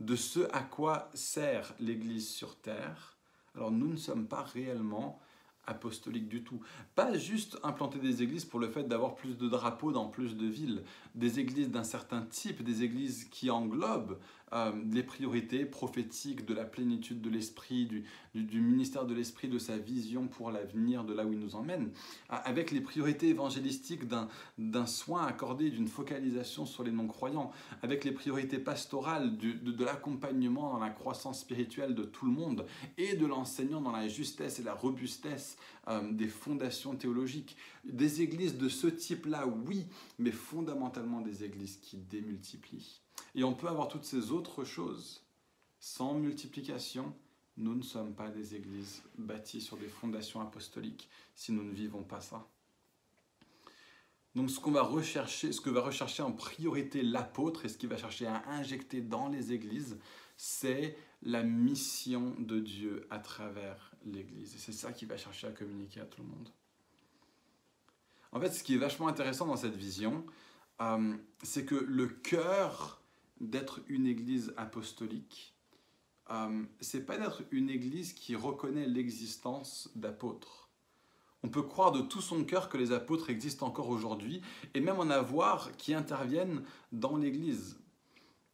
de 0.00 0.16
ce 0.16 0.40
à 0.52 0.62
quoi 0.62 1.10
sert 1.14 1.74
l'Église 1.78 2.28
sur 2.28 2.56
terre, 2.56 3.18
alors 3.54 3.70
nous 3.70 3.88
ne 3.88 3.96
sommes 3.96 4.26
pas 4.26 4.42
réellement 4.42 5.20
apostoliques 5.66 6.28
du 6.28 6.42
tout. 6.42 6.60
Pas 6.94 7.16
juste 7.16 7.58
implanter 7.62 7.98
des 7.98 8.22
églises 8.22 8.44
pour 8.44 8.60
le 8.60 8.68
fait 8.68 8.84
d'avoir 8.84 9.14
plus 9.14 9.36
de 9.36 9.48
drapeaux 9.48 9.92
dans 9.92 10.06
plus 10.06 10.36
de 10.36 10.46
villes, 10.46 10.82
des 11.14 11.40
églises 11.40 11.70
d'un 11.70 11.84
certain 11.84 12.22
type, 12.22 12.62
des 12.62 12.82
églises 12.82 13.24
qui 13.30 13.50
englobent 13.50 14.18
euh, 14.52 14.72
les 14.92 15.02
priorités 15.02 15.64
prophétiques 15.64 16.44
de 16.44 16.54
la 16.54 16.64
plénitude 16.64 17.20
de 17.20 17.30
l'esprit, 17.30 17.86
du, 18.34 18.60
ministère 18.60 19.06
de 19.06 19.14
l'esprit, 19.14 19.48
de 19.48 19.58
sa 19.58 19.78
vision 19.78 20.28
pour 20.28 20.50
l'avenir, 20.50 21.04
de 21.04 21.14
là 21.14 21.24
où 21.24 21.32
il 21.32 21.38
nous 21.38 21.56
emmène, 21.56 21.90
avec 22.28 22.70
les 22.70 22.80
priorités 22.80 23.28
évangélistiques 23.28 24.04
d'un 24.58 24.86
soin 24.86 25.26
accordé, 25.26 25.70
d'une 25.70 25.88
focalisation 25.88 26.66
sur 26.66 26.84
les 26.84 26.92
non-croyants, 26.92 27.50
avec 27.82 28.04
les 28.04 28.12
priorités 28.12 28.58
pastorales 28.58 29.36
de, 29.36 29.52
de 29.52 29.84
l'accompagnement 29.84 30.72
dans 30.72 30.78
la 30.78 30.90
croissance 30.90 31.40
spirituelle 31.40 31.94
de 31.94 32.04
tout 32.04 32.26
le 32.26 32.32
monde 32.32 32.66
et 32.98 33.16
de 33.16 33.26
l'enseignant 33.26 33.80
dans 33.80 33.92
la 33.92 34.08
justesse 34.08 34.58
et 34.58 34.62
la 34.62 34.74
robustesse 34.74 35.56
euh, 35.88 36.12
des 36.12 36.28
fondations 36.28 36.96
théologiques. 36.96 37.56
Des 37.84 38.22
églises 38.22 38.56
de 38.56 38.68
ce 38.68 38.86
type-là, 38.86 39.46
oui, 39.46 39.86
mais 40.18 40.30
fondamentalement 40.30 41.20
des 41.20 41.44
églises 41.44 41.76
qui 41.76 41.98
démultiplient. 41.98 43.03
Et 43.34 43.44
on 43.44 43.54
peut 43.54 43.68
avoir 43.68 43.88
toutes 43.88 44.04
ces 44.04 44.30
autres 44.30 44.64
choses. 44.64 45.24
Sans 45.78 46.14
multiplication, 46.14 47.14
nous 47.56 47.74
ne 47.74 47.82
sommes 47.82 48.14
pas 48.14 48.30
des 48.30 48.54
églises 48.54 49.02
bâties 49.18 49.60
sur 49.60 49.76
des 49.76 49.88
fondations 49.88 50.40
apostoliques 50.40 51.08
si 51.34 51.52
nous 51.52 51.62
ne 51.62 51.72
vivons 51.72 52.02
pas 52.02 52.20
ça. 52.20 52.48
Donc 54.34 54.50
ce 54.50 54.58
qu'on 54.58 54.72
va 54.72 54.82
rechercher, 54.82 55.52
ce 55.52 55.60
que 55.60 55.70
va 55.70 55.80
rechercher 55.80 56.22
en 56.22 56.32
priorité 56.32 57.02
l'apôtre 57.02 57.64
et 57.64 57.68
ce 57.68 57.78
qu'il 57.78 57.88
va 57.88 57.96
chercher 57.96 58.26
à 58.26 58.42
injecter 58.48 59.00
dans 59.00 59.28
les 59.28 59.52
églises, 59.52 59.98
c'est 60.36 60.96
la 61.22 61.44
mission 61.44 62.34
de 62.38 62.58
Dieu 62.58 63.06
à 63.10 63.20
travers 63.20 63.92
l'Église. 64.04 64.54
Et 64.56 64.58
c'est 64.58 64.72
ça 64.72 64.92
qu'il 64.92 65.08
va 65.08 65.16
chercher 65.16 65.46
à 65.46 65.52
communiquer 65.52 66.00
à 66.00 66.04
tout 66.04 66.22
le 66.22 66.28
monde. 66.28 66.48
En 68.32 68.40
fait, 68.40 68.50
ce 68.50 68.64
qui 68.64 68.74
est 68.74 68.78
vachement 68.78 69.06
intéressant 69.06 69.46
dans 69.46 69.56
cette 69.56 69.76
vision, 69.76 70.26
euh, 70.80 71.16
c'est 71.44 71.64
que 71.64 71.76
le 71.76 72.08
cœur 72.08 73.00
d'être 73.50 73.80
une 73.88 74.06
église 74.06 74.52
apostolique, 74.56 75.54
euh, 76.30 76.62
c'est 76.80 77.04
pas 77.04 77.18
d'être 77.18 77.42
une 77.50 77.70
église 77.70 78.12
qui 78.12 78.34
reconnaît 78.34 78.86
l'existence 78.86 79.90
d'apôtres. 79.94 80.70
On 81.42 81.48
peut 81.48 81.62
croire 81.62 81.92
de 81.92 82.00
tout 82.00 82.22
son 82.22 82.44
cœur 82.44 82.70
que 82.70 82.78
les 82.78 82.92
apôtres 82.92 83.28
existent 83.28 83.66
encore 83.66 83.90
aujourd'hui 83.90 84.40
et 84.72 84.80
même 84.80 84.98
en 84.98 85.10
avoir 85.10 85.76
qui 85.76 85.92
interviennent 85.92 86.64
dans 86.92 87.16
l'église. 87.16 87.78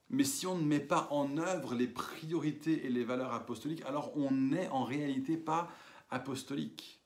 Mais 0.09 0.25
si 0.25 0.49
on 0.49 0.59
ne 0.59 0.65
met 0.65 0.81
pas 0.81 1.07
en 1.13 1.39
œuvre 1.39 1.77
les 1.77 1.87
priorités 1.87 2.85
et 2.85 2.89
les 2.89 3.05
valeurs 3.05 3.33
apostoliques, 3.33 3.85
alors 3.85 4.17
on 4.17 4.33
n'est 4.33 4.69
en 4.71 4.83
réalité 4.83 5.37
pas 5.37 5.71
apostolique. 6.11 7.00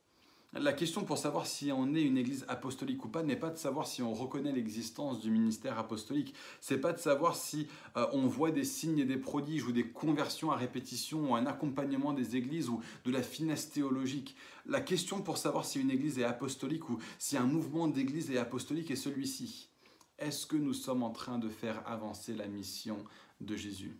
La 0.56 0.72
question 0.72 1.02
pour 1.02 1.18
savoir 1.18 1.46
si 1.46 1.72
on 1.72 1.96
est 1.96 2.02
une 2.02 2.16
église 2.16 2.44
apostolique 2.46 3.04
ou 3.04 3.08
pas 3.08 3.24
n'est 3.24 3.34
pas 3.34 3.50
de 3.50 3.58
savoir 3.58 3.88
si 3.88 4.02
on 4.02 4.14
reconnaît 4.14 4.52
l'existence 4.52 5.20
du 5.20 5.32
ministère 5.32 5.80
apostolique. 5.80 6.32
C'est 6.60 6.78
pas 6.78 6.92
de 6.92 6.98
savoir 6.98 7.34
si 7.34 7.66
euh, 7.96 8.06
on 8.12 8.28
voit 8.28 8.52
des 8.52 8.62
signes 8.62 9.00
et 9.00 9.04
des 9.04 9.16
prodiges 9.16 9.64
ou 9.64 9.72
des 9.72 9.88
conversions 9.88 10.52
à 10.52 10.56
répétition 10.56 11.32
ou 11.32 11.34
un 11.34 11.46
accompagnement 11.46 12.12
des 12.12 12.36
églises 12.36 12.68
ou 12.68 12.80
de 13.04 13.10
la 13.10 13.22
finesse 13.22 13.70
théologique. 13.70 14.36
La 14.64 14.80
question 14.80 15.22
pour 15.22 15.38
savoir 15.38 15.64
si 15.64 15.80
une 15.80 15.90
église 15.90 16.20
est 16.20 16.24
apostolique 16.24 16.88
ou 16.88 16.98
si 17.18 17.36
un 17.36 17.46
mouvement 17.46 17.88
d'église 17.88 18.30
est 18.30 18.38
apostolique 18.38 18.92
est 18.92 18.96
celui-ci. 18.96 19.70
Est-ce 20.20 20.46
que 20.46 20.56
nous 20.56 20.74
sommes 20.74 21.02
en 21.02 21.10
train 21.10 21.40
de 21.40 21.48
faire 21.48 21.82
avancer 21.84 22.32
la 22.32 22.46
mission 22.46 22.98
de 23.40 23.56
Jésus? 23.56 23.96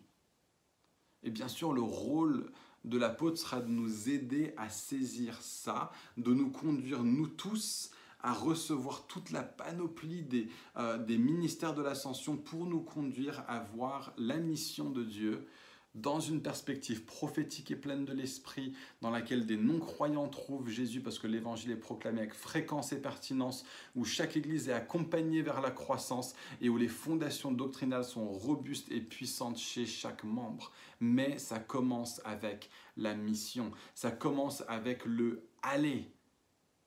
Et 1.25 1.31
bien 1.31 1.49
sûr, 1.49 1.73
le 1.73 1.83
rôle 1.83 2.53
de 2.85 2.99
l'apôtre 2.99 3.39
sera 3.39 3.61
de 3.61 3.69
nous 3.69 4.09
aider 4.09 4.53
à 4.57 4.69
saisir 4.69 5.41
ça, 5.41 5.91
de 6.17 6.33
nous 6.33 6.51
conduire, 6.51 7.03
nous 7.03 7.29
tous, 7.29 7.91
à 8.23 8.33
recevoir 8.33 9.07
toute 9.07 9.31
la 9.31 9.43
panoplie 9.43 10.23
des, 10.23 10.49
euh, 10.79 10.99
des 10.99 11.19
ministères 11.19 11.75
de 11.75 11.83
l'ascension 11.83 12.37
pour 12.37 12.67
nous 12.67 12.81
conduire 12.81 13.45
à 13.49 13.61
voir 13.61 14.15
la 14.17 14.39
mission 14.39 14.91
de 14.91 15.05
Dieu 15.05 15.47
dans 15.95 16.21
une 16.21 16.43
perspective 16.43 17.05
prophétique 17.05 17.71
et 17.71 17.77
pleine 17.77 18.05
de 18.05 18.13
l'esprit, 18.13 18.75
dans 19.01 19.11
laquelle 19.11 19.47
des 19.47 19.57
non-croyants 19.57 20.29
trouvent 20.29 20.69
Jésus 20.69 21.01
parce 21.01 21.19
que 21.19 21.27
l'évangile 21.27 21.71
est 21.71 21.77
proclamé 21.77 22.21
avec 22.21 22.35
fréquence 22.35 22.93
et 22.93 23.01
pertinence, 23.01 23.65
où 23.95 24.05
chaque 24.05 24.37
église 24.37 24.69
est 24.69 24.73
accompagnée 24.73 25.43
vers 25.43 25.61
la 25.61 25.71
croissance 25.71 26.35
et 26.61 26.69
où 26.69 26.77
les 26.77 26.89
fondations 26.89 27.53
doctrinales 27.53 28.05
sont 28.05 28.27
robustes 28.27 28.91
et 28.91 29.01
puissantes 29.01 29.59
chez 29.59 29.87
chaque 29.87 30.25
membre. 30.25 30.73
Mais 31.01 31.39
ça 31.39 31.59
commence 31.59 32.21
avec 32.25 32.71
la 32.97 33.15
mission, 33.15 33.71
ça 33.95 34.11
commence 34.11 34.65
avec 34.69 35.05
le 35.05 35.47
aller 35.63 36.11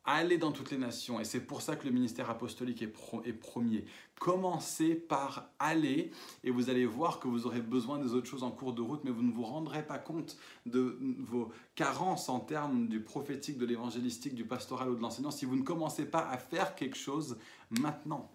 Allez 0.10 0.38
dans 0.38 0.54
toutes 0.54 0.72
les 0.72 0.78
nations. 0.78 1.20
Et 1.20 1.26
c'est 1.26 1.42
pour 1.42 1.62
ça 1.62 1.76
que 1.76 1.86
le 1.86 1.92
ministère 1.92 2.30
apostolique 2.30 2.82
est, 2.82 2.88
premier. 3.34 3.84
Commencez 4.18 4.96
par 4.96 5.50
aller 5.60 6.12
et 6.46 6.50
vous 6.50 6.70
allez 6.70 6.86
voir 6.86 7.20
que 7.20 7.28
vous 7.28 7.46
aurez 7.46 7.60
besoin 7.60 8.00
des 8.00 8.14
autres 8.14 8.26
choses 8.26 8.44
en 8.44 8.52
cours 8.52 8.72
de 8.72 8.82
route, 8.82 9.02
mais 9.04 9.12
vous 9.12 9.22
ne 9.22 9.34
vous 9.34 9.44
rendrez 9.44 9.86
pas 9.86 10.00
compte 10.00 10.38
de 10.66 10.98
vos 11.20 11.52
carences 11.76 12.30
en 12.30 12.40
termes 12.40 12.88
du 12.88 13.02
prophétique, 13.02 13.58
de 13.58 13.66
l'évangélistique, 13.66 14.34
du 14.34 14.46
pastoral 14.46 14.90
ou 14.90 14.96
de 14.96 15.02
l'enseignant 15.02 15.30
si 15.30 15.44
vous 15.44 15.58
ne 15.58 15.64
commencez 15.64 16.06
pas 16.06 16.26
à 16.30 16.38
faire 16.38 16.76
quelque 16.76 16.98
chose 16.98 17.38
maintenant. 17.70 18.32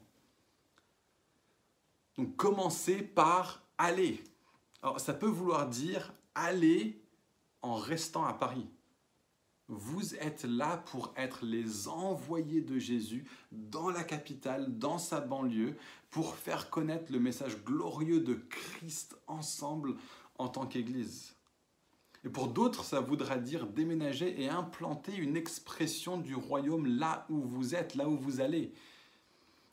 Donc 2.18 2.36
commencez 2.36 2.98
par 2.98 3.62
aller. 3.78 4.22
Alors 4.82 5.00
ça 5.00 5.14
peut 5.14 5.24
vouloir 5.24 5.66
dire 5.68 6.12
aller 6.34 7.02
en 7.62 7.76
restant 7.76 8.26
à 8.26 8.34
Paris. 8.34 8.68
Vous 9.74 10.14
êtes 10.16 10.44
là 10.44 10.76
pour 10.76 11.14
être 11.16 11.46
les 11.46 11.88
envoyés 11.88 12.60
de 12.60 12.78
Jésus 12.78 13.24
dans 13.52 13.88
la 13.88 14.04
capitale, 14.04 14.78
dans 14.78 14.98
sa 14.98 15.18
banlieue, 15.22 15.78
pour 16.10 16.36
faire 16.36 16.68
connaître 16.68 17.10
le 17.10 17.18
message 17.18 17.56
glorieux 17.64 18.20
de 18.20 18.34
Christ 18.34 19.16
ensemble 19.26 19.94
en 20.36 20.48
tant 20.48 20.66
qu'Église. 20.66 21.34
Et 22.22 22.28
pour 22.28 22.48
d'autres, 22.48 22.84
ça 22.84 23.00
voudra 23.00 23.38
dire 23.38 23.66
déménager 23.66 24.42
et 24.42 24.50
implanter 24.50 25.16
une 25.16 25.38
expression 25.38 26.18
du 26.18 26.34
royaume 26.34 26.84
là 26.84 27.24
où 27.30 27.40
vous 27.40 27.74
êtes, 27.74 27.94
là 27.94 28.06
où 28.10 28.18
vous 28.18 28.42
allez. 28.42 28.74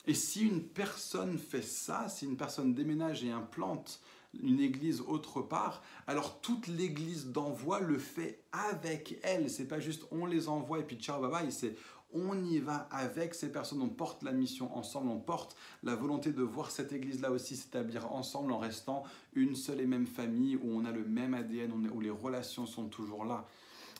Et 0.08 0.14
si 0.14 0.48
une 0.48 0.64
personne 0.64 1.38
fait 1.38 1.62
ça, 1.62 2.08
si 2.08 2.24
une 2.24 2.38
personne 2.38 2.74
déménage 2.74 3.26
et 3.26 3.32
implante 3.32 4.00
une 4.34 4.60
église 4.60 5.02
autre 5.02 5.42
part, 5.42 5.82
alors 6.08 6.40
toute 6.42 6.68
l'église 6.68 7.28
d'envoi 7.28 7.80
le 7.80 7.98
fait 7.98 8.44
avec 8.52 9.20
elle. 9.24 9.50
C'est 9.50 9.68
pas 9.68 9.80
juste 9.80 10.06
on 10.12 10.26
les 10.26 10.48
envoie 10.48 10.80
et 10.80 10.84
puis 10.84 10.98
ciao 10.98 11.22
bye 11.22 11.32
bye, 11.32 11.52
c'est 11.52 11.76
on 12.12 12.44
y 12.44 12.60
va 12.60 12.88
avec 12.92 13.36
ces 13.36 13.52
personnes, 13.52 13.82
on 13.82 13.90
porte 13.90 14.24
la 14.24 14.32
mission 14.32 14.76
ensemble, 14.76 15.10
on 15.10 15.20
porte 15.20 15.56
la 15.84 15.96
volonté 15.96 16.32
de 16.32 16.42
voir 16.42 16.72
cette 16.72 16.92
église-là 16.92 17.32
aussi 17.32 17.56
s'établir 17.56 18.12
ensemble 18.12 18.52
en 18.52 18.58
restant 18.58 19.04
une 19.34 19.56
seule 19.56 19.82
et 19.82 19.86
même 19.86 20.08
famille 20.08 20.56
où 20.56 20.72
on 20.72 20.86
a 20.86 20.92
le 20.92 21.06
même 21.06 21.36
ADN, 21.36 21.72
où 21.94 22.00
les 22.00 22.10
relations 22.10 22.66
sont 22.66 22.88
toujours 22.88 23.26
là. 23.26 23.48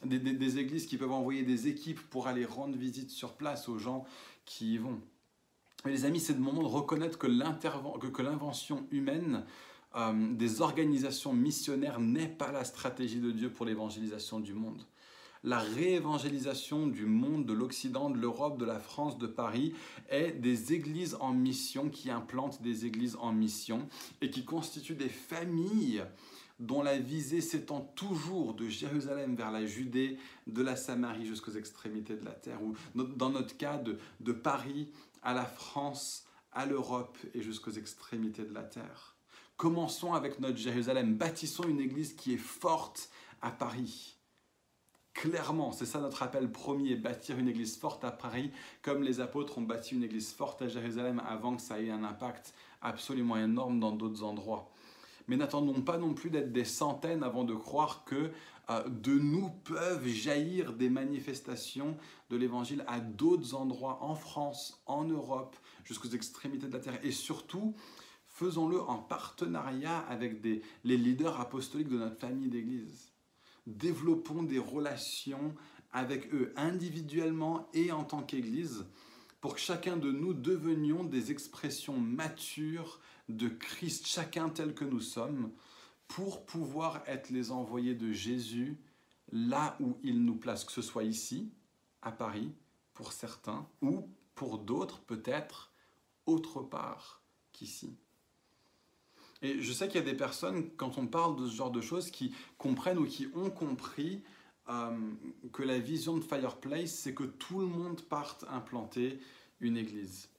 Des, 0.06 0.18
des 0.18 0.58
églises 0.58 0.88
qui 0.88 0.98
peuvent 0.98 1.12
envoyer 1.12 1.44
des 1.44 1.68
équipes 1.68 2.00
pour 2.10 2.28
aller 2.28 2.46
rendre 2.46 2.76
visite 2.78 3.12
sur 3.12 3.34
place 3.34 3.68
aux 3.68 3.78
gens 3.78 4.06
qui 4.46 4.76
y 4.76 4.78
vont. 4.78 5.00
Mais 5.86 5.92
les 5.92 6.06
amis, 6.06 6.20
c'est 6.20 6.34
le 6.34 6.40
moment 6.40 6.62
de 6.62 6.68
reconnaître 6.68 7.18
que 7.18 7.28
l'invention 7.28 8.88
humaine 8.92 9.46
euh, 9.96 10.34
des 10.34 10.62
organisations 10.62 11.34
missionnaires 11.34 12.00
n'est 12.00 12.28
pas 12.28 12.52
la 12.52 12.64
stratégie 12.64 13.20
de 13.20 13.32
Dieu 13.32 13.52
pour 13.52 13.66
l'évangélisation 13.66 14.40
du 14.40 14.54
monde. 14.54 14.86
La 15.44 15.60
réévangélisation 15.60 16.88
du 16.88 17.06
monde, 17.06 17.46
de 17.46 17.54
l'Occident, 17.54 18.10
de 18.10 18.18
l'Europe, 18.18 18.58
de 18.60 18.66
la 18.66 18.80
France, 18.80 19.18
de 19.18 19.28
Paris, 19.28 19.74
est 20.10 20.32
des 20.32 20.74
églises 20.74 21.16
en 21.22 21.34
mission 21.34 21.90
qui 21.90 22.12
implantent 22.12 22.62
des 22.62 22.86
églises 22.86 23.16
en 23.22 23.32
mission 23.32 23.88
et 24.22 24.30
qui 24.30 24.44
constituent 24.44 24.96
des 24.96 25.10
familles 25.10 26.04
dont 26.60 26.84
la 26.84 27.00
visée 27.00 27.40
s'étend 27.40 27.80
toujours 27.96 28.54
de 28.54 28.68
Jérusalem 28.68 29.36
vers 29.36 29.50
la 29.50 29.66
Judée, 29.66 30.18
de 30.46 30.62
la 30.62 30.76
Samarie 30.76 31.26
jusqu'aux 31.26 31.54
extrémités 31.54 32.18
de 32.18 32.26
la 32.26 32.34
terre, 32.34 32.62
ou 32.62 32.76
dans 32.94 33.30
notre 33.30 33.56
cas 33.56 33.78
de, 33.78 33.98
de 34.20 34.34
Paris 34.34 34.92
à 35.24 35.34
la 35.34 35.46
France, 35.46 36.26
à 36.52 36.66
l'Europe 36.66 37.18
et 37.34 37.42
jusqu'aux 37.42 37.72
extrémités 37.72 38.44
de 38.44 38.54
la 38.54 38.64
terre. 38.64 39.16
Commençons 39.60 40.14
avec 40.14 40.40
notre 40.40 40.56
Jérusalem. 40.56 41.16
Bâtissons 41.16 41.68
une 41.68 41.82
église 41.82 42.14
qui 42.14 42.34
est 42.34 42.38
forte 42.38 43.10
à 43.42 43.52
Paris. 43.52 44.16
Clairement, 45.14 45.74
c'est 45.74 45.86
ça 45.86 46.00
notre 46.00 46.24
appel 46.24 46.50
premier, 46.50 46.96
bâtir 46.96 47.38
une 47.38 47.50
église 47.50 47.76
forte 47.76 48.06
à 48.06 48.12
Paris, 48.12 48.52
comme 48.82 49.04
les 49.04 49.20
apôtres 49.20 49.58
ont 49.58 49.64
bâti 49.64 49.96
une 49.96 50.04
église 50.06 50.32
forte 50.32 50.62
à 50.62 50.70
Jérusalem 50.70 51.22
avant 51.28 51.58
que 51.58 51.62
ça 51.62 51.82
ait 51.82 51.90
un 51.90 52.06
impact 52.06 52.54
absolument 52.82 53.36
énorme 53.36 53.82
dans 53.82 53.92
d'autres 53.92 54.24
endroits. 54.24 54.72
Mais 55.28 55.36
n'attendons 55.36 55.82
pas 55.82 55.98
non 55.98 56.14
plus 56.14 56.30
d'être 56.30 56.54
des 56.54 56.64
centaines 56.64 57.22
avant 57.22 57.44
de 57.44 57.54
croire 57.54 58.06
que 58.06 58.32
euh, 58.70 58.88
de 58.88 59.12
nous 59.12 59.50
peuvent 59.66 60.08
jaillir 60.08 60.72
des 60.72 60.90
manifestations 60.90 61.98
de 62.30 62.38
l'évangile 62.38 62.86
à 62.88 63.02
d'autres 63.02 63.56
endroits, 63.56 63.98
en 64.04 64.16
France, 64.16 64.82
en 64.86 65.04
Europe, 65.04 65.58
jusqu'aux 65.84 66.08
extrémités 66.08 66.68
de 66.68 66.74
la 66.74 66.80
terre. 66.80 67.00
Et 67.04 67.12
surtout, 67.12 67.76
faisons-le 68.40 68.80
en 68.80 68.98
partenariat 68.98 70.00
avec 70.08 70.42
les 70.42 70.98
leaders 70.98 71.42
apostoliques 71.42 71.90
de 71.90 71.98
notre 71.98 72.18
famille 72.18 72.48
d'église. 72.48 73.12
Développons 73.68 74.44
des 74.44 74.60
relations 74.60 75.54
avec 75.92 76.34
eux 76.34 76.54
individuellement 76.56 77.68
et 77.74 77.92
en 77.92 78.06
tant 78.06 78.24
qu'église 78.24 78.86
pour 79.42 79.56
que 79.56 79.60
chacun 79.60 79.98
de 79.98 80.12
nous 80.12 80.34
devenions 80.34 81.04
des 81.04 81.32
expressions 81.32 82.00
matures 82.00 83.02
de 83.28 83.50
Christ, 83.50 84.08
chacun 84.08 84.48
tel 84.48 84.74
que 84.74 84.86
nous 84.86 85.02
sommes, 85.02 85.52
pour 86.08 86.46
pouvoir 86.46 87.04
être 87.08 87.32
les 87.32 87.52
envoyés 87.52 87.94
de 87.94 88.14
Jésus 88.14 88.78
là 89.34 89.76
où 89.82 89.98
il 90.02 90.24
nous 90.24 90.36
place, 90.36 90.64
que 90.64 90.72
ce 90.72 90.82
soit 90.82 91.04
ici, 91.04 91.52
à 92.02 92.14
Paris, 92.14 92.54
pour 92.94 93.12
certains, 93.12 93.68
ou 93.82 94.10
pour 94.34 94.60
d'autres 94.60 95.02
peut-être 95.02 95.74
autre 96.26 96.62
part 96.62 97.22
qu'ici. 97.52 97.98
Et 99.42 99.62
je 99.62 99.72
sais 99.72 99.88
qu'il 99.88 100.00
y 100.00 100.04
a 100.04 100.06
des 100.06 100.18
personnes, 100.18 100.70
quand 100.76 100.98
on 100.98 101.08
parle 101.08 101.38
de 101.38 101.48
ce 101.48 101.56
genre 101.56 101.72
de 101.72 101.82
choses, 101.82 102.12
qui 102.12 102.34
comprennent 102.58 102.98
ou 102.98 103.06
qui 103.06 103.28
ont 103.34 103.50
compris 103.50 104.22
euh, 104.70 104.92
que 105.54 105.64
la 105.64 105.80
vision 105.80 106.18
de 106.18 106.24
Fireplace, 106.24 106.94
c'est 106.94 107.14
que 107.14 107.24
tout 107.24 107.60
le 107.60 107.66
monde 107.66 108.02
parte 108.02 108.46
implanter 108.50 109.20
une 109.62 109.78
église. 109.78 110.30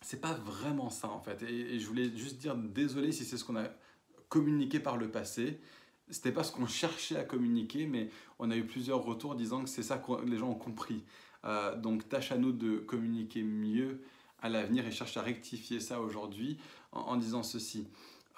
C'est 0.00 0.20
pas 0.20 0.34
vraiment 0.34 0.90
ça 0.90 1.08
en 1.08 1.20
fait. 1.20 1.42
Et, 1.42 1.78
je 1.78 1.86
voulais 1.86 2.10
juste 2.16 2.38
dire 2.38 2.56
désolé 2.56 3.12
si 3.12 3.24
c'est 3.24 3.36
ce 3.36 3.44
qu'on 3.44 3.56
a 3.56 3.68
communiqué 4.28 4.80
par 4.80 4.96
le 4.96 5.10
passé. 5.10 5.60
C'était 6.10 6.32
pas 6.32 6.44
ce 6.44 6.52
qu'on 6.52 6.66
cherchait 6.66 7.16
à 7.16 7.24
communiquer, 7.24 7.86
mais 7.86 8.10
on 8.38 8.50
a 8.50 8.56
eu 8.56 8.66
plusieurs 8.66 9.02
retours 9.02 9.34
disant 9.34 9.62
que 9.62 9.68
c'est 9.68 9.82
ça 9.82 9.98
que 9.98 10.24
les 10.24 10.38
gens 10.38 10.50
ont 10.50 10.54
compris. 10.54 11.04
Euh, 11.44 11.76
donc 11.76 12.08
tâche 12.08 12.32
à 12.32 12.38
nous 12.38 12.52
de 12.52 12.78
communiquer 12.78 13.42
mieux 13.42 14.00
à 14.40 14.48
l'avenir 14.48 14.86
et 14.86 14.90
cherche 14.90 15.16
à 15.16 15.22
rectifier 15.22 15.80
ça 15.80 16.00
aujourd'hui 16.00 16.58
en, 16.92 17.16
disant 17.16 17.42
ceci. 17.42 17.86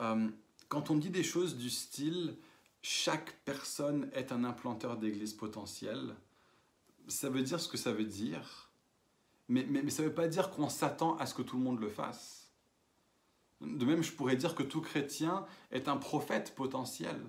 Euh, 0.01 0.29
quand 0.69 0.91
on 0.91 0.97
dit 0.97 1.11
des 1.11 1.23
choses 1.23 1.57
du 1.57 1.71
style 1.71 2.37
chaque 2.83 3.33
personne 3.45 4.09
est 4.13 4.31
un 4.31 4.45
implanteur 4.45 4.97
d'église 4.97 5.35
potentiel, 5.35 6.15
ça 7.09 7.29
veut 7.29 7.43
dire 7.43 7.59
ce 7.59 7.69
que 7.69 7.77
ça 7.77 7.93
veut 7.93 8.05
dire, 8.05 8.71
mais, 9.49 9.67
mais, 9.69 9.91
ça 9.91 10.03
ne 10.03 10.09
veut 10.09 10.15
pas 10.15 10.29
dire 10.29 10.51
qu'on 10.51 10.69
s'attend 10.69 11.17
à 11.17 11.27
ce 11.27 11.35
que 11.35 11.43
tout 11.43 11.57
le 11.57 11.65
monde 11.65 11.81
le 11.81 11.89
fasse. 11.89 12.53
De 13.61 13.85
même, 13.85 14.05
je 14.05 14.13
pourrais 14.13 14.37
dire 14.37 14.55
que 14.55 14.63
tout 14.63 14.81
chrétien 14.81 15.47
est 15.73 15.89
un 15.89 15.97
prophète 15.97 16.55
potentiel. 16.55 17.21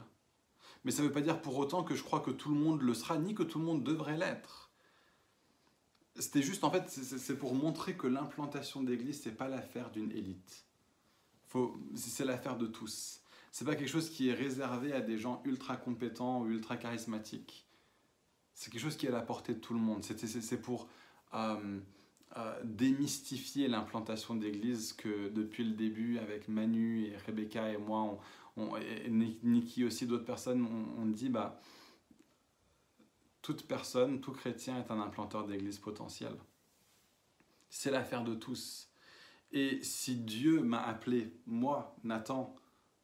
Mais 0.84 0.91
ça 0.91 1.01
ne 1.01 1.07
veut 1.07 1.13
pas 1.13 1.22
dire 1.22 1.41
pour 1.41 1.57
autant 1.57 1.84
que 1.84 1.95
je 1.95 2.03
crois 2.03 2.20
que 2.20 2.32
tout 2.32 2.49
le 2.49 2.59
monde 2.59 2.84
le 2.84 2.93
sera, 2.93 3.18
ni 3.18 3.34
que 3.34 3.43
tout 3.43 3.57
le 3.57 3.65
monde 3.65 3.84
devrait 3.84 4.18
l'être. 4.18 4.70
C'était 6.20 6.43
juste, 6.43 6.63
en 6.63 6.70
fait, 6.70 6.88
c'est 6.89 7.38
pour 7.38 7.55
montrer 7.55 7.97
que 7.97 8.05
l'implantation 8.05 8.84
d'église, 8.84 9.24
ce 9.24 9.30
n'est 9.30 9.36
pas 9.36 9.47
l'affaire 9.47 9.89
d'une 9.89 10.11
élite 10.11 10.66
c'est 11.95 12.26
l'affaire 12.26 12.58
de 12.58 12.68
tous. 12.68 13.22
C'est 13.52 13.66
pas 13.66 13.76
quelque 13.76 13.89
chose 13.89 14.10
qui 14.10 14.30
est 14.30 14.34
réservé 14.34 14.93
à 14.93 15.02
des 15.02 15.18
gens 15.18 15.41
ultra 15.45 15.78
compétents 15.78 16.41
ou 16.41 16.48
ultra 16.48 16.78
charismatiques. 16.78 17.66
C'est 18.54 18.72
quelque 18.72 18.82
chose 18.82 18.98
qui 18.98 19.06
est 19.06 19.10
à 19.10 19.14
la 19.14 19.22
portée 19.22 19.54
de 19.54 19.60
tout 19.60 19.74
le 19.74 19.80
monde. 19.80 20.04
C'est 20.04 20.62
pour 20.62 20.88
euh, 21.34 21.80
euh, 22.36 22.62
démystifier 22.64 23.68
l'implantation 23.68 24.36
d'église 24.36 24.93
que 24.93 25.30
depuis 25.30 25.64
le 25.64 25.74
début, 25.74 26.20
avec 26.20 26.48
Manu 26.48 27.06
et 27.06 27.18
Rebecca 27.18 27.72
et 27.72 27.78
moi, 27.78 28.20
et 28.82 29.10
Niki 29.10 29.84
aussi, 29.84 30.08
d'autres 30.08 30.26
personnes, 30.26 30.66
on, 30.66 31.02
on, 31.02 31.06
dit 31.06 31.30
bah, 31.30 31.60
toute 33.41 33.68
personne, 33.68 34.20
tout 34.22 34.34
chrétien 34.34 34.80
est 34.80 34.91
un 34.91 35.00
implanteur 35.00 35.45
d'église 35.48 35.80
potentiel. 35.80 36.36
C'est 37.70 37.91
l'affaire 37.91 38.24
de 38.24 38.36
tous. 38.36 38.87
Et 39.52 39.82
si 39.82 40.16
Dieu 40.16 40.62
m'a 40.62 40.82
appelé, 40.82 41.34
moi, 41.45 41.95
Nathan, 42.04 42.54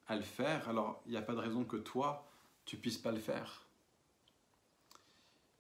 à 0.08 0.16
le 0.16 0.22
faire, 0.22 0.68
alors 0.70 1.02
il 1.06 1.12
n'y 1.12 1.18
a 1.18 1.22
pas 1.22 1.34
de 1.34 1.40
raison 1.40 1.64
que 1.64 1.78
toi, 1.78 2.28
tu 2.66 2.78
puisses 2.78 2.98
pas 2.98 3.12
le 3.12 3.20
faire. 3.20 3.66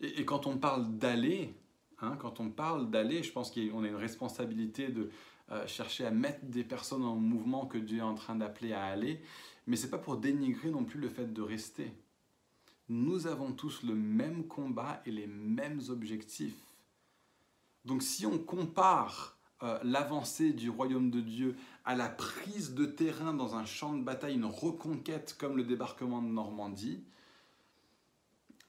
Et, 0.01 0.25
quand 0.25 0.47
on 0.47 0.57
parle 0.57 0.97
d'aller, 0.97 1.53
hein, 1.99 2.17
quand 2.19 2.39
on 2.39 2.49
parle 2.49 2.89
d'aller, 2.89 3.23
je 3.23 3.31
pense 3.31 3.51
qu'on 3.51 3.83
a 3.83 3.87
une 3.87 3.95
responsabilité 3.95 4.89
de 4.89 5.09
euh, 5.51 5.65
chercher 5.67 6.05
à 6.05 6.11
mettre 6.11 6.45
des 6.45 6.63
personnes 6.63 7.05
en 7.05 7.15
mouvement 7.15 7.65
que 7.65 7.77
Dieu 7.77 7.99
est 7.99 8.01
en 8.01 8.15
train 8.15 8.35
d'appeler 8.35 8.73
à 8.73 8.83
aller, 8.83 9.21
mais 9.65 9.77
ce 9.77 9.85
n'est 9.85 9.91
pas 9.91 9.97
pour 9.97 10.17
dénigrer 10.17 10.69
non 10.69 10.83
plus 10.83 10.99
le 10.99 11.07
fait 11.07 11.31
de 11.31 11.41
rester. 11.41 11.93
Nous 12.89 13.27
avons 13.27 13.53
tous 13.53 13.83
le 13.83 13.95
même 13.95 14.45
combat 14.47 15.01
et 15.05 15.11
les 15.11 15.27
mêmes 15.27 15.81
objectifs. 15.89 16.57
Donc 17.85 18.03
si 18.03 18.25
on 18.25 18.37
compare 18.37 19.32
euh, 19.63 19.79
l'avancée 19.83 20.51
du 20.51 20.69
royaume 20.69 21.09
de 21.09 21.21
Dieu 21.21 21.55
à 21.85 21.95
la 21.95 22.09
prise 22.09 22.73
de 22.73 22.85
terrain 22.85 23.33
dans 23.33 23.55
un 23.55 23.65
champ 23.65 23.93
de 23.93 24.03
bataille, 24.03 24.35
une 24.35 24.45
reconquête 24.45 25.35
comme 25.39 25.55
le 25.55 25.63
débarquement 25.63 26.21
de 26.21 26.27
Normandie, 26.27 27.03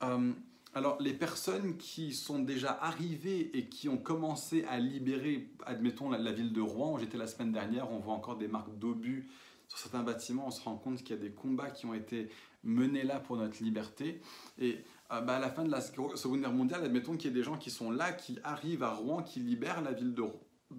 euh, 0.02 0.32
Alors, 0.72 0.96
les 1.00 1.14
personnes 1.14 1.76
qui 1.76 2.12
sont 2.12 2.38
déjà 2.40 2.78
arrivées 2.80 3.56
et 3.56 3.68
qui 3.68 3.88
ont 3.88 3.96
commencé 3.96 4.64
à 4.64 4.78
libérer, 4.78 5.48
admettons, 5.66 6.10
la, 6.10 6.32
ville 6.32 6.52
de 6.52 6.60
Rouen, 6.60 6.98
j'étais 6.98 7.18
la 7.18 7.26
semaine 7.26 7.52
dernière, 7.52 7.90
on 7.92 7.98
voit 7.98 8.14
encore 8.14 8.36
des 8.36 8.48
marques 8.48 8.76
d'obus 8.78 9.28
sur 9.68 9.78
certains 9.78 10.02
bâtiments, 10.02 10.46
on 10.48 10.50
se 10.50 10.60
rend 10.60 10.76
compte 10.76 10.98
qu'il 10.98 11.10
y 11.16 11.18
a 11.18 11.22
des 11.22 11.30
combats 11.30 11.70
qui 11.70 11.86
ont 11.86 11.94
été 11.94 12.28
menés 12.62 13.04
là 13.04 13.18
pour 13.18 13.36
notre 13.36 13.62
liberté. 13.62 14.20
Et 14.58 14.78
euh, 15.12 15.20
bah, 15.20 15.36
à 15.36 15.38
la 15.38 15.50
fin 15.50 15.64
de 15.64 15.70
la 15.70 15.80
Seconde 15.80 16.40
Guerre 16.40 16.52
mondiale, 16.52 16.84
admettons 16.84 17.16
qu'il 17.16 17.30
y 17.30 17.34
ait 17.34 17.36
des 17.36 17.42
gens 17.42 17.56
qui 17.56 17.70
sont 17.70 17.90
là, 17.90 18.12
qui 18.12 18.38
arrivent 18.42 18.82
à 18.82 18.92
Rouen, 18.92 19.22
qui 19.22 19.40
libèrent 19.40 19.82
la 19.82 19.92
ville 19.92 20.14
de, 20.14 20.22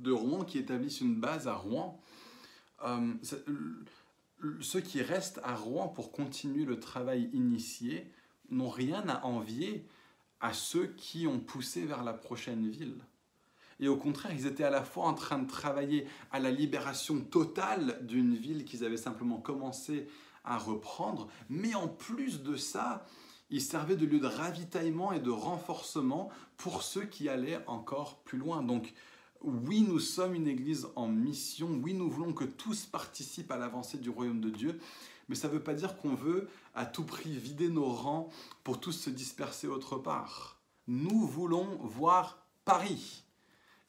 de 0.02 0.12
Rouen, 0.12 0.44
qui 0.44 0.58
établissent 0.58 1.02
une 1.02 1.16
base 1.16 1.48
à 1.48 1.56
Rouen. 1.56 2.02
Euh, 2.84 3.14
ceux 4.62 4.82
qui 4.82 5.02
restent 5.02 5.40
à 5.44 5.56
Rouen 5.56 5.88
pour 5.88 6.12
continuer 6.12 6.66
le 6.66 6.80
travail 6.80 7.30
initié, 7.34 8.12
n'ont 8.50 8.70
rien 8.70 9.08
à 9.08 9.26
envier 9.26 9.88
à 10.40 10.54
ceux 10.54 10.88
qui 10.88 11.28
ont 11.28 11.40
poussé 11.40 11.86
vers 11.86 12.04
la 12.04 12.14
prochaine 12.14 12.68
ville. 12.68 13.00
Et 13.80 13.88
au 13.88 13.98
contraire, 13.98 14.34
ils 14.34 14.46
étaient 14.46 14.64
à 14.64 14.70
la 14.70 14.84
fois 14.84 15.06
en 15.06 15.14
train 15.14 15.40
de 15.40 15.48
travailler 15.48 16.08
à 16.32 16.40
la 16.40 16.52
libération 16.52 17.20
totale 17.22 18.06
d'une 18.06 18.36
ville 18.36 18.64
qu'ils 18.64 18.86
avaient 18.86 18.98
simplement 18.98 19.40
commencé 19.40 20.08
à 20.44 20.58
reprendre, 20.58 21.28
mais 21.50 21.74
en 21.76 21.88
plus 21.88 22.44
de 22.44 22.56
ça, 22.56 23.06
ils 23.50 23.62
servaient 23.62 23.96
de 23.96 24.06
lieu 24.06 24.20
de 24.20 24.28
ravitaillement 24.28 25.12
et 25.12 25.20
de 25.20 25.30
renforcement 25.30 26.30
pour 26.58 26.84
ceux 26.84 27.06
qui 27.06 27.30
allaient 27.30 27.60
encore 27.68 28.20
plus 28.20 28.38
loin. 28.38 28.62
Donc, 28.62 28.94
oui, 29.46 29.86
nous 29.88 30.00
sommes 30.00 30.36
une 30.36 30.48
église 30.48 30.88
en 30.96 31.08
mission, 31.08 31.80
oui, 31.84 31.94
nous 31.94 32.10
voulons 32.10 32.34
que 32.34 32.44
tous 32.44 32.86
participent 32.86 33.52
à 33.52 33.58
l'avancée 33.58 33.98
du 33.98 34.10
royaume 34.10 34.42
de 34.42 34.50
Dieu, 34.50 34.80
mais 35.30 35.36
ça 35.36 35.48
ne 35.48 35.54
veut 35.54 35.64
pas 35.64 35.74
dire 35.74 35.98
qu'on 35.98 36.16
veut 36.16 36.50
à 36.74 36.86
tout 36.86 37.04
prix 37.04 37.38
vider 37.38 37.70
nos 37.70 37.86
rangs 37.86 38.30
pour 38.64 38.80
tous 38.80 38.92
se 38.92 39.10
disperser 39.10 39.68
autre 39.68 39.98
part. 39.98 40.60
Nous 40.88 41.26
voulons 41.26 41.78
voir 41.84 42.46
Paris. 42.64 43.24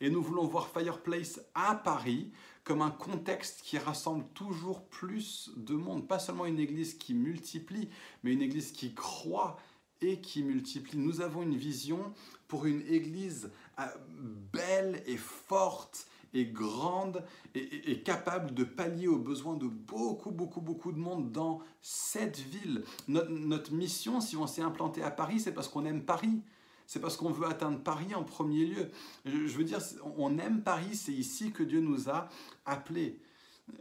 Et 0.00 0.10
nous 0.10 0.22
voulons 0.22 0.46
voir 0.46 0.68
Fireplace 0.68 1.40
à 1.54 1.74
Paris 1.74 2.30
comme 2.64 2.82
un 2.82 2.90
contexte 2.90 3.62
qui 3.62 3.78
rassemble 3.78 4.26
toujours 4.34 4.86
plus 4.88 5.50
de 5.56 5.74
monde. 5.74 6.06
Pas 6.06 6.18
seulement 6.18 6.46
une 6.46 6.58
église 6.58 6.94
qui 6.94 7.14
multiplie, 7.14 7.88
mais 8.22 8.32
une 8.32 8.42
église 8.42 8.72
qui 8.72 8.92
croit 8.92 9.56
et 10.02 10.20
qui 10.20 10.42
multiplie. 10.42 10.98
Nous 10.98 11.22
avons 11.22 11.42
une 11.42 11.56
vision 11.56 12.12
pour 12.48 12.66
une 12.66 12.82
église 12.88 13.50
euh, 13.78 13.84
belle 14.52 15.02
et 15.06 15.16
forte 15.16 16.06
est 16.34 16.44
grande 16.44 17.24
et, 17.54 18.02
capable 18.02 18.52
de 18.52 18.64
pallier 18.64 19.08
aux 19.08 19.18
besoins 19.18 19.56
de 19.56 19.66
beaucoup, 19.66 20.30
beaucoup, 20.30 20.60
beaucoup 20.60 20.92
de 20.92 20.98
monde 20.98 21.32
dans 21.32 21.60
cette 21.80 22.38
ville. 22.38 22.84
Notre, 23.08 23.72
mission, 23.72 24.20
si 24.20 24.36
on 24.36 24.46
s'est 24.46 24.62
implanté 24.62 25.02
à 25.02 25.10
Paris, 25.10 25.40
c'est 25.40 25.52
parce 25.52 25.68
qu'on 25.68 25.84
aime 25.84 26.02
Paris. 26.02 26.42
C'est 26.86 27.00
parce 27.00 27.16
qu'on 27.16 27.30
veut 27.30 27.46
atteindre 27.46 27.80
Paris 27.80 28.14
en 28.14 28.22
premier 28.22 28.64
lieu. 28.64 28.90
Je 29.24 29.56
veux 29.56 29.64
dire, 29.64 29.80
on 30.16 30.38
aime 30.38 30.62
Paris, 30.62 30.94
c'est 30.94 31.12
ici 31.12 31.50
que 31.50 31.62
Dieu 31.62 31.80
nous 31.80 32.08
a 32.08 32.28
appelés. 32.64 33.18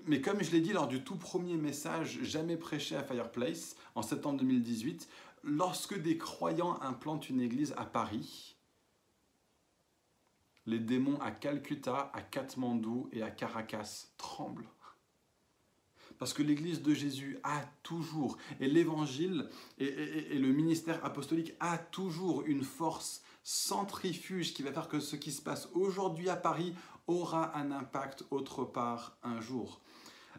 Mais 0.07 0.21
comme 0.21 0.41
je 0.41 0.51
l'ai 0.51 0.61
dit 0.61 0.73
lors 0.73 0.87
du 0.87 1.03
tout 1.03 1.15
premier 1.15 1.57
message 1.57 2.19
jamais 2.23 2.57
prêché 2.57 2.95
à 2.95 3.03
Fireplace 3.03 3.75
en 3.93 4.01
septembre 4.01 4.39
2018, 4.39 5.07
lorsque 5.43 6.01
des 6.01 6.17
croyants 6.17 6.81
implantent 6.81 7.29
une 7.29 7.41
église 7.41 7.75
à 7.77 7.85
Paris, 7.85 8.54
les 10.65 10.79
démons 10.79 11.19
à 11.21 11.31
Calcutta, 11.31 12.11
à 12.13 12.21
Katmandou 12.21 13.09
et 13.11 13.21
à 13.21 13.31
Caracas 13.31 14.07
tremblent. 14.17 14.69
Parce 16.17 16.33
que 16.33 16.43
l'Église 16.43 16.81
de 16.81 16.93
Jésus 16.93 17.37
a 17.43 17.61
toujours, 17.83 18.37
et 18.59 18.67
l'Évangile 18.67 19.49
et, 19.77 20.39
le 20.39 20.51
ministère 20.53 21.03
apostolique 21.03 21.53
a 21.59 21.77
toujours 21.77 22.43
une 22.45 22.63
force 22.63 23.21
centrifuge 23.43 24.53
qui 24.53 24.63
va 24.63 24.71
faire 24.71 24.87
que 24.87 24.99
ce 24.99 25.15
qui 25.15 25.31
se 25.31 25.41
passe 25.41 25.67
aujourd'hui 25.73 26.29
à 26.29 26.35
Paris 26.35 26.73
aura 27.07 27.55
un 27.57 27.71
impact 27.71 28.23
autre 28.31 28.63
part 28.63 29.17
un 29.23 29.41
jour. 29.41 29.81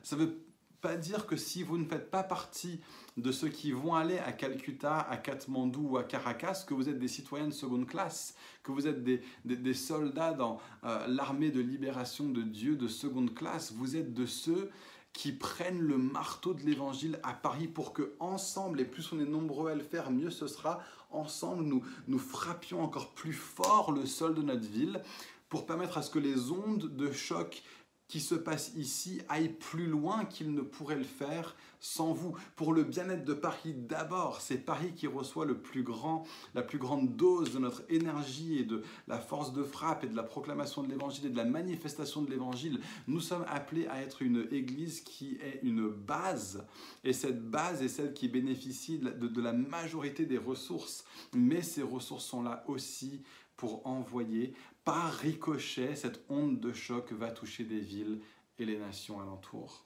Ça 0.02 0.16
veut 0.16 0.46
pas 0.86 0.96
dire 0.96 1.26
que 1.26 1.36
si 1.36 1.64
vous 1.64 1.78
ne 1.78 1.84
faites 1.84 2.12
pas 2.12 2.22
partie 2.22 2.78
de 3.16 3.32
ceux 3.32 3.48
qui 3.48 3.72
vont 3.72 3.96
aller 3.96 4.18
à 4.18 4.30
Calcutta, 4.30 5.00
à 5.00 5.16
Katmandou 5.16 5.88
ou 5.90 5.96
à 5.96 6.04
Caracas, 6.04 6.64
que 6.64 6.74
vous 6.74 6.88
êtes 6.88 7.00
des 7.00 7.08
citoyens 7.08 7.48
de 7.48 7.52
seconde 7.52 7.88
classe, 7.88 8.36
que 8.62 8.70
vous 8.70 8.86
êtes 8.86 9.02
des, 9.02 9.20
des, 9.44 9.74
soldats 9.74 10.32
dans 10.32 10.60
euh, 10.84 11.04
l'armée 11.08 11.50
de 11.50 11.60
libération 11.60 12.28
de 12.28 12.40
Dieu 12.40 12.76
de 12.76 12.86
seconde 12.86 13.34
classe, 13.34 13.72
vous 13.72 13.96
êtes 13.96 14.14
de 14.14 14.26
ceux 14.26 14.70
qui 15.12 15.32
prennent 15.32 15.80
le 15.80 15.98
marteau 15.98 16.54
de 16.54 16.62
l'évangile 16.62 17.18
à 17.24 17.32
Paris 17.32 17.66
pour 17.66 17.92
que 17.92 18.14
ensemble, 18.20 18.80
et 18.80 18.84
plus 18.84 19.10
on 19.12 19.18
est 19.18 19.24
nombreux 19.24 19.72
à 19.72 19.74
le 19.74 19.82
faire, 19.82 20.12
mieux 20.12 20.30
ce 20.30 20.46
sera, 20.46 20.78
ensemble 21.10 21.64
nous, 21.64 21.82
nous 22.06 22.20
frappions 22.20 22.80
encore 22.80 23.12
plus 23.12 23.32
fort 23.32 23.90
le 23.90 24.06
sol 24.06 24.36
de 24.36 24.42
notre 24.42 24.68
ville 24.68 25.02
pour 25.48 25.66
permettre 25.66 25.98
à 25.98 26.02
ce 26.02 26.10
que 26.10 26.20
les 26.20 26.52
ondes 26.52 26.94
de 26.94 27.10
choc 27.10 27.64
qui 28.08 28.20
se 28.20 28.34
passe 28.34 28.72
ici 28.76 29.20
aille 29.28 29.48
plus 29.48 29.86
loin 29.86 30.24
qu'il 30.24 30.54
ne 30.54 30.60
pourrait 30.60 30.96
le 30.96 31.04
faire 31.04 31.56
sans 31.80 32.12
vous. 32.12 32.34
Pour 32.56 32.72
le 32.72 32.84
bien-être 32.84 33.24
de 33.24 33.34
Paris 33.34 33.74
d'abord, 33.74 34.40
c'est 34.40 34.58
Paris 34.58 34.92
qui 34.94 35.06
reçoit 35.06 35.44
le 35.44 35.58
plus 35.58 35.82
grand, 35.82 36.24
la 36.54 36.62
plus 36.62 36.78
grande 36.78 37.16
dose 37.16 37.52
de 37.52 37.58
notre 37.58 37.82
énergie 37.88 38.58
et 38.58 38.64
de 38.64 38.82
la 39.08 39.18
force 39.18 39.52
de 39.52 39.62
frappe 39.62 40.04
et 40.04 40.08
de 40.08 40.16
la 40.16 40.22
proclamation 40.22 40.82
de 40.82 40.88
l'évangile 40.88 41.26
et 41.26 41.30
de 41.30 41.36
la 41.36 41.44
manifestation 41.44 42.22
de 42.22 42.30
l'évangile. 42.30 42.80
Nous 43.08 43.20
sommes 43.20 43.44
appelés 43.48 43.86
à 43.88 44.00
être 44.00 44.22
une 44.22 44.48
église 44.50 45.00
qui 45.00 45.38
est 45.42 45.60
une 45.62 45.88
base 45.88 46.64
et 47.04 47.12
cette 47.12 47.48
base 47.50 47.82
est 47.82 47.88
celle 47.88 48.14
qui 48.14 48.28
bénéficie 48.28 48.98
de, 48.98 49.10
de 49.10 49.42
la 49.42 49.52
majorité 49.52 50.26
des 50.26 50.38
ressources. 50.38 51.04
Mais 51.34 51.62
ces 51.62 51.82
ressources 51.82 52.24
sont 52.24 52.42
là 52.42 52.64
aussi 52.66 53.22
pour 53.56 53.86
envoyer 53.86 54.52
par 54.86 55.12
ricochet, 55.14 55.96
cette 55.96 56.24
onde 56.28 56.60
de 56.60 56.72
choc 56.72 57.12
va 57.12 57.32
toucher 57.32 57.64
des 57.64 57.80
villes 57.80 58.20
et 58.56 58.64
les 58.64 58.78
nations 58.78 59.20
alentours. 59.20 59.84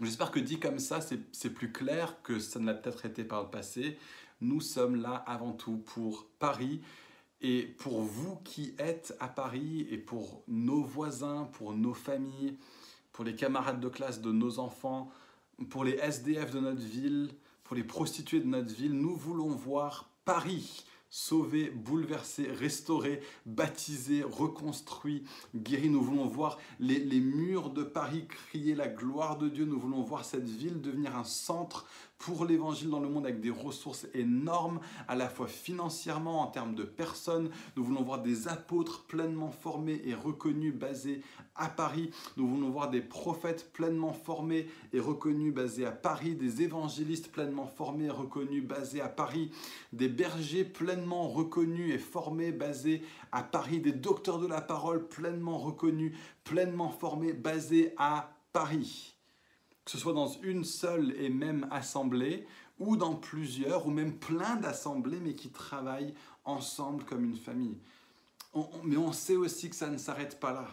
J'espère 0.00 0.30
que 0.30 0.38
dit 0.38 0.60
comme 0.60 0.78
ça, 0.78 1.00
c'est 1.00 1.50
plus 1.50 1.72
clair 1.72 2.22
que 2.22 2.38
ça 2.38 2.60
ne 2.60 2.66
l'a 2.66 2.74
peut-être 2.74 3.06
été 3.06 3.24
par 3.24 3.42
le 3.42 3.50
passé. 3.50 3.98
Nous 4.40 4.60
sommes 4.60 4.94
là 4.94 5.16
avant 5.26 5.52
tout 5.52 5.78
pour 5.78 6.28
Paris 6.38 6.80
et 7.40 7.62
pour 7.64 8.02
vous 8.02 8.36
qui 8.44 8.72
êtes 8.78 9.16
à 9.18 9.26
Paris 9.26 9.88
et 9.90 9.98
pour 9.98 10.44
nos 10.46 10.84
voisins, 10.84 11.50
pour 11.52 11.74
nos 11.74 11.92
familles, 11.92 12.56
pour 13.10 13.24
les 13.24 13.34
camarades 13.34 13.80
de 13.80 13.88
classe 13.88 14.20
de 14.20 14.30
nos 14.30 14.60
enfants, 14.60 15.10
pour 15.70 15.82
les 15.82 15.98
SDF 15.98 16.52
de 16.52 16.60
notre 16.60 16.82
ville, 16.82 17.30
pour 17.64 17.74
les 17.74 17.84
prostituées 17.84 18.40
de 18.40 18.46
notre 18.46 18.72
ville, 18.72 18.94
nous 18.94 19.16
voulons 19.16 19.48
voir 19.48 20.08
Paris 20.24 20.84
sauvé, 21.12 21.68
bouleversé, 21.68 22.50
restauré, 22.50 23.20
baptisé, 23.44 24.22
reconstruit, 24.22 25.24
guéri. 25.54 25.90
Nous 25.90 26.02
voulons 26.02 26.26
voir 26.26 26.58
les, 26.80 26.98
les, 26.98 27.20
murs 27.20 27.68
de 27.68 27.82
Paris 27.82 28.26
crier 28.26 28.74
la 28.74 28.88
gloire 28.88 29.36
de 29.36 29.50
Dieu. 29.50 29.66
Nous 29.66 29.78
voulons 29.78 30.02
voir 30.02 30.24
cette 30.24 30.48
ville 30.48 30.80
devenir 30.80 31.14
un 31.14 31.24
centre 31.24 31.86
pour 32.22 32.44
l'évangile 32.44 32.88
dans 32.88 33.00
le 33.00 33.08
monde 33.08 33.26
avec 33.26 33.40
des 33.40 33.50
ressources 33.50 34.06
énormes, 34.14 34.78
à 35.08 35.16
la 35.16 35.28
fois 35.28 35.48
financièrement, 35.48 36.42
en 36.42 36.46
termes 36.46 36.76
de 36.76 36.84
personnes. 36.84 37.50
Nous 37.76 37.82
voulons 37.82 38.02
voir 38.02 38.22
des 38.22 38.46
apôtres 38.46 39.04
pleinement 39.06 39.50
formés 39.50 40.00
et 40.04 40.14
reconnus, 40.14 40.72
basés 40.72 41.22
à 41.56 41.68
Paris. 41.68 42.10
Nous 42.36 42.46
voulons 42.46 42.70
voir 42.70 42.90
des 42.90 43.00
prophètes 43.00 43.72
pleinement 43.72 44.12
formés 44.12 44.68
et 44.92 45.00
reconnus, 45.00 45.52
basés 45.52 45.84
à 45.84 45.90
Paris. 45.90 46.36
Des 46.36 46.62
évangélistes 46.62 47.32
pleinement 47.32 47.66
formés 47.66 48.04
et 48.04 48.10
reconnus, 48.10 48.64
basés 48.64 49.00
à 49.00 49.08
Paris. 49.08 49.50
Des 49.92 50.08
bergers 50.08 50.64
pleinement 50.64 51.28
reconnus 51.28 51.92
et 51.92 51.98
formés, 51.98 52.52
basés 52.52 53.02
à 53.32 53.42
Paris. 53.42 53.80
Des 53.80 53.92
docteurs 53.92 54.38
de 54.38 54.46
la 54.46 54.60
parole 54.60 55.08
pleinement 55.08 55.58
reconnus, 55.58 56.16
pleinement 56.44 56.90
formés, 56.90 57.32
basés 57.32 57.94
à 57.98 58.30
Paris 58.52 59.11
que 59.84 59.90
ce 59.90 59.98
soit 59.98 60.12
dans 60.12 60.28
une 60.42 60.64
seule 60.64 61.12
et 61.20 61.28
même 61.28 61.66
assemblée, 61.70 62.46
ou 62.78 62.96
dans 62.96 63.14
plusieurs, 63.14 63.86
ou 63.86 63.90
même 63.90 64.18
plein 64.18 64.56
d'assemblées, 64.56 65.20
mais 65.20 65.34
qui 65.34 65.50
travaillent 65.50 66.14
ensemble 66.44 67.04
comme 67.04 67.24
une 67.24 67.36
famille. 67.36 67.78
mais 68.84 68.96
on 68.96 69.12
sait 69.12 69.36
aussi 69.36 69.70
que 69.70 69.76
ça 69.76 69.88
ne 69.88 69.98
s'arrête 69.98 70.38
pas 70.40 70.52
là, 70.52 70.68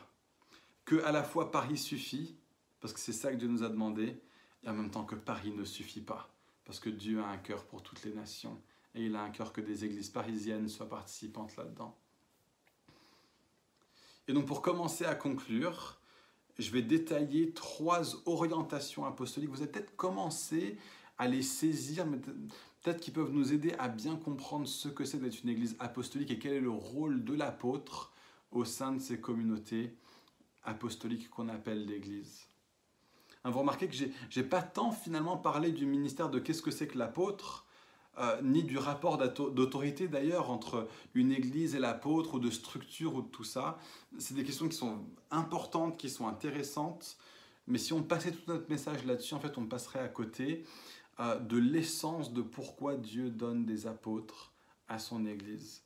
que 0.86 1.02
à 1.04 1.12
la 1.12 1.24
fois 1.24 1.52
Paris 1.52 1.78
suffit, 1.78 2.36
parce 2.80 2.94
que 2.94 3.00
c'est 3.00 3.14
ça 3.14 3.32
que 3.32 3.38
Dieu 3.38 3.48
nous 3.48 3.64
a 3.64 3.70
demandé, 3.70 4.22
et 4.64 4.70
en 4.70 4.74
même 4.74 4.92
temps 4.92 5.06
que 5.06 5.16
Paris 5.16 5.52
ne 5.52 5.64
suffit 5.64 6.02
pas, 6.02 6.30
parce 6.66 6.80
que 6.80 6.90
Dieu 6.90 7.22
a 7.22 7.28
un 7.28 7.38
cœur 7.38 7.66
pour 7.66 7.84
toutes 7.84 8.04
les 8.04 8.14
nations, 8.14 8.60
et 8.96 9.06
il 9.06 9.16
a 9.16 9.22
un 9.22 9.30
cœur 9.30 9.54
que 9.54 9.62
des 9.62 9.86
églises 9.86 10.10
parisiennes 10.10 10.68
soient 10.68 10.90
participantes 10.90 11.56
là-dedans. 11.56 11.96
Et 14.28 14.34
donc 14.34 14.46
pour 14.46 14.62
commencer 14.62 15.06
à 15.06 15.16
conclure, 15.16 15.99
je 16.60 16.72
vais 16.72 16.82
détailler 16.82 17.52
trois 17.52 18.28
orientations 18.28 19.06
apostoliques. 19.06 19.50
Vous 19.50 19.62
avez 19.62 19.72
peut-être 19.72 19.96
commencé 19.96 20.78
à 21.18 21.28
les 21.28 21.42
saisir, 21.42 22.06
mais 22.06 22.18
peut-être 22.18 23.00
qu'ils 23.00 23.14
peuvent 23.14 23.32
nous 23.32 23.54
aider 23.54 23.74
à 23.80 23.88
bien 23.88 24.18
comprendre 24.18 24.68
ce 24.68 24.90
que 24.90 25.06
c'est 25.06 25.18
d'être 25.18 25.42
une 25.44 25.50
église 25.50 25.76
apostolique 25.80 26.32
et 26.32 26.40
quel 26.40 26.54
est 26.54 26.62
le 26.62 26.70
rôle 26.70 27.24
de 27.24 27.34
l'apôtre 27.34 28.14
au 28.52 28.66
sein 28.66 28.92
de 28.92 29.00
ces 29.00 29.20
communautés 29.20 29.96
apostoliques 30.64 31.30
qu'on 31.30 31.50
appelle 31.50 31.86
l'église. 31.86 32.46
Hein, 33.44 33.52
vous 33.52 33.60
remarquez 33.60 33.88
que 33.88 33.96
je 33.96 34.06
n'ai 34.06 34.46
pas 34.46 34.62
tant 34.62 34.92
finalement 34.92 35.38
parlé 35.38 35.72
du 35.72 35.86
ministère 35.86 36.30
de 36.30 36.40
qu'est-ce 36.40 36.62
que 36.62 36.72
c'est 36.72 36.88
que 36.88 36.98
l'apôtre, 36.98 37.66
euh, 38.20 38.42
ni 38.42 38.64
du 38.64 38.78
rapport 38.78 39.18
d'autorité 39.18 40.08
d'ailleurs 40.08 40.52
entre 40.52 40.88
une 41.14 41.32
église 41.32 41.76
et 41.76 41.80
l'apôtre, 41.80 42.36
ou 42.36 42.40
de 42.40 42.50
structure, 42.50 43.16
ou 43.16 43.22
de 43.22 43.28
tout 43.28 43.44
ça. 43.44 43.78
C'est 44.18 44.34
des 44.34 44.44
questions 44.44 44.68
qui 44.68 44.76
sont 44.76 45.00
importantes, 45.32 45.98
qui 45.98 46.10
sont 46.10 46.28
intéressantes, 46.28 47.18
mais 47.68 47.78
si 47.78 47.94
on 47.94 48.04
passait 48.04 48.32
tout 48.32 48.42
notre 48.48 48.70
message 48.70 49.06
là-dessus, 49.06 49.36
en 49.36 49.40
fait, 49.40 49.58
on 49.58 49.66
passerait 49.66 50.00
à 50.00 50.08
côté 50.08 50.66
euh, 51.20 51.40
de 51.40 51.58
l'essence 51.58 52.34
de 52.34 52.42
pourquoi 52.42 52.96
Dieu 52.96 53.30
donne 53.30 53.66
des 53.66 53.88
apôtres 53.88 54.52
à 54.88 55.00
son 55.00 55.26
église. 55.26 55.84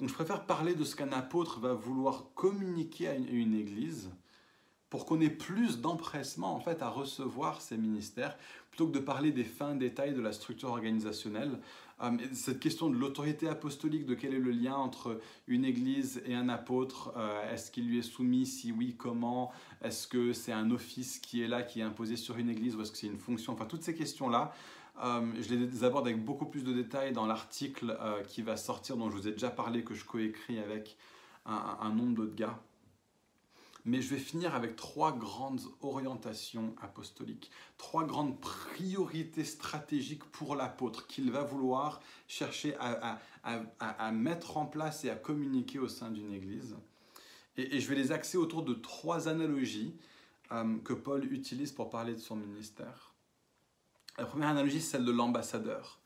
Donc 0.00 0.08
je 0.08 0.14
préfère 0.14 0.46
parler 0.46 0.74
de 0.74 0.84
ce 0.84 0.96
qu'un 0.96 1.12
apôtre 1.12 1.60
va 1.60 1.72
vouloir 1.72 2.32
communiquer 2.34 3.08
à 3.08 3.14
une 3.14 3.54
église, 3.54 4.10
pour 4.94 5.06
qu'on 5.06 5.20
ait 5.20 5.28
plus 5.28 5.80
d'empressement 5.80 6.54
en 6.54 6.60
fait 6.60 6.80
à 6.80 6.88
recevoir 6.88 7.60
ces 7.60 7.76
ministères, 7.76 8.38
plutôt 8.70 8.86
que 8.86 8.92
de 8.92 9.00
parler 9.00 9.32
des 9.32 9.42
fins 9.42 9.74
détails 9.74 10.14
de 10.14 10.20
la 10.20 10.30
structure 10.30 10.68
organisationnelle. 10.68 11.58
Euh, 12.00 12.16
cette 12.32 12.60
question 12.60 12.88
de 12.90 12.96
l'autorité 12.96 13.48
apostolique, 13.48 14.06
de 14.06 14.14
quel 14.14 14.34
est 14.34 14.38
le 14.38 14.52
lien 14.52 14.76
entre 14.76 15.20
une 15.48 15.64
église 15.64 16.22
et 16.26 16.36
un 16.36 16.48
apôtre, 16.48 17.12
euh, 17.16 17.52
est-ce 17.52 17.72
qu'il 17.72 17.88
lui 17.88 17.98
est 17.98 18.02
soumis, 18.02 18.46
si 18.46 18.70
oui, 18.70 18.94
comment, 18.96 19.50
est-ce 19.82 20.06
que 20.06 20.32
c'est 20.32 20.52
un 20.52 20.70
office 20.70 21.18
qui 21.18 21.42
est 21.42 21.48
là, 21.48 21.64
qui 21.64 21.80
est 21.80 21.82
imposé 21.82 22.14
sur 22.14 22.38
une 22.38 22.48
église, 22.48 22.76
ou 22.76 22.82
est-ce 22.82 22.92
que 22.92 22.98
c'est 22.98 23.08
une 23.08 23.18
fonction, 23.18 23.54
enfin 23.54 23.66
toutes 23.66 23.82
ces 23.82 23.96
questions-là. 23.96 24.52
Euh, 25.02 25.22
je 25.40 25.52
les 25.56 25.82
aborde 25.82 26.06
avec 26.06 26.24
beaucoup 26.24 26.46
plus 26.46 26.62
de 26.62 26.72
détails 26.72 27.12
dans 27.12 27.26
l'article 27.26 27.98
qui 28.28 28.42
va 28.42 28.56
sortir, 28.56 28.96
dont 28.96 29.10
je 29.10 29.16
vous 29.16 29.26
ai 29.26 29.32
déjà 29.32 29.50
parlé, 29.50 29.82
que 29.82 29.94
je 29.94 30.04
coécris 30.04 30.60
avec 30.60 30.96
un, 31.46 31.78
un 31.80 31.92
nombre 31.92 32.14
d'autres 32.14 32.36
gars. 32.36 32.60
Mais 33.86 34.00
je 34.00 34.14
vais 34.14 34.20
finir 34.20 34.54
avec 34.54 34.76
trois 34.76 35.12
grandes 35.12 35.60
orientations 35.82 36.74
apostoliques, 36.80 37.50
trois 37.76 38.04
grandes 38.04 38.40
priorités 38.40 39.44
stratégiques 39.44 40.24
pour 40.24 40.56
l'apôtre 40.56 41.06
qu'il 41.06 41.30
va 41.30 41.42
vouloir 41.42 42.00
chercher 42.26 42.74
à, 42.78 44.10
mettre 44.12 44.56
en 44.56 44.64
place 44.64 45.04
et 45.04 45.10
à 45.10 45.16
communiquer 45.16 45.78
au 45.78 45.88
sein 45.88 46.10
d'une 46.10 46.32
église. 46.32 46.76
Et, 47.58 47.78
je 47.78 47.88
vais 47.88 47.94
les 47.94 48.10
axer 48.10 48.38
autour 48.38 48.62
de 48.62 48.72
trois 48.72 49.28
analogies 49.28 49.94
euh, 50.50 50.78
que 50.78 50.94
Paul 50.94 51.30
utilise 51.32 51.72
pour 51.72 51.90
parler 51.90 52.14
de 52.14 52.20
son 52.20 52.36
ministère. 52.36 53.14
La 54.16 54.24
première 54.24 54.48
analogie, 54.48 54.80
c'est 54.80 54.92
celle 54.92 55.04
de 55.04 55.12
l'ambassadeur. 55.12 56.00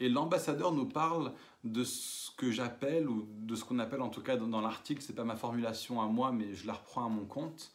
Et 0.00 0.08
l'ambassadeur 0.08 0.72
nous 0.72 0.86
parle 0.86 1.32
de 1.62 1.84
ce 1.84 2.30
que 2.36 2.50
j'appelle, 2.50 3.08
ou 3.08 3.26
de 3.28 3.54
ce 3.54 3.64
qu'on 3.64 3.78
appelle 3.78 4.02
en 4.02 4.08
tout 4.08 4.22
cas 4.22 4.36
dans, 4.36 4.60
l'article, 4.60 5.02
ce 5.02 5.08
n'est 5.08 5.16
pas 5.16 5.24
ma 5.24 5.36
formulation 5.36 6.00
à 6.00 6.06
moi, 6.06 6.32
mais 6.32 6.54
je 6.54 6.66
la 6.66 6.74
reprends 6.74 7.06
à 7.06 7.08
mon 7.08 7.24
compte. 7.24 7.72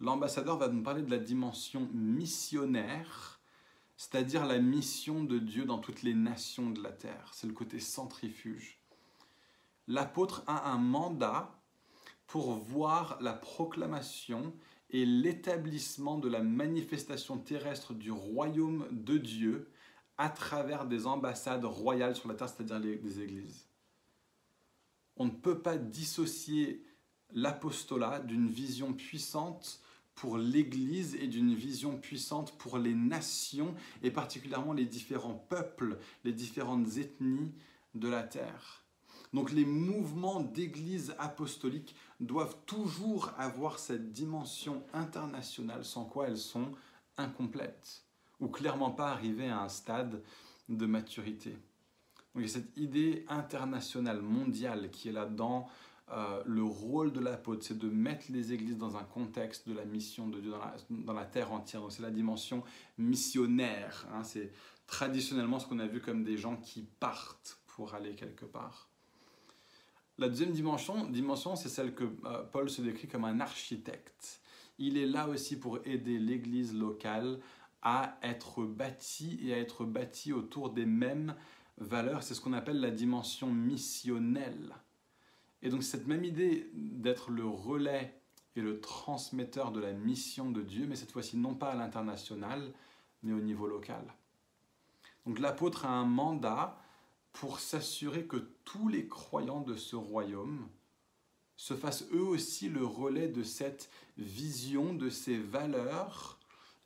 L'ambassadeur 0.00 0.56
va 0.58 0.68
nous 0.68 0.82
parler 0.82 1.02
de 1.02 1.10
la 1.10 1.18
dimension 1.18 1.88
missionnaire, 1.92 3.40
c'est-à-dire 3.96 4.46
la 4.46 4.58
mission 4.58 5.24
de 5.24 5.38
Dieu 5.38 5.64
dans 5.64 5.78
toutes 5.78 6.02
les 6.02 6.14
nations 6.14 6.70
de 6.70 6.82
la 6.82 6.92
terre. 6.92 7.30
C'est 7.32 7.46
le 7.46 7.52
côté 7.52 7.80
centrifuge. 7.80 8.80
L'apôtre 9.88 10.44
a 10.46 10.70
un 10.70 10.78
mandat 10.78 11.58
pour 12.26 12.52
voir 12.52 13.18
la 13.20 13.32
proclamation 13.32 14.52
et 14.90 15.04
l'établissement 15.04 16.18
de 16.18 16.28
la 16.28 16.42
manifestation 16.42 17.38
terrestre 17.38 17.92
du 17.92 18.10
royaume 18.10 18.86
de 18.90 19.18
Dieu 19.18 19.70
à 20.18 20.28
travers 20.28 20.86
des 20.86 21.06
ambassades 21.06 21.64
royales 21.64 22.16
sur 22.16 22.28
la 22.28 22.34
terre, 22.34 22.48
c'est-à-dire 22.48 23.00
des 23.00 23.20
églises. 23.22 23.68
On 25.16 25.26
ne 25.26 25.30
peut 25.30 25.60
pas 25.60 25.78
dissocier 25.78 26.84
l'apostolat 27.32 28.20
d'une 28.20 28.48
vision 28.48 28.92
puissante 28.92 29.80
pour 30.14 30.36
l'Église 30.36 31.14
et 31.14 31.28
d'une 31.28 31.54
vision 31.54 31.96
puissante 31.96 32.58
pour 32.58 32.78
les 32.78 32.94
nations 32.94 33.74
et 34.02 34.10
particulièrement 34.10 34.72
les 34.72 34.86
différents 34.86 35.46
peuples, 35.48 35.98
les 36.24 36.32
différentes 36.32 36.96
ethnies 36.96 37.54
de 37.94 38.08
la 38.08 38.24
terre. 38.24 38.84
Donc 39.32 39.52
les 39.52 39.64
mouvements 39.64 40.40
d'Église 40.40 41.14
apostolique 41.18 41.94
doivent 42.18 42.56
toujours 42.66 43.30
avoir 43.38 43.78
cette 43.78 44.10
dimension 44.10 44.84
internationale 44.92 45.84
sans 45.84 46.04
quoi 46.04 46.28
elles 46.28 46.38
sont 46.38 46.72
incomplètes 47.16 48.07
ou 48.40 48.48
clairement 48.48 48.90
pas 48.90 49.10
arrivé 49.10 49.48
à 49.48 49.62
un 49.62 49.68
stade 49.68 50.22
de 50.68 50.86
maturité. 50.86 51.50
Donc 51.50 52.36
il 52.36 52.42
y 52.42 52.44
a 52.44 52.48
cette 52.48 52.76
idée 52.76 53.24
internationale, 53.28 54.20
mondiale, 54.20 54.90
qui 54.90 55.08
est 55.08 55.12
là 55.12 55.26
dans 55.26 55.68
euh, 56.10 56.42
le 56.46 56.62
rôle 56.62 57.12
de 57.12 57.20
l'apôtre, 57.20 57.64
c'est 57.64 57.78
de 57.78 57.88
mettre 57.88 58.26
les 58.30 58.52
églises 58.52 58.78
dans 58.78 58.96
un 58.96 59.04
contexte 59.04 59.68
de 59.68 59.74
la 59.74 59.84
mission 59.84 60.28
de 60.28 60.40
Dieu 60.40 60.52
dans 60.90 61.12
la, 61.12 61.24
terre 61.26 61.52
entière. 61.52 61.82
Donc 61.82 61.92
c'est 61.92 62.02
la 62.02 62.10
dimension 62.10 62.62
missionnaire. 62.96 64.06
Hein. 64.12 64.24
c'est 64.24 64.50
traditionnellement 64.86 65.58
ce 65.58 65.66
qu'on 65.66 65.78
a 65.80 65.86
vu 65.86 66.00
comme 66.00 66.24
des 66.24 66.38
gens 66.38 66.56
qui 66.56 66.86
partent 66.98 67.60
pour 67.66 67.94
aller 67.94 68.14
quelque 68.14 68.46
part. 68.46 68.88
La 70.16 70.28
deuxième 70.28 70.52
dimension, 70.52 71.06
dimension 71.06 71.56
c'est 71.56 71.68
celle 71.68 71.94
que 71.94 72.04
euh, 72.24 72.42
Paul 72.52 72.70
se 72.70 72.80
décrit 72.80 73.06
comme 73.06 73.24
un 73.24 73.40
architecte. 73.40 74.40
Il 74.78 74.96
est 74.96 75.06
là 75.06 75.28
aussi 75.28 75.58
pour 75.58 75.78
aider 75.84 76.18
l'église 76.18 76.74
locale 76.74 77.38
à 77.82 78.18
être 78.22 78.64
bâti 78.64 79.38
et 79.42 79.54
à 79.54 79.58
être 79.58 79.84
bâti 79.84 80.32
autour 80.32 80.70
des 80.70 80.86
mêmes 80.86 81.34
valeurs. 81.78 82.22
C'est 82.22 82.34
ce 82.34 82.40
qu'on 82.40 82.52
appelle 82.52 82.80
la 82.80 82.90
dimension 82.90 83.52
missionnelle. 83.52 84.74
Et 85.62 85.70
donc 85.70 85.82
cette 85.82 86.06
même 86.06 86.24
idée 86.24 86.70
d'être 86.72 87.30
le 87.30 87.46
relais 87.46 88.20
et 88.56 88.60
le 88.60 88.80
transmetteur 88.80 89.70
de 89.72 89.80
la 89.80 89.92
mission 89.92 90.50
de 90.50 90.62
Dieu, 90.62 90.86
mais 90.88 90.96
cette 90.96 91.12
fois-ci 91.12 91.36
non 91.36 91.54
pas 91.54 91.70
à 91.70 91.74
l'international, 91.74 92.72
mais 93.22 93.32
au 93.32 93.40
niveau 93.40 93.66
local. 93.66 94.02
Donc 95.26 95.38
l'apôtre 95.38 95.84
a 95.84 95.90
un 95.90 96.04
mandat 96.04 96.78
pour 97.32 97.60
s'assurer 97.60 98.26
que 98.26 98.48
tous 98.64 98.88
les 98.88 99.06
croyants 99.06 99.60
de 99.60 99.76
ce 99.76 99.94
royaume 99.94 100.68
se 101.56 101.74
fassent 101.74 102.06
eux 102.12 102.22
aussi 102.22 102.68
le 102.68 102.84
relais 102.84 103.28
de 103.28 103.42
cette 103.42 103.90
vision, 104.16 104.94
de 104.94 105.10
ces 105.10 105.36
valeurs 105.36 106.37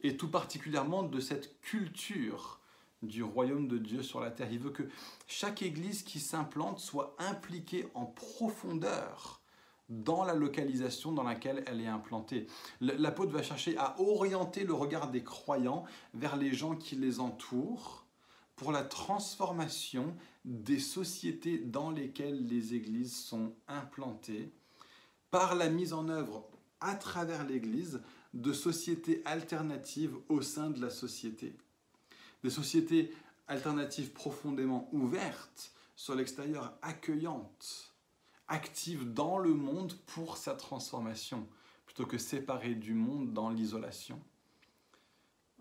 et 0.02 0.16
tout 0.16 0.28
particulièrement 0.28 1.02
de 1.02 1.20
cette 1.20 1.60
culture 1.60 2.60
du 3.02 3.22
royaume 3.22 3.68
de 3.68 3.78
Dieu 3.78 4.02
sur 4.02 4.20
la 4.20 4.30
terre. 4.30 4.52
Il 4.52 4.60
veut 4.60 4.70
que 4.70 4.88
chaque 5.26 5.62
église 5.62 6.02
qui 6.02 6.20
s'implante 6.20 6.78
soit 6.78 7.16
impliquée 7.18 7.88
en 7.94 8.06
profondeur 8.06 9.40
dans 9.88 10.24
la 10.24 10.34
localisation 10.34 11.12
dans 11.12 11.24
laquelle 11.24 11.64
elle 11.66 11.80
est 11.80 11.86
implantée. 11.86 12.46
L'apôtre 12.80 13.32
va 13.32 13.42
chercher 13.42 13.76
à 13.76 14.00
orienter 14.00 14.64
le 14.64 14.72
regard 14.72 15.10
des 15.10 15.22
croyants 15.22 15.84
vers 16.14 16.36
les 16.36 16.54
gens 16.54 16.76
qui 16.76 16.96
les 16.96 17.20
entourent 17.20 18.06
pour 18.56 18.72
la 18.72 18.84
transformation 18.84 20.16
des 20.44 20.78
sociétés 20.78 21.58
dans 21.58 21.90
lesquelles 21.90 22.46
les 22.46 22.74
églises 22.74 23.14
sont 23.14 23.54
implantées 23.68 24.52
par 25.30 25.54
la 25.54 25.68
mise 25.68 25.92
en 25.92 26.08
œuvre 26.08 26.46
à 26.80 26.94
travers 26.94 27.44
l'Église 27.44 28.00
de 28.34 28.52
sociétés 28.52 29.22
alternatives 29.24 30.16
au 30.28 30.42
sein 30.42 30.70
de 30.70 30.80
la 30.80 30.90
société. 30.90 31.54
Des 32.42 32.50
sociétés 32.50 33.12
alternatives 33.48 34.12
profondément 34.12 34.88
ouvertes 34.92 35.72
sur 35.96 36.14
l'extérieur, 36.14 36.72
accueillantes, 36.82 37.94
actives 38.48 39.12
dans 39.12 39.38
le 39.38 39.54
monde 39.54 39.94
pour 40.06 40.36
sa 40.36 40.54
transformation, 40.54 41.46
plutôt 41.86 42.06
que 42.06 42.18
séparées 42.18 42.74
du 42.74 42.94
monde 42.94 43.32
dans 43.32 43.50
l'isolation. 43.50 44.20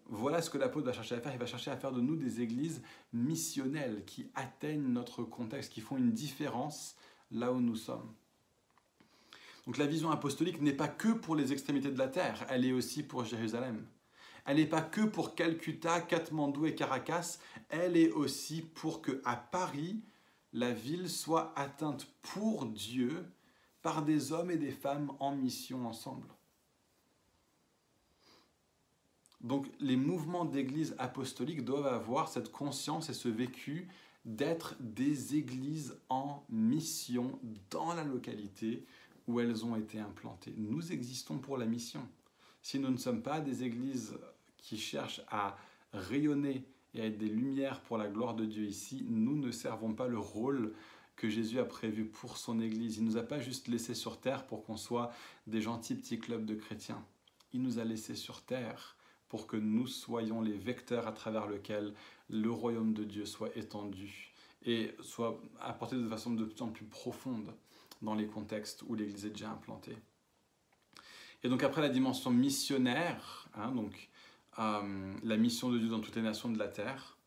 Voilà 0.07 0.41
ce 0.41 0.49
que 0.49 0.57
l'apôtre 0.57 0.85
va 0.85 0.93
chercher 0.93 1.15
à 1.15 1.21
faire. 1.21 1.33
Il 1.33 1.39
va 1.39 1.45
chercher 1.45 1.71
à 1.71 1.77
faire 1.77 1.91
de 1.91 2.01
nous 2.01 2.17
des 2.17 2.41
églises 2.41 2.81
missionnelles 3.13 4.03
qui 4.05 4.29
atteignent 4.35 4.91
notre 4.91 5.23
contexte, 5.23 5.71
qui 5.71 5.79
font 5.79 5.97
une 5.97 6.11
différence 6.11 6.95
là 7.31 7.53
où 7.53 7.61
nous 7.61 7.77
sommes. 7.77 8.13
Donc 9.65 9.77
la 9.77 9.85
vision 9.85 10.11
apostolique 10.11 10.61
n'est 10.61 10.73
pas 10.73 10.87
que 10.87 11.09
pour 11.09 11.35
les 11.35 11.51
extrémités 11.53 11.91
de 11.91 11.97
la 11.97 12.07
terre, 12.07 12.45
elle 12.49 12.65
est 12.65 12.71
aussi 12.71 13.03
pour 13.03 13.25
Jérusalem. 13.25 13.85
Elle 14.45 14.57
n'est 14.57 14.65
pas 14.65 14.81
que 14.81 15.01
pour 15.01 15.35
Calcutta, 15.35 16.01
Katmandou 16.01 16.65
et 16.65 16.73
Caracas, 16.73 17.37
elle 17.69 17.95
est 17.95 18.11
aussi 18.11 18.61
pour 18.61 19.01
que 19.01 19.21
à 19.23 19.35
Paris, 19.35 20.01
la 20.53 20.71
ville 20.71 21.09
soit 21.09 21.53
atteinte 21.55 22.07
pour 22.21 22.65
Dieu 22.65 23.25
par 23.81 24.03
des 24.03 24.31
hommes 24.31 24.51
et 24.51 24.57
des 24.57 24.71
femmes 24.71 25.11
en 25.19 25.35
mission 25.35 25.87
ensemble. 25.87 26.27
Donc 29.41 29.67
les 29.79 29.95
mouvements 29.95 30.45
d'église 30.45 30.95
apostolique 30.99 31.65
doivent 31.65 31.87
avoir 31.87 32.27
cette 32.27 32.51
conscience 32.51 33.09
et 33.09 33.13
ce 33.13 33.27
vécu 33.27 33.87
d'être 34.23 34.75
des 34.79 35.35
églises 35.35 35.97
en 36.09 36.43
mission 36.49 37.39
dans 37.71 37.93
la 37.93 38.03
localité 38.03 38.85
où 39.27 39.39
elles 39.39 39.65
ont 39.65 39.75
été 39.75 39.99
implantées. 39.99 40.53
Nous 40.57 40.91
existons 40.91 41.37
pour 41.37 41.57
la 41.57 41.65
mission. 41.65 42.07
Si 42.61 42.79
nous 42.79 42.89
ne 42.89 42.97
sommes 42.97 43.23
pas 43.23 43.39
des 43.39 43.63
églises 43.63 44.17
qui 44.57 44.77
cherchent 44.77 45.21
à 45.29 45.57
rayonner 45.93 46.65
et 46.93 47.01
à 47.01 47.05
être 47.05 47.17
des 47.17 47.29
lumières 47.29 47.81
pour 47.81 47.97
la 47.97 48.07
gloire 48.07 48.35
de 48.35 48.45
Dieu 48.45 48.65
ici, 48.65 49.05
nous 49.09 49.37
ne 49.37 49.51
servons 49.51 49.93
pas 49.93 50.07
le 50.07 50.19
rôle 50.19 50.73
que 51.15 51.29
Jésus 51.29 51.59
a 51.59 51.65
prévu 51.65 52.05
pour 52.05 52.37
son 52.37 52.59
Église. 52.59 52.97
Il 52.97 53.03
ne 53.03 53.09
nous 53.09 53.17
a 53.17 53.23
pas 53.23 53.39
juste 53.39 53.67
laissés 53.67 53.93
sur 53.93 54.19
terre 54.19 54.45
pour 54.45 54.63
qu'on 54.63 54.77
soit 54.77 55.11
des 55.47 55.61
gentils 55.61 55.95
petits 55.95 56.19
clubs 56.19 56.45
de 56.45 56.55
chrétiens. 56.55 57.03
Il 57.53 57.61
nous 57.61 57.79
a 57.79 57.83
laissés 57.83 58.15
sur 58.15 58.41
terre 58.41 58.95
pour 59.27 59.47
que 59.47 59.57
nous 59.57 59.87
soyons 59.87 60.41
les 60.41 60.57
vecteurs 60.57 61.07
à 61.07 61.11
travers 61.11 61.47
lesquels 61.47 61.93
le 62.29 62.51
royaume 62.51 62.93
de 62.93 63.03
Dieu 63.03 63.25
soit 63.25 63.55
étendu 63.55 64.33
et 64.65 64.93
soit 65.01 65.39
apporté 65.59 65.95
de 65.95 66.07
façon 66.07 66.31
de 66.31 66.45
plus 66.45 66.61
en 66.61 66.69
plus 66.69 66.85
profonde 66.85 67.53
dans 68.01 68.15
les 68.15 68.27
contextes 68.27 68.83
où 68.87 68.95
l'Église 68.95 69.25
est 69.25 69.31
déjà 69.31 69.51
implantée. 69.51 69.97
Et 71.43 71.49
donc 71.49 71.63
après 71.63 71.81
la 71.81 71.89
dimension 71.89 72.31
missionnaire, 72.31 73.47
hein, 73.55 73.71
donc 73.71 74.09
euh, 74.59 75.13
la 75.23 75.37
mission 75.37 75.69
de 75.69 75.77
Dieu 75.77 75.89
dans 75.89 75.99
toutes 75.99 76.15
les 76.15 76.21
nations 76.21 76.49
de 76.49 76.59
la 76.59 76.67
terre, 76.67 77.17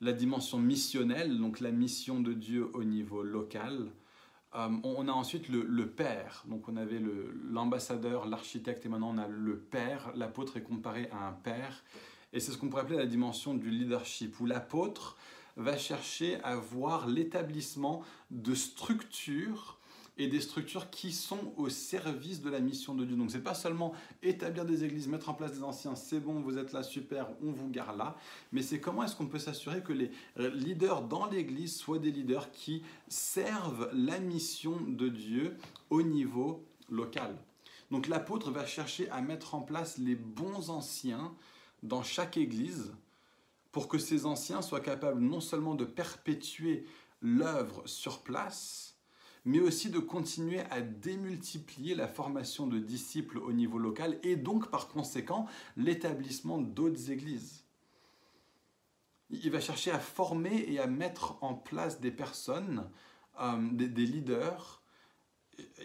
la 0.00 0.12
dimension 0.12 0.58
missionnelle, 0.58 1.38
donc 1.38 1.60
la 1.60 1.70
mission 1.70 2.20
de 2.20 2.32
Dieu 2.32 2.68
au 2.74 2.84
niveau 2.84 3.22
local, 3.22 3.90
euh, 4.56 4.68
on 4.84 5.08
a 5.08 5.12
ensuite 5.12 5.48
le, 5.48 5.86
père, 5.88 6.44
donc 6.46 6.68
on 6.68 6.76
avait 6.76 7.00
l'ambassadeur, 7.50 8.26
l'architecte, 8.26 8.86
et 8.86 8.88
maintenant 8.88 9.12
on 9.14 9.18
a 9.18 9.26
le 9.26 9.58
père. 9.58 10.12
L'apôtre 10.14 10.56
est 10.56 10.62
comparé 10.62 11.08
à 11.10 11.26
un 11.26 11.32
père, 11.32 11.84
et 12.32 12.40
c'est 12.40 12.52
ce 12.52 12.58
qu'on 12.58 12.68
pourrait 12.68 12.82
appeler 12.82 12.98
la 12.98 13.06
dimension 13.06 13.54
du 13.54 13.70
leadership, 13.70 14.38
où 14.40 14.46
l'apôtre 14.46 15.16
va 15.56 15.76
chercher 15.76 16.40
à 16.42 16.56
voir 16.56 17.06
l'établissement 17.06 18.02
de 18.30 18.54
structures 18.54 19.78
et 20.16 20.28
des 20.28 20.40
structures 20.40 20.90
qui 20.90 21.12
sont 21.12 21.52
au 21.56 21.68
service 21.68 22.40
de 22.40 22.50
la 22.50 22.60
mission 22.60 22.94
de 22.94 23.04
Dieu. 23.04 23.16
Donc 23.16 23.30
c'est 23.30 23.42
pas 23.42 23.54
seulement 23.54 23.92
établir 24.22 24.64
des 24.64 24.84
églises, 24.84 25.08
mettre 25.08 25.28
en 25.28 25.34
place 25.34 25.52
des 25.52 25.62
anciens, 25.62 25.96
c'est 25.96 26.20
bon, 26.20 26.40
vous 26.40 26.58
êtes 26.58 26.72
là, 26.72 26.82
super, 26.82 27.28
on 27.42 27.50
vous 27.50 27.68
garde 27.68 27.98
là, 27.98 28.16
mais 28.52 28.62
c'est 28.62 28.80
comment 28.80 29.02
est-ce 29.02 29.16
qu'on 29.16 29.26
peut 29.26 29.38
s'assurer 29.38 29.82
que 29.82 29.92
les 29.92 30.10
leaders 30.36 31.02
dans 31.02 31.26
l'église 31.26 31.76
soient 31.76 31.98
des 31.98 32.12
leaders 32.12 32.50
qui 32.52 32.82
servent 33.08 33.90
la 33.92 34.20
mission 34.20 34.80
de 34.80 35.08
Dieu 35.08 35.56
au 35.90 36.02
niveau 36.02 36.64
local. 36.88 37.36
Donc 37.90 38.08
l'apôtre 38.08 38.50
va 38.50 38.66
chercher 38.66 39.08
à 39.10 39.20
mettre 39.20 39.54
en 39.54 39.60
place 39.60 39.98
les 39.98 40.14
bons 40.14 40.70
anciens 40.70 41.34
dans 41.82 42.02
chaque 42.02 42.36
église 42.36 42.92
pour 43.72 43.88
que 43.88 43.98
ces 43.98 44.24
anciens 44.26 44.62
soient 44.62 44.80
capables 44.80 45.20
non 45.20 45.40
seulement 45.40 45.74
de 45.74 45.84
perpétuer 45.84 46.86
l'œuvre 47.20 47.82
sur 47.86 48.22
place, 48.22 48.93
mais 49.44 49.60
aussi 49.60 49.90
de 49.90 49.98
continuer 49.98 50.60
à 50.70 50.80
démultiplier 50.80 51.94
la 51.94 52.08
formation 52.08 52.66
de 52.66 52.78
disciples 52.78 53.38
au 53.38 53.52
niveau 53.52 53.78
local 53.78 54.18
et 54.22 54.36
donc 54.36 54.70
par 54.70 54.88
conséquent 54.88 55.46
l'établissement 55.76 56.58
d'autres 56.58 57.10
églises. 57.10 57.64
Il 59.30 59.50
va 59.50 59.60
chercher 59.60 59.90
à 59.90 59.98
former 59.98 60.64
et 60.68 60.78
à 60.78 60.86
mettre 60.86 61.42
en 61.42 61.54
place 61.54 62.00
des 62.00 62.10
personnes, 62.10 62.88
euh, 63.40 63.68
des, 63.72 64.06
leaders, 64.06 64.82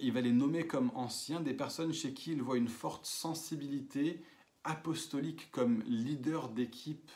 il 0.02 0.14
va 0.14 0.22
les 0.22 0.32
nommer 0.32 0.68
comme 0.68 0.92
anciens, 0.96 1.40
des 1.40 1.54
personnes 1.54 1.94
chez 1.94 2.14
qui 2.14 2.32
il 2.32 2.42
voit 2.42 2.58
une 2.58 2.68
forte 2.68 3.06
sensibilité 3.06 4.24
apostolique 4.64 5.50
comme 5.52 5.82
leader 5.84 6.50
d'équipe 6.50 7.12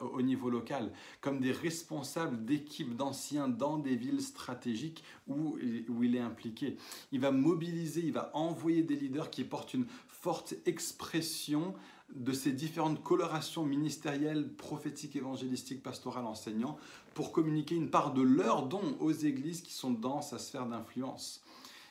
au 0.00 0.22
niveau 0.22 0.50
local, 0.50 0.92
comme 1.20 1.40
des 1.40 1.52
responsables 1.52 2.44
d'équipes 2.44 2.96
d'anciens 2.96 3.48
dans 3.48 3.78
des 3.78 3.96
villes 3.96 4.22
stratégiques 4.22 5.04
où, 5.28 5.56
où 5.88 6.02
il 6.02 6.16
est 6.16 6.20
impliqué. 6.20 6.76
Il 7.12 7.20
va 7.20 7.30
mobiliser, 7.30 8.02
il 8.02 8.12
va 8.12 8.30
envoyer 8.34 8.82
des 8.82 8.96
leaders 8.96 9.30
qui 9.30 9.44
portent 9.44 9.74
une 9.74 9.86
forte 10.08 10.54
expression 10.66 11.74
de 12.14 12.32
ces 12.32 12.52
différentes 12.52 13.02
colorations 13.02 13.64
ministérielles, 13.64 14.48
prophétiques, 14.48 15.16
évangélistiques, 15.16 15.82
pastorales, 15.82 16.26
enseignants, 16.26 16.78
pour 17.14 17.32
communiquer 17.32 17.74
une 17.74 17.90
part 17.90 18.12
de 18.12 18.22
leurs 18.22 18.66
dons 18.66 18.96
aux 19.00 19.12
églises 19.12 19.62
qui 19.62 19.72
sont 19.72 19.90
dans 19.90 20.22
sa 20.22 20.38
sphère 20.38 20.66
d'influence. 20.66 21.42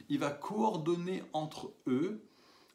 Il 0.09 0.19
va 0.19 0.29
coordonner 0.31 1.23
entre 1.33 1.71
eux 1.87 2.21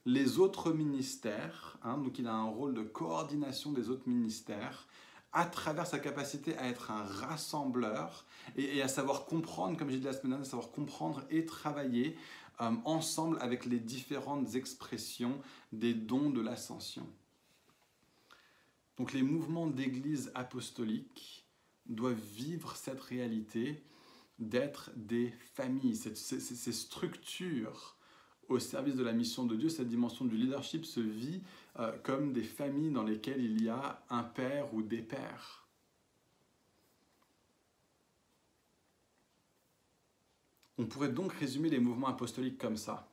les 0.08 0.38
autres 0.38 0.72
ministères, 0.72 1.76
hein, 1.82 1.98
donc 1.98 2.18
il 2.18 2.26
a 2.28 2.32
un 2.32 2.48
rôle 2.48 2.72
de 2.72 2.82
coordination 2.82 3.72
des 3.72 3.90
autres 3.90 4.08
ministères, 4.08 4.88
à 5.34 5.44
travers 5.44 5.86
sa 5.86 5.98
capacité 5.98 6.56
à 6.56 6.66
être 6.66 6.90
un 6.90 7.04
rassembleur 7.04 8.24
et, 8.56 8.80
à 8.80 8.88
savoir 8.88 9.26
comprendre, 9.26 9.76
comme 9.76 9.90
j'ai 9.90 9.98
dit 9.98 10.06
la 10.06 10.14
semaine 10.14 10.30
dernière, 10.30 10.46
à 10.46 10.50
savoir 10.50 10.70
comprendre 10.70 11.24
et 11.28 11.44
travailler 11.44 12.16
euh, 12.62 12.70
ensemble 12.86 13.36
avec 13.42 13.66
les 13.66 13.78
différentes 13.78 14.54
expressions 14.54 15.38
des 15.72 15.92
dons 15.92 16.30
de 16.30 16.40
l'ascension. 16.40 17.06
Donc 18.96 19.12
les 19.12 19.22
mouvements 19.22 19.66
d'église 19.66 20.32
apostolique 20.34 21.46
doivent 21.84 22.14
vivre 22.14 22.76
cette 22.76 23.02
réalité 23.02 23.84
d'être 24.38 24.90
des 24.96 25.34
familles, 25.54 25.96
ces 25.96 26.72
structures 26.72 27.97
au 28.48 28.58
service 28.58 28.96
de 28.96 29.04
la 29.04 29.12
mission 29.12 29.44
de 29.44 29.56
Dieu, 29.56 29.68
cette 29.68 29.88
dimension 29.88 30.24
du 30.24 30.36
leadership 30.36 30.84
se 30.84 31.00
vit 31.00 31.42
euh, 31.78 31.92
comme 32.02 32.32
des 32.32 32.42
familles 32.42 32.90
dans 32.90 33.02
lesquelles 33.02 33.42
il 33.42 33.62
y 33.62 33.68
a 33.68 34.02
un 34.10 34.22
père 34.22 34.72
ou 34.74 34.82
des 34.82 35.02
pères. 35.02 35.66
On 40.78 40.86
pourrait 40.86 41.10
donc 41.10 41.32
résumer 41.32 41.68
les 41.68 41.80
mouvements 41.80 42.06
apostoliques 42.06 42.58
comme 42.58 42.76
ça. 42.76 43.08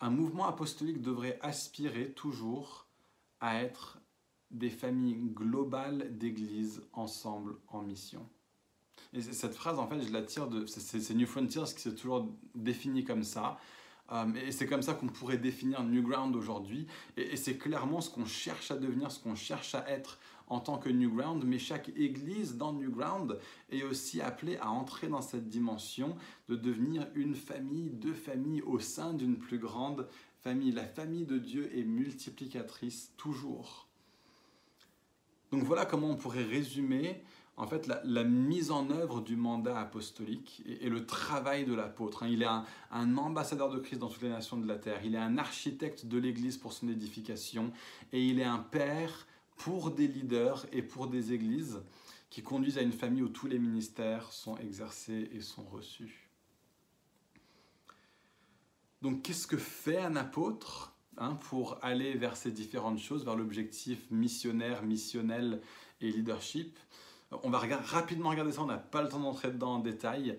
Un 0.00 0.10
mouvement 0.10 0.46
apostolique 0.46 1.02
devrait 1.02 1.38
aspirer 1.42 2.12
toujours 2.12 2.86
à 3.40 3.60
être 3.60 3.98
des 4.50 4.70
familles 4.70 5.16
globales 5.16 6.16
d'églises 6.16 6.82
ensemble 6.92 7.56
en 7.68 7.82
mission. 7.82 8.26
Et 9.12 9.20
cette 9.20 9.54
phrase, 9.54 9.78
en 9.78 9.88
fait, 9.88 10.00
je 10.00 10.12
la 10.12 10.22
tire 10.22 10.48
de. 10.48 10.66
C'est 10.66 11.14
New 11.14 11.26
Frontiers 11.26 11.64
qui 11.74 11.80
s'est 11.80 11.94
toujours 11.94 12.28
défini 12.54 13.04
comme 13.04 13.24
ça. 13.24 13.58
Euh, 14.12 14.26
et 14.46 14.52
c'est 14.52 14.66
comme 14.66 14.82
ça 14.82 14.94
qu'on 14.94 15.06
pourrait 15.06 15.38
définir 15.38 15.82
Newground 15.82 16.34
aujourd'hui. 16.34 16.86
Et, 17.16 17.36
c'est 17.36 17.58
clairement 17.58 18.00
ce 18.00 18.10
qu'on 18.10 18.26
cherche 18.26 18.70
à 18.70 18.76
devenir, 18.76 19.10
ce 19.10 19.20
qu'on 19.20 19.34
cherche 19.34 19.74
à 19.74 19.88
être 19.88 20.18
en 20.48 20.60
tant 20.60 20.78
que 20.78 20.88
Newground. 20.88 21.44
Mais 21.44 21.58
chaque 21.58 21.90
église 21.90 22.56
dans 22.56 22.72
Newground 22.72 23.38
est 23.70 23.82
aussi 23.82 24.20
appelée 24.20 24.56
à 24.58 24.70
entrer 24.70 25.08
dans 25.08 25.22
cette 25.22 25.48
dimension 25.48 26.16
de 26.48 26.56
devenir 26.56 27.06
une 27.14 27.34
famille, 27.34 27.90
deux 27.90 28.14
familles 28.14 28.62
au 28.62 28.78
sein 28.78 29.12
d'une 29.12 29.36
plus 29.36 29.58
grande 29.58 30.08
famille. 30.40 30.72
La 30.72 30.86
famille 30.86 31.26
de 31.26 31.38
Dieu 31.38 31.70
est 31.76 31.84
multiplicatrice 31.84 33.12
toujours. 33.16 33.88
Donc 35.50 35.62
voilà 35.62 35.86
comment 35.86 36.10
on 36.10 36.16
pourrait 36.16 36.44
résumer 36.44 37.22
en 37.58 37.66
fait 37.66 37.88
la, 37.88 38.24
mise 38.24 38.70
en 38.70 38.88
œuvre 38.90 39.20
du 39.20 39.34
mandat 39.34 39.78
apostolique 39.78 40.62
et, 40.64 40.88
le 40.88 41.04
travail 41.04 41.64
de 41.64 41.74
l'apôtre. 41.74 42.22
Hein. 42.22 42.28
Il 42.28 42.42
est 42.42 42.46
un, 42.46 43.16
ambassadeur 43.16 43.68
de 43.68 43.80
Christ 43.80 43.98
dans 43.98 44.08
toutes 44.08 44.22
les 44.22 44.28
nations 44.28 44.56
de 44.56 44.66
la 44.66 44.76
terre, 44.76 45.00
il 45.04 45.16
est 45.16 45.18
un 45.18 45.38
architecte 45.38 46.06
de 46.06 46.18
l'Église 46.18 46.56
pour 46.56 46.72
son 46.72 46.88
édification 46.88 47.72
et 48.12 48.24
il 48.24 48.38
est 48.38 48.44
un 48.44 48.60
père 48.60 49.26
pour 49.56 49.90
des 49.90 50.06
leaders 50.06 50.66
et 50.72 50.82
pour 50.82 51.08
des 51.08 51.32
églises 51.32 51.82
qui 52.30 52.42
conduisent 52.42 52.78
à 52.78 52.82
une 52.82 52.92
famille 52.92 53.22
où 53.22 53.28
tous 53.28 53.48
les 53.48 53.58
ministères 53.58 54.30
sont 54.30 54.56
exercés 54.58 55.28
et 55.32 55.40
sont 55.40 55.64
reçus. 55.64 56.30
Donc 59.02 59.22
qu'est-ce 59.22 59.48
que 59.48 59.56
fait 59.56 59.98
un 59.98 60.14
apôtre 60.14 60.94
hein, 61.16 61.34
pour 61.34 61.78
aller 61.82 62.14
vers 62.14 62.36
ces 62.36 62.52
différentes 62.52 63.00
choses, 63.00 63.24
vers 63.24 63.36
l'objectif 63.36 64.08
missionnaire, 64.12 64.84
missionnel 64.84 65.60
et 66.00 66.12
leadership? 66.12 66.78
On 67.30 67.50
va 67.50 67.58
rapidement 67.58 68.30
regarder 68.30 68.52
ça, 68.52 68.62
on 68.62 68.66
n'a 68.66 68.78
pas 68.78 69.02
le 69.02 69.08
temps 69.08 69.20
d'entrer 69.20 69.50
dedans 69.50 69.74
en 69.74 69.78
détail. 69.78 70.38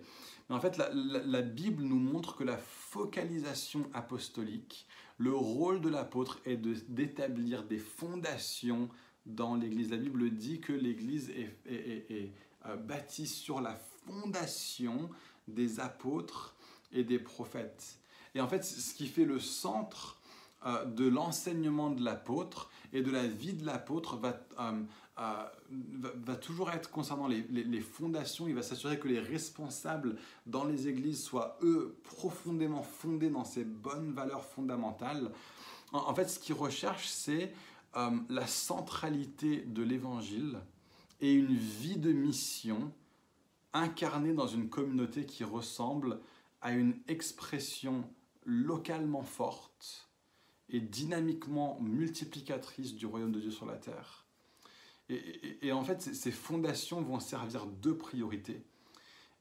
Mais 0.49 0.55
en 0.55 0.59
fait, 0.59 0.77
la, 0.77 1.41
Bible 1.41 1.83
nous 1.83 1.99
montre 1.99 2.35
que 2.35 2.43
la 2.43 2.57
focalisation 2.57 3.89
apostolique, 3.93 4.87
le 5.17 5.33
rôle 5.33 5.81
de 5.81 5.89
l'apôtre 5.89 6.39
est 6.45 6.57
d'établir 6.57 7.63
des 7.63 7.77
fondations 7.77 8.89
dans 9.25 9.55
l'Église. 9.55 9.91
La 9.91 9.97
Bible 9.97 10.31
dit 10.31 10.59
que 10.59 10.73
l'Église 10.73 11.29
est, 11.29 12.31
euh, 12.65 12.75
bâtie 12.75 13.27
sur 13.27 13.61
la 13.61 13.75
fondation 14.07 15.09
des 15.47 15.79
apôtres 15.79 16.55
et 16.91 17.03
des 17.03 17.19
prophètes. 17.19 17.99
Et 18.33 18.41
en 18.41 18.47
fait, 18.47 18.63
ce 18.63 18.93
qui 18.93 19.07
fait 19.07 19.25
le 19.25 19.39
centre 19.39 20.19
euh, 20.65 20.83
de 20.85 21.07
l'enseignement 21.07 21.89
de 21.89 22.03
l'apôtre 22.03 22.69
et 22.91 23.01
de 23.01 23.11
la 23.11 23.27
vie 23.27 23.53
de 23.53 23.65
l'apôtre 23.65 24.17
va, 24.17 24.41
euh, 24.59 24.83
va, 25.19 26.35
toujours 26.35 26.71
être 26.71 26.89
concernant 26.89 27.27
les, 27.27 27.81
fondations. 27.81 28.47
Il 28.47 28.55
va 28.55 28.61
s'assurer 28.61 28.99
que 28.99 29.07
les 29.07 29.19
responsables 29.19 30.17
dans 30.45 30.63
les 30.63 30.87
églises 30.87 31.23
soient, 31.23 31.57
eux, 31.61 31.97
profondément 32.03 32.83
fondés 32.83 33.29
dans 33.29 33.45
ces 33.45 33.65
bonnes 33.65 34.13
valeurs 34.13 34.45
fondamentales. 34.45 35.31
En, 35.91 36.13
fait, 36.13 36.29
ce 36.29 36.39
qu'il 36.39 36.55
recherche, 36.55 37.07
c'est 37.07 37.53
euh, 37.97 38.11
la 38.29 38.47
centralité 38.47 39.61
de 39.61 39.83
l'évangile 39.83 40.59
et 41.19 41.33
une 41.33 41.55
vie 41.55 41.97
de 41.97 42.11
mission 42.11 42.93
incarnée 43.73 44.33
dans 44.33 44.47
une 44.47 44.69
communauté 44.69 45.25
qui 45.25 45.43
ressemble 45.43 46.19
à 46.61 46.71
une 46.71 46.95
expression 47.07 48.03
localement 48.45 49.23
forte 49.23 50.09
et 50.69 50.79
dynamiquement 50.79 51.79
multiplicatrice 51.81 52.95
du 52.95 53.05
royaume 53.05 53.31
de 53.31 53.39
Dieu 53.39 53.51
sur 53.51 53.65
la 53.65 53.75
terre. 53.75 54.28
Et, 55.09 55.71
en 55.71 55.83
fait, 55.83 56.01
ces 56.01 56.31
fondations 56.31 57.01
vont 57.01 57.19
servir 57.19 57.65
deux 57.65 57.97
priorités. 57.97 58.63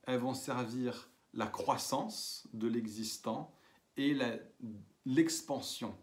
Elles 0.05 0.21
vont 0.21 0.35
servir 0.35 1.11
la 1.35 1.47
croissance 1.47 2.49
de 2.55 2.67
l'existant 2.69 3.53
et 3.99 4.17
l'expansion 5.05 5.95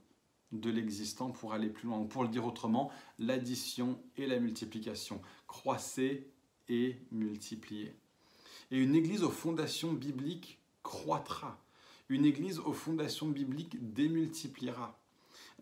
de 0.52 0.70
l'existant 0.70 1.32
pour 1.32 1.54
aller 1.54 1.70
plus 1.70 1.88
loin. 1.88 2.04
pour 2.06 2.24
le 2.24 2.30
dire 2.30 2.46
autrement, 2.46 2.92
l'addition 3.18 4.00
et 4.18 4.28
la 4.28 4.40
multiplication. 4.40 5.22
Croissez 5.48 6.30
et 6.70 6.98
multipliez. 7.12 7.96
Et 8.72 8.78
une 8.78 8.96
église 8.96 9.24
aux 9.24 9.32
fondations 9.32 9.94
bibliques 9.94 10.60
croîtra. 10.84 11.60
Une 12.10 12.26
église 12.26 12.60
aux 12.60 12.74
fondations 12.74 13.28
bibliques 13.28 13.94
démultipliera. 13.94 15.00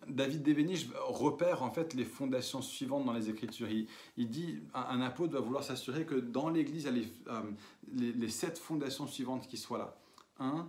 David 0.06 0.42
Devenich 0.42 0.88
repère 1.06 1.62
en 1.62 1.70
fait 1.70 1.94
les 1.94 2.04
fondations 2.04 2.62
suivantes 2.62 3.04
dans 3.04 3.12
les 3.12 3.30
Écritures. 3.30 3.68
Il, 4.16 4.28
dit 4.28 4.60
un, 4.74 5.00
apôtre 5.00 5.32
va 5.32 5.40
vouloir 5.40 5.64
s'assurer 5.64 6.04
que 6.04 6.14
dans 6.14 6.50
l'Église, 6.50 6.88
il 6.90 6.98
y 6.98 7.04
a 7.28 7.32
euh, 7.32 7.42
les, 7.92 8.12
les, 8.12 8.28
sept 8.28 8.58
fondations 8.58 9.06
suivantes 9.06 9.46
qui 9.48 9.56
soient 9.56 9.78
là. 9.78 9.96
Un, 10.38 10.68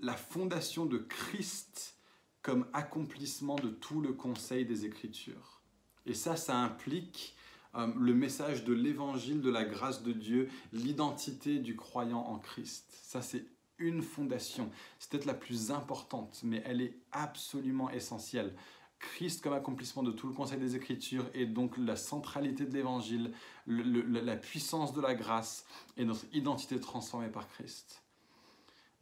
la 0.00 0.14
fondation 0.14 0.84
de 0.84 0.98
Christ 0.98 1.96
comme 2.42 2.66
accomplissement 2.72 3.56
de 3.56 3.68
tout 3.68 4.00
le 4.00 4.12
conseil 4.12 4.66
des 4.66 4.84
Écritures. 4.84 5.62
Et 6.04 6.14
ça, 6.14 6.36
ça 6.36 6.56
implique 6.58 7.34
euh, 7.74 7.88
le 7.98 8.14
message 8.14 8.64
de 8.64 8.72
l'évangile 8.72 9.40
de 9.40 9.50
la 9.50 9.64
grâce 9.64 10.02
de 10.02 10.12
Dieu, 10.12 10.48
l'identité 10.72 11.58
du 11.58 11.76
croyant 11.76 12.20
en 12.20 12.38
Christ. 12.38 12.96
Ça, 13.02 13.22
c'est 13.22 13.44
une 13.78 14.02
fondation. 14.02 14.70
C'est 14.98 15.10
peut-être 15.10 15.26
la 15.26 15.34
plus 15.34 15.70
importante, 15.70 16.40
mais 16.42 16.62
elle 16.64 16.80
est 16.80 16.96
absolument 17.12 17.90
essentielle. 17.90 18.54
Christ 18.98 19.42
comme 19.42 19.52
accomplissement 19.52 20.02
de 20.02 20.10
tout 20.10 20.26
le 20.26 20.32
conseil 20.32 20.58
des 20.58 20.74
Écritures 20.74 21.26
et 21.34 21.46
donc 21.46 21.76
la 21.76 21.96
centralité 21.96 22.64
de 22.64 22.72
l'Évangile, 22.72 23.32
la 23.66 24.36
puissance 24.36 24.94
de 24.94 25.00
la 25.00 25.14
grâce 25.14 25.66
et 25.96 26.04
notre 26.04 26.24
identité 26.32 26.80
transformée 26.80 27.28
par 27.28 27.48
Christ. 27.48 28.02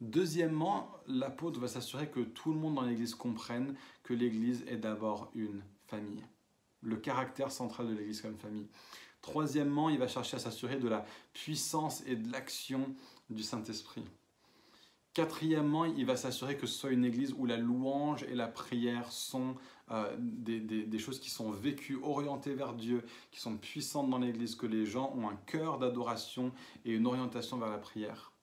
Deuxièmement, 0.01 0.91
l'apôtre 1.07 1.59
va 1.59 1.69
s'assurer 1.69 2.09
que 2.09 2.19
tout 2.19 2.51
le 2.51 2.59
monde 2.59 2.75
dans 2.75 2.81
l'Église 2.81 3.15
comprenne 3.15 3.75
que 4.03 4.13
l'Église 4.13 4.63
est 4.67 4.77
d'abord 4.77 5.31
une 5.33 5.63
famille. 5.87 6.23
Le 6.81 6.97
caractère 6.97 7.51
central 7.51 7.87
de 7.87 7.93
l'Église 7.93 8.21
comme 8.21 8.37
famille. 8.37 8.67
Troisièmement, 9.21 9.89
il 9.89 9.97
va 9.97 10.07
chercher 10.07 10.35
à 10.35 10.39
s'assurer 10.39 10.77
de 10.77 10.87
la 10.87 11.05
puissance 11.33 12.03
et 12.05 12.15
de 12.15 12.31
l'action 12.31 12.93
du 13.29 13.41
Saint-Esprit. 13.41 14.03
Quatrièmement, 15.15 15.85
il 15.85 16.05
va 16.05 16.17
s'assurer 16.17 16.57
que 16.57 16.67
ce 16.67 16.77
soit 16.77 16.91
une 16.91 17.05
église 17.05 17.33
où 17.37 17.45
la 17.45 17.55
louange 17.55 18.23
et 18.23 18.35
la 18.35 18.49
prière 18.49 19.13
sont 19.13 19.55
euh, 19.89 20.13
des, 20.19 20.99
choses 20.99 21.21
qui 21.21 21.29
sont 21.29 21.51
vécues, 21.51 21.97
orientées 22.03 22.53
vers 22.53 22.73
Dieu, 22.73 23.01
qui 23.31 23.39
sont 23.39 23.55
puissantes 23.55 24.09
dans 24.09 24.17
l'église, 24.17 24.55
que 24.55 24.65
les 24.65 24.85
gens 24.85 25.13
ont 25.15 25.29
un 25.29 25.37
cœur 25.45 25.79
d'adoration 25.79 26.51
et 26.83 26.91
une 26.91 27.07
orientation 27.07 27.57
vers 27.57 27.69
la 27.69 27.77
prière. 27.77 28.33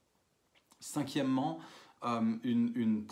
Cinquièmement, 0.80 1.58
euh, 2.04 2.36
une, 2.42 3.04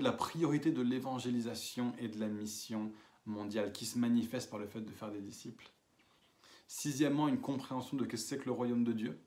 la 0.00 0.12
priorité 0.12 0.72
de 0.72 0.82
l'évangélisation 0.82 1.92
et 2.00 2.08
de 2.08 2.18
la 2.18 2.26
mission 2.26 2.90
mondiale 3.26 3.70
qui 3.70 3.86
se 3.86 3.96
manifeste 3.96 4.50
par 4.50 4.58
le 4.58 4.66
fait 4.66 4.80
de 4.80 4.90
faire 4.90 5.12
des 5.12 5.20
disciples. 5.20 5.70
Sixièmement, 6.66 7.28
une 7.28 7.40
compréhension 7.40 7.96
de 7.96 8.02
ce 8.02 8.08
que 8.08 8.16
c'est 8.16 8.38
que 8.38 8.46
le 8.46 8.52
royaume 8.52 8.82
de 8.82 8.92
Dieu. 8.92 9.20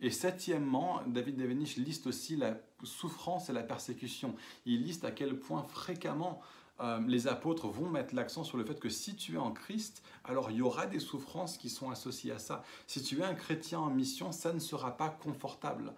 Et 0.00 0.10
septièmement, 0.10 1.02
David 1.06 1.36
Devenich 1.36 1.76
liste 1.76 2.06
aussi 2.06 2.36
la 2.36 2.56
souffrance 2.84 3.50
et 3.50 3.52
la 3.52 3.62
persécution. 3.62 4.34
Il 4.64 4.82
liste 4.82 5.04
à 5.04 5.10
quel 5.10 5.38
point 5.38 5.64
fréquemment 5.64 6.40
euh, 6.80 7.00
les 7.06 7.26
apôtres 7.26 7.66
vont 7.66 7.90
mettre 7.90 8.14
l'accent 8.14 8.44
sur 8.44 8.56
le 8.56 8.64
fait 8.64 8.78
que 8.78 8.88
si 8.88 9.16
tu 9.16 9.34
es 9.34 9.38
en 9.38 9.50
Christ, 9.50 10.02
alors 10.24 10.50
il 10.52 10.58
y 10.58 10.62
aura 10.62 10.86
des 10.86 11.00
souffrances 11.00 11.58
qui 11.58 11.68
sont 11.68 11.90
associées 11.90 12.30
à 12.30 12.38
ça. 12.38 12.62
Si 12.86 13.02
tu 13.02 13.18
es 13.20 13.24
un 13.24 13.34
chrétien 13.34 13.80
en 13.80 13.90
mission, 13.90 14.30
ça 14.30 14.52
ne 14.52 14.60
sera 14.60 14.96
pas 14.96 15.08
confortable. 15.08 15.92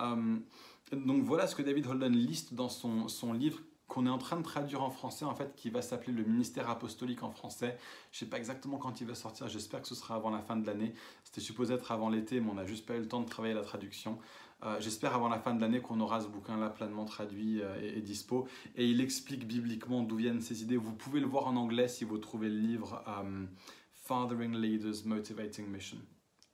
Euh, 0.00 0.36
donc 0.92 1.24
voilà 1.24 1.46
ce 1.46 1.56
que 1.56 1.62
David 1.62 1.86
Holden 1.86 2.12
liste 2.12 2.52
dans 2.52 2.68
son, 2.68 3.08
son 3.08 3.32
livre 3.32 3.60
qu'on 3.88 4.06
est 4.06 4.10
en 4.10 4.18
train 4.18 4.36
de 4.36 4.42
traduire 4.42 4.82
en 4.82 4.90
français, 4.90 5.24
en 5.24 5.34
fait, 5.34 5.54
qui 5.54 5.70
va 5.70 5.80
s'appeler 5.80 6.12
le 6.12 6.24
ministère 6.24 6.68
apostolique 6.68 7.22
en 7.22 7.30
français. 7.30 7.78
Je 8.10 8.18
sais 8.18 8.26
pas 8.26 8.38
exactement 8.38 8.78
quand 8.78 9.00
il 9.00 9.06
va 9.06 9.14
sortir, 9.14 9.48
j'espère 9.48 9.82
que 9.82 9.88
ce 9.88 9.94
sera 9.94 10.16
avant 10.16 10.30
la 10.30 10.40
fin 10.40 10.56
de 10.56 10.66
l'année. 10.66 10.92
C'était 11.24 11.40
supposé 11.40 11.74
être 11.74 11.92
avant 11.92 12.08
l'été, 12.08 12.40
mais 12.40 12.50
on 12.50 12.54
n'a 12.54 12.66
juste 12.66 12.86
pas 12.86 12.96
eu 12.96 13.00
le 13.00 13.08
temps 13.08 13.20
de 13.20 13.28
travailler 13.28 13.54
la 13.54 13.62
traduction. 13.62 14.18
Euh, 14.64 14.80
j'espère 14.80 15.14
avant 15.14 15.28
la 15.28 15.38
fin 15.38 15.54
de 15.54 15.60
l'année 15.60 15.80
qu'on 15.80 16.00
aura 16.00 16.20
ce 16.20 16.28
bouquin-là 16.28 16.70
pleinement 16.70 17.04
traduit 17.04 17.60
euh, 17.60 17.96
et, 17.96 18.00
dispo. 18.00 18.48
Et 18.74 18.88
il 18.88 19.00
explique 19.00 19.46
bibliquement 19.46 20.02
d'où 20.02 20.16
viennent 20.16 20.40
ces 20.40 20.62
idées. 20.62 20.78
Vous 20.78 20.94
pouvez 20.94 21.20
le 21.20 21.26
voir 21.26 21.46
en 21.46 21.56
anglais 21.56 21.88
si 21.88 22.04
vous 22.04 22.18
trouvez 22.18 22.48
le 22.48 22.58
livre 22.58 23.04
euh, 23.06 23.44
Fathering 23.92 24.56
Leaders 24.56 25.04
Motivating 25.04 25.66
Mission. 25.66 25.98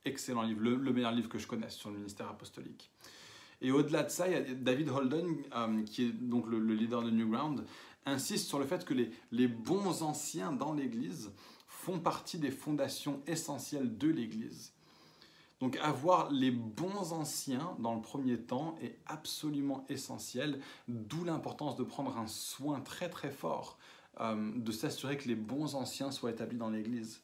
Excellent 0.05 0.43
livre, 0.43 0.63
le, 0.63 0.77
le 0.77 0.93
meilleur 0.93 1.13
livre 1.13 1.29
que 1.29 1.39
je 1.39 1.47
connaisse 1.47 1.77
sur 1.77 1.91
le 1.91 1.97
ministère 1.97 2.29
apostolique. 2.29 2.91
Et 3.63 3.71
au-delà 3.71 4.03
de 4.03 4.11
ça, 4.11 4.27
David 4.61 4.89
Holden, 4.89 5.37
euh, 5.55 5.83
qui 5.85 6.07
est 6.07 6.13
donc 6.13 6.47
le, 6.49 6.59
leader 6.75 7.03
de 7.03 7.11
Newground, 7.11 7.65
insiste 8.05 8.49
sur 8.49 8.59
le 8.59 8.67
fait 8.67 8.85
que 8.85 8.93
les, 8.93 9.11
les 9.31 9.47
bons 9.47 10.03
anciens 10.03 10.53
dans 10.53 10.73
l'Église 10.73 11.31
font 11.69 12.01
partie 12.01 12.39
des 12.39 12.51
fondations 12.51 13.23
essentielles 13.27 13.97
de 13.97 14.09
l'Église. 14.09 14.73
Donc 15.61 15.77
avoir 15.77 16.29
les 16.33 16.51
bons 16.51 17.13
anciens 17.13 17.77
dans 17.79 17.95
le 17.95 18.01
premier 18.01 18.37
temps 18.37 18.75
est 18.83 18.99
absolument 19.07 19.85
essentiel, 19.89 20.61
d'où 20.89 21.23
l'importance 21.23 21.77
de 21.77 21.85
prendre 21.85 22.19
un 22.19 22.27
soin 22.27 22.81
très 22.81 23.09
très 23.09 23.31
fort, 23.31 23.79
euh, 24.21 24.51
de 24.57 24.73
s'assurer 24.73 25.17
que 25.17 25.29
les 25.29 25.37
bons 25.37 25.77
anciens 25.77 26.11
soient 26.11 26.33
établis 26.33 26.59
dans 26.59 26.71
l'Église. 26.71 27.23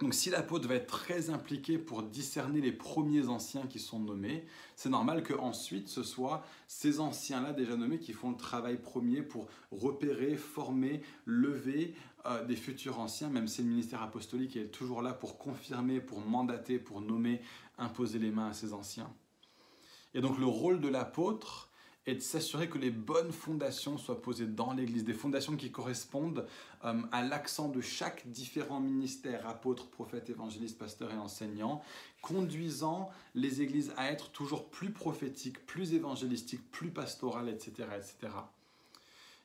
Donc 0.00 0.14
si 0.14 0.30
l'apôtre 0.30 0.68
va 0.68 0.76
être 0.76 0.86
très 0.86 1.30
impliqué 1.30 1.76
pour 1.76 2.04
discerner 2.04 2.60
les 2.60 2.70
premiers 2.70 3.26
anciens 3.26 3.66
qui 3.66 3.80
sont 3.80 3.98
nommés, 3.98 4.44
c'est 4.76 4.90
normal 4.90 5.24
qu'ensuite 5.24 5.88
ce 5.88 6.04
soit 6.04 6.44
ces 6.68 7.00
anciens-là 7.00 7.52
déjà 7.52 7.74
nommés 7.74 7.98
qui 7.98 8.12
font 8.12 8.30
le 8.30 8.36
travail 8.36 8.76
premier 8.80 9.22
pour 9.22 9.48
repérer, 9.72 10.36
former, 10.36 11.02
lever 11.24 11.94
euh, 12.26 12.44
des 12.44 12.54
futurs 12.54 13.00
anciens, 13.00 13.28
même 13.28 13.48
si 13.48 13.62
le 13.62 13.68
ministère 13.68 14.00
apostolique 14.00 14.56
est 14.56 14.70
toujours 14.70 15.02
là 15.02 15.12
pour 15.12 15.36
confirmer, 15.36 16.00
pour 16.00 16.20
mandater, 16.20 16.78
pour 16.78 17.00
nommer, 17.00 17.40
imposer 17.76 18.20
les 18.20 18.30
mains 18.30 18.50
à 18.50 18.52
ces 18.52 18.72
anciens. 18.72 19.12
Et 20.14 20.20
donc 20.20 20.38
le 20.38 20.46
rôle 20.46 20.80
de 20.80 20.88
l'apôtre, 20.88 21.67
et 22.08 22.14
de 22.14 22.20
s'assurer 22.20 22.70
que 22.70 22.78
les 22.78 22.90
bonnes 22.90 23.32
fondations 23.32 23.98
soient 23.98 24.22
posées 24.22 24.46
dans 24.46 24.72
l'Église, 24.72 25.04
des 25.04 25.12
fondations 25.12 25.56
qui 25.56 25.70
correspondent 25.70 26.46
euh, 26.86 27.02
à 27.12 27.22
l'accent 27.22 27.68
de 27.68 27.82
chaque 27.82 28.26
différent 28.30 28.80
ministère, 28.80 29.46
apôtre, 29.46 29.88
prophète, 29.88 30.30
évangéliste, 30.30 30.78
pasteur 30.78 31.12
et 31.12 31.18
enseignant, 31.18 31.82
conduisant 32.22 33.10
les 33.34 33.60
Églises 33.60 33.92
à 33.98 34.10
être 34.10 34.30
toujours 34.30 34.70
plus 34.70 34.90
prophétiques, 34.90 35.66
plus 35.66 35.92
évangélistiques, 35.92 36.70
plus 36.70 36.88
pastorales, 36.88 37.50
etc. 37.50 37.72
etc. 37.94 38.32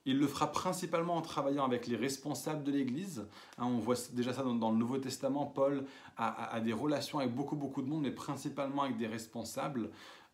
Il 0.05 0.17
le 0.17 0.27
fera 0.27 0.49
principalement 0.49 1.17
en 1.17 1.21
travaillant 1.21 1.65
avec 1.65 1.87
les 1.87 1.97
responsables 1.97 2.63
de 2.63 2.71
l'Église. 2.71 3.25
Hein, 3.57 3.65
on 3.65 3.79
voit 3.79 3.95
déjà 4.13 4.31
ça 4.31 4.43
dans, 4.43 4.71
le 4.71 4.77
Nouveau 4.77 4.99
Testament. 4.99 5.45
Paul 5.47 5.83
a, 6.15 6.53
a, 6.53 6.61
des 6.61 6.73
relations 6.73 7.19
avec 7.19 7.35
beaucoup, 7.35 7.57
beaucoup 7.57 7.81
de 7.81 7.89
monde, 7.89 8.03
mais 8.03 8.11
principalement 8.11 8.83
avec 8.83 8.95
des 8.95 9.07
responsables. 9.07 9.89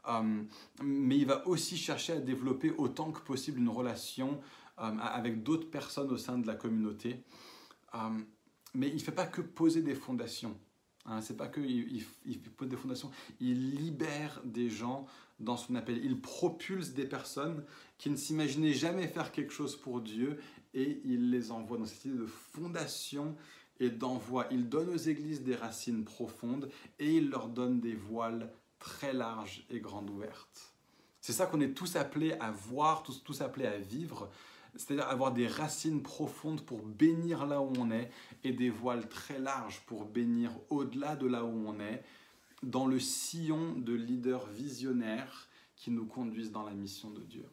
Euh, 0.09 0.43
mais 0.83 1.17
il 1.17 1.25
va 1.25 1.47
aussi 1.47 1.77
chercher 1.77 2.13
à 2.13 2.19
développer 2.19 2.71
autant 2.71 3.11
que 3.11 3.21
possible 3.21 3.59
une 3.59 3.69
relation 3.69 4.39
euh, 4.79 4.97
avec 4.99 5.43
d'autres 5.43 5.69
personnes 5.69 6.11
au 6.11 6.17
sein 6.17 6.37
de 6.37 6.47
la 6.47 6.55
communauté. 6.55 7.23
Euh, 7.95 8.19
mais 8.73 8.87
il 8.87 8.95
ne 8.95 8.99
fait 8.99 9.11
pas 9.11 9.27
que 9.27 9.41
poser 9.41 9.81
des 9.81 9.95
fondations. 9.95 10.57
Hein, 11.05 11.21
c'est 11.21 11.37
pas 11.37 11.47
que 11.47 11.61
il, 11.61 12.05
pose 12.57 12.67
des 12.67 12.75
fondations, 12.75 13.09
il 13.39 13.71
libère 13.75 14.41
des 14.43 14.69
gens 14.69 15.07
dans 15.39 15.57
son 15.57 15.75
appel. 15.75 16.03
Il 16.03 16.19
propulse 16.19 16.93
des 16.93 17.05
personnes 17.05 17.63
qui 17.97 18.09
ne 18.09 18.15
s'imaginaient 18.15 18.73
jamais 18.73 19.07
faire 19.07 19.31
quelque 19.31 19.53
chose 19.53 19.75
pour 19.75 20.01
Dieu 20.01 20.39
et 20.73 21.01
il 21.05 21.31
les 21.31 21.51
envoie 21.51 21.77
dans 21.77 21.85
cette 21.85 22.05
idée 22.05 22.17
de 22.17 22.25
fondation 22.25 23.35
et 23.79 23.89
d'envoi. 23.89 24.47
Il 24.51 24.69
donne 24.69 24.89
aux 24.89 24.97
églises 24.97 25.41
des 25.41 25.55
racines 25.55 26.03
profondes 26.03 26.69
et 26.99 27.15
il 27.15 27.29
leur 27.29 27.47
donne 27.47 27.79
des 27.79 27.95
voiles 27.95 28.51
très 28.79 29.13
large 29.13 29.65
et 29.69 29.79
grande 29.79 30.09
ouverte. 30.09 30.73
C'est 31.21 31.33
ça 31.33 31.45
qu'on 31.45 31.61
est 31.61 31.73
tous 31.73 31.95
appelés 31.95 32.33
à 32.33 32.51
voir, 32.51 33.03
tous, 33.03 33.23
tous 33.23 33.41
appelés 33.41 33.67
à 33.67 33.77
vivre, 33.77 34.29
c'est-à-dire 34.75 35.07
avoir 35.07 35.33
des 35.33 35.47
racines 35.47 36.01
profondes 36.01 36.61
pour 36.61 36.81
bénir 36.81 37.45
là 37.45 37.61
où 37.61 37.73
on 37.77 37.91
est 37.91 38.09
et 38.43 38.51
des 38.51 38.69
voiles 38.69 39.07
très 39.09 39.39
larges 39.39 39.81
pour 39.85 40.05
bénir 40.05 40.51
au-delà 40.69 41.15
de 41.15 41.27
là 41.27 41.43
où 41.43 41.67
on 41.67 41.79
est, 41.79 42.03
dans 42.63 42.87
le 42.87 42.99
sillon 42.99 43.73
de 43.73 43.93
leaders 43.93 44.47
visionnaires 44.47 45.47
qui 45.75 45.91
nous 45.91 46.05
conduisent 46.05 46.51
dans 46.51 46.63
la 46.63 46.73
mission 46.73 47.09
de 47.09 47.21
Dieu. 47.21 47.45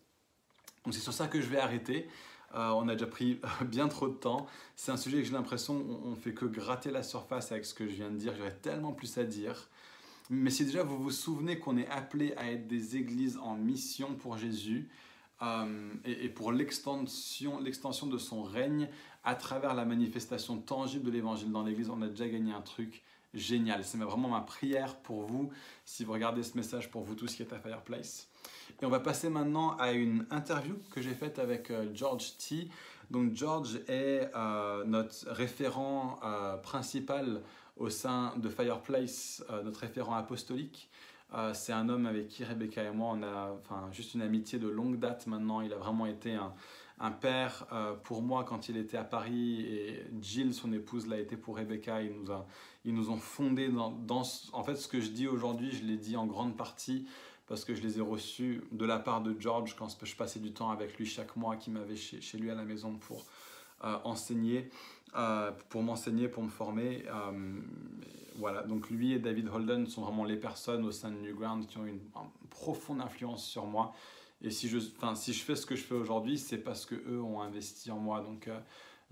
Donc 0.84 0.94
c'est 0.94 1.00
sur 1.00 1.12
ça 1.12 1.28
que 1.28 1.40
je 1.40 1.48
vais 1.48 1.58
arrêter. 1.58 2.08
Euh, 2.54 2.70
on 2.70 2.88
a 2.88 2.94
déjà 2.94 3.06
pris 3.06 3.40
bien 3.66 3.88
trop 3.88 4.08
de 4.08 4.14
temps. 4.14 4.46
C'est 4.76 4.92
un 4.92 4.96
sujet 4.96 5.18
que 5.18 5.24
j'ai 5.24 5.32
l'impression 5.32 5.74
on, 6.04 6.10
ne 6.10 6.16
fait 6.16 6.34
que 6.34 6.44
gratter 6.44 6.90
la 6.90 7.02
surface 7.02 7.52
avec 7.52 7.64
ce 7.64 7.74
que 7.74 7.86
je 7.86 7.94
viens 7.94 8.10
de 8.10 8.16
dire. 8.16 8.34
J'aurais 8.36 8.56
tellement 8.56 8.92
plus 8.92 9.18
à 9.18 9.24
dire. 9.24 9.68
Mais 10.30 10.50
si 10.50 10.64
déjà 10.64 10.82
vous 10.82 10.98
vous 10.98 11.10
souvenez 11.10 11.58
qu'on 11.58 11.76
est 11.76 11.88
appelé 11.88 12.34
à 12.36 12.50
être 12.50 12.66
des 12.66 12.96
églises 12.96 13.38
en 13.38 13.54
mission 13.54 14.14
pour 14.14 14.36
Jésus 14.36 14.88
euh, 15.42 15.92
et, 16.04 16.28
pour 16.28 16.50
l'extension, 16.50 17.60
de 17.60 18.18
son 18.18 18.42
règne 18.42 18.88
à 19.22 19.34
travers 19.34 19.74
la 19.74 19.84
manifestation 19.84 20.58
tangible 20.58 21.04
de 21.04 21.10
l'évangile 21.10 21.52
dans 21.52 21.62
l'église, 21.62 21.90
on 21.90 22.02
a 22.02 22.08
déjà 22.08 22.28
gagné 22.28 22.52
un 22.52 22.60
truc 22.60 23.02
génial. 23.34 23.84
C'est 23.84 23.98
vraiment 23.98 24.28
ma 24.28 24.40
prière 24.40 24.96
pour 24.96 25.22
vous, 25.22 25.50
si 25.84 26.04
vous 26.04 26.12
regardez 26.12 26.42
ce 26.42 26.56
message 26.56 26.90
pour 26.90 27.02
vous 27.02 27.14
tous 27.14 27.34
qui 27.34 27.42
êtes 27.42 27.52
à 27.52 27.58
Fireplace. 27.60 28.28
Et 28.80 28.84
on 28.86 28.88
va 28.88 29.00
passer 29.00 29.28
maintenant 29.28 29.76
à 29.76 29.92
une 29.92 30.26
interview 30.30 30.76
que 30.90 31.02
j'ai 31.02 31.14
faite 31.14 31.38
avec 31.38 31.70
euh, 31.70 31.88
George 31.94 32.36
T. 32.38 32.68
Donc 33.10 33.34
George 33.34 33.78
est 33.86 34.28
notre 34.84 35.30
référent 35.30 36.18
principal 36.64 37.40
au 37.76 37.90
sein 37.90 38.34
de 38.36 38.48
Fireplace, 38.48 39.44
notre 39.64 39.80
référent 39.80 40.14
apostolique. 40.14 40.88
c'est 41.52 41.72
un 41.72 41.88
homme 41.88 42.06
avec 42.06 42.28
qui 42.28 42.44
Rebecca 42.44 42.82
et 42.82 42.90
moi, 42.90 43.14
on 43.14 43.22
a 43.22 43.52
enfin, 43.58 43.88
juste 43.92 44.14
une 44.14 44.22
amitié 44.22 44.58
de 44.58 44.68
longue 44.68 44.98
date 44.98 45.26
maintenant. 45.26 45.60
Il 45.60 45.72
a 45.72 45.76
vraiment 45.76 46.06
été 46.06 46.34
un, 46.98 47.10
père 47.10 47.66
euh, 47.72 47.94
pour 47.94 48.22
moi 48.22 48.44
quand 48.44 48.68
il 48.70 48.76
était 48.78 48.96
à 48.96 49.04
Paris 49.04 49.60
et 49.60 50.02
Jill, 50.20 50.54
son 50.54 50.72
épouse, 50.72 51.06
l'a 51.06 51.18
été 51.18 51.36
pour 51.36 51.56
Rebecca. 51.56 52.00
Ils 52.02 52.94
nous, 52.94 53.10
ont 53.10 53.18
fondé 53.18 53.68
dans, 53.68 54.22
En 54.52 54.64
fait, 54.64 54.76
ce 54.76 54.88
que 54.88 55.00
je 55.00 55.10
dis 55.10 55.28
aujourd'hui, 55.28 55.72
je 55.72 55.84
l'ai 55.84 55.98
dit 55.98 56.16
en 56.16 56.26
grande 56.26 56.56
partie 56.56 57.06
parce 57.46 57.64
que 57.64 57.74
je 57.74 57.82
les 57.82 57.98
ai 57.98 58.00
reçus 58.00 58.64
de 58.72 58.84
la 58.84 58.98
part 58.98 59.22
de 59.22 59.38
George 59.38 59.76
quand 59.76 59.88
je 60.02 60.16
passais 60.16 60.40
du 60.40 60.52
temps 60.52 60.70
avec 60.70 60.98
lui 60.98 61.06
chaque 61.06 61.36
mois, 61.36 61.56
qui 61.56 61.70
m'avait 61.70 61.96
chez, 61.96 62.20
chez, 62.20 62.38
lui 62.38 62.50
à 62.50 62.54
la 62.54 62.64
maison 62.64 62.96
pour 62.96 63.18
euh, 63.18 63.22
enseigner, 64.04 64.70
euh, 65.16 65.50
pour 65.68 65.82
m'enseigner, 65.82 66.28
pour 66.28 66.42
me 66.42 66.50
former. 66.50 67.04
voilà, 68.36 68.62
donc 68.62 68.90
lui 68.90 69.12
et 69.12 69.18
David 69.18 69.48
Holden 69.48 69.86
sont 69.86 70.02
vraiment 70.02 70.24
les 70.24 70.36
personnes 70.36 70.84
au 70.84 70.92
sein 70.92 71.10
de 71.10 71.16
Newground 71.16 71.66
qui 71.66 71.78
ont 71.78 71.86
une 71.86 72.00
profonde 72.50 73.00
influence 73.00 73.44
sur 73.44 73.66
moi. 73.66 73.94
Et 74.42 74.50
si 74.50 74.68
je, 74.68 74.78
si 75.14 75.32
je 75.32 75.42
fais 75.42 75.56
ce 75.56 75.66
que 75.66 75.76
je 75.76 75.82
fais 75.82 75.94
aujourd'hui, 75.94 76.38
c'est 76.38 76.58
parce 76.58 76.84
que 76.86 76.94
eux 76.94 77.22
ont 77.22 77.40
investi 77.40 77.90
en 77.90 77.98
moi. 77.98 78.20
Donc, 78.20 78.48
euh, 78.48 78.58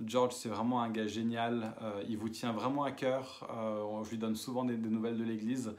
George, 0.04 0.34
c'est 0.34 0.48
vraiment 0.48 0.82
un 0.82 0.90
gars 0.90 1.06
génial. 1.06 1.74
Euh, 1.82 2.02
il 2.08 2.18
vous 2.18 2.28
tient 2.28 2.52
vraiment 2.52 2.84
à 2.84 2.92
cœur. 2.92 3.48
Euh, 3.50 4.04
je 4.04 4.10
lui 4.10 4.18
donne 4.18 4.36
souvent 4.36 4.64
des, 4.64 4.76
nouvelles 4.76 5.16
de 5.16 5.24
l'Église. 5.24 5.74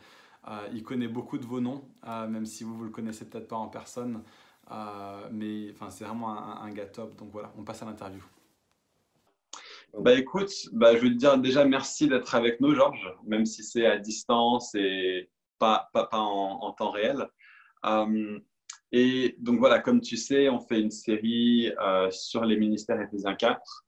il 0.73 0.83
connaît 0.83 1.07
beaucoup 1.07 1.37
de 1.37 1.45
vos 1.45 1.59
noms, 1.59 1.83
même 2.05 2.45
si 2.45 2.63
vous 2.63 2.77
ne 2.77 2.83
le 2.85 2.89
connaissez 2.89 3.25
peut-être 3.25 3.47
pas 3.47 3.57
en 3.57 3.67
personne. 3.67 4.23
mais 5.31 5.73
c'est 5.89 6.05
vraiment 6.05 6.29
un, 6.31 6.61
un, 6.61 6.69
gars 6.71 6.85
top. 6.85 7.15
Donc 7.17 7.29
voilà, 7.31 7.51
on 7.57 7.63
passe 7.63 7.81
à 7.81 7.85
l'interview. 7.85 8.23
Bah 9.99 10.13
écoute, 10.13 10.51
bah, 10.73 10.95
je 10.95 11.01
veux 11.01 11.09
te 11.09 11.15
dire 11.15 11.37
déjà 11.37 11.63
merci 11.63 12.07
d'être 12.07 12.35
avec 12.35 12.59
nous, 12.59 12.75
Georges, 12.75 13.13
même 13.25 13.45
si 13.45 13.63
c'est 13.63 13.85
à 13.85 13.97
distance 13.97 14.75
et 14.75 15.29
pas, 15.57 15.89
pas, 15.93 16.05
pas 16.05 16.19
en, 16.19 16.71
temps 16.73 16.91
réel. 16.91 17.25
Et 18.91 19.35
donc 19.39 19.59
voilà, 19.59 19.79
comme 19.79 20.01
tu 20.01 20.17
sais, 20.17 20.49
on 20.49 20.59
fait 20.59 20.79
une 20.79 20.91
série 20.91 21.71
euh, 21.81 22.09
sur 22.11 22.45
les 22.45 22.57
ministères 22.57 22.99
Ephésiens 22.99 23.35
4. 23.35 23.85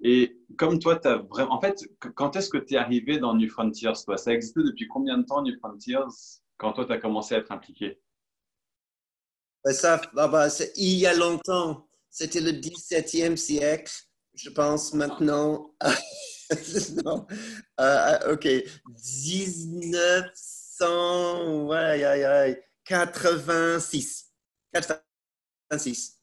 Et 0.00 0.38
comme 0.56 0.78
toi, 0.78 0.96
tu 0.96 1.08
vraiment. 1.30 1.52
En 1.52 1.60
fait, 1.60 1.82
quand 2.14 2.36
est-ce 2.36 2.48
que 2.48 2.58
tu 2.58 2.74
es 2.74 2.76
arrivé 2.76 3.18
dans 3.18 3.34
New 3.34 3.48
Frontiers 3.48 3.92
toi? 4.04 4.16
Ça 4.16 4.32
existait 4.32 4.62
depuis 4.62 4.86
combien 4.86 5.18
de 5.18 5.24
temps, 5.24 5.42
New 5.42 5.56
Frontiers, 5.58 5.98
quand 6.56 6.72
toi, 6.72 6.86
tu 6.86 6.92
as 6.92 6.98
commencé 6.98 7.34
à 7.34 7.38
être 7.38 7.52
impliqué? 7.52 8.00
Ça, 9.64 10.00
ah 10.16 10.28
bah, 10.28 10.48
Il 10.76 10.94
y 10.94 11.06
a 11.06 11.14
longtemps. 11.14 11.88
C'était 12.10 12.40
le 12.40 12.52
17e 12.52 13.36
siècle, 13.36 13.92
je 14.38 14.50
pense 14.50 14.92
maintenant. 14.94 15.74
non. 17.04 17.26
Euh, 17.80 18.32
ok. 18.32 18.46
1900. 18.86 21.66
Ouais, 21.66 22.04
ouais, 22.04 22.24
ouais. 22.24 22.64
86. 22.84 24.32
86. 24.72 26.20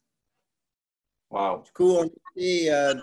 Wow. 1.30 1.62
Du 1.62 1.72
coup, 1.72 1.90
on 1.90 2.10
était 2.36 2.70
euh, 2.70 2.94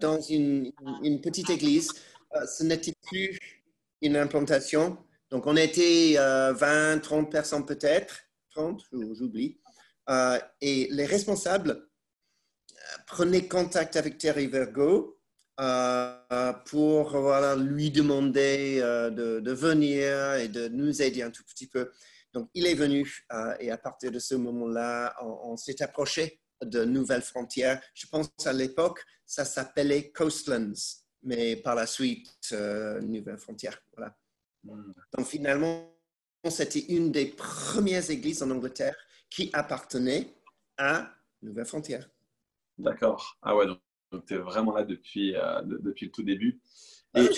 dans 0.00 0.18
une, 0.20 0.72
une, 1.02 1.20
petite 1.20 1.50
église. 1.50 1.92
Euh, 2.34 2.46
ce 2.46 2.64
n'était 2.64 2.94
plus 3.08 3.38
une 4.00 4.16
implantation. 4.16 4.96
Donc, 5.30 5.46
on 5.46 5.56
était 5.56 6.14
20, 6.16 6.18
euh, 6.18 6.98
30 7.00 7.30
personnes 7.30 7.66
peut-être. 7.66 8.22
30, 8.54 8.82
j'oublie. 9.12 9.60
et 10.62 10.88
les 10.90 11.04
responsables 11.04 11.85
prenaient 13.06 13.46
contact 13.46 13.96
avec 13.96 14.18
Terry 14.18 14.46
Vergo 14.46 15.18
pour 16.66 17.10
voilà, 17.10 17.56
lui 17.56 17.90
demander 17.90 18.80
de, 18.80 19.40
de, 19.40 19.52
venir 19.52 20.34
et 20.34 20.48
de 20.48 20.68
nous 20.68 21.00
aider 21.00 21.22
un 21.22 21.30
tout 21.30 21.44
petit 21.44 21.66
peu. 21.66 21.90
Donc, 22.36 22.50
il 22.52 22.66
est 22.66 22.74
venu 22.74 23.24
euh, 23.32 23.54
et 23.60 23.70
à 23.70 23.78
partir 23.78 24.12
de 24.12 24.18
ce 24.18 24.34
moment-là, 24.34 25.16
on, 25.22 25.56
s'est 25.56 25.80
approché 25.80 26.42
de 26.62 26.84
nouvelles 26.84 27.22
frontières. 27.22 27.80
Je 27.94 28.06
pense 28.08 28.28
à 28.44 28.52
l'époque, 28.52 29.02
ça 29.24 29.46
s'appelait 29.46 30.10
Coastlands, 30.10 30.74
mais 31.22 31.56
par 31.56 31.74
la 31.74 31.86
suite, 31.86 32.28
euh, 32.52 33.00
Nouvelles 33.00 33.38
Frontières. 33.38 33.82
Voilà. 33.96 34.14
Hmm. 34.64 34.92
Donc, 35.16 35.26
finalement, 35.26 35.90
c'était 36.50 36.84
une 36.90 37.10
des 37.10 37.24
premières 37.24 38.10
églises 38.10 38.42
en 38.42 38.50
Angleterre 38.50 38.98
qui 39.30 39.48
appartenait 39.54 40.28
à 40.76 41.10
Nouvelles 41.40 41.64
Frontières. 41.64 42.06
D'accord. 42.78 43.36
Ah 43.42 43.56
ouais, 43.56 43.66
donc, 43.66 43.80
tu 44.26 44.34
es 44.34 44.38
vraiment 44.38 44.74
là 44.74 44.84
depuis, 44.84 45.34
euh, 45.34 45.62
depuis 45.64 46.06
le 46.06 46.12
tout 46.12 46.22
début. 46.22 46.60
Et, 47.14 47.28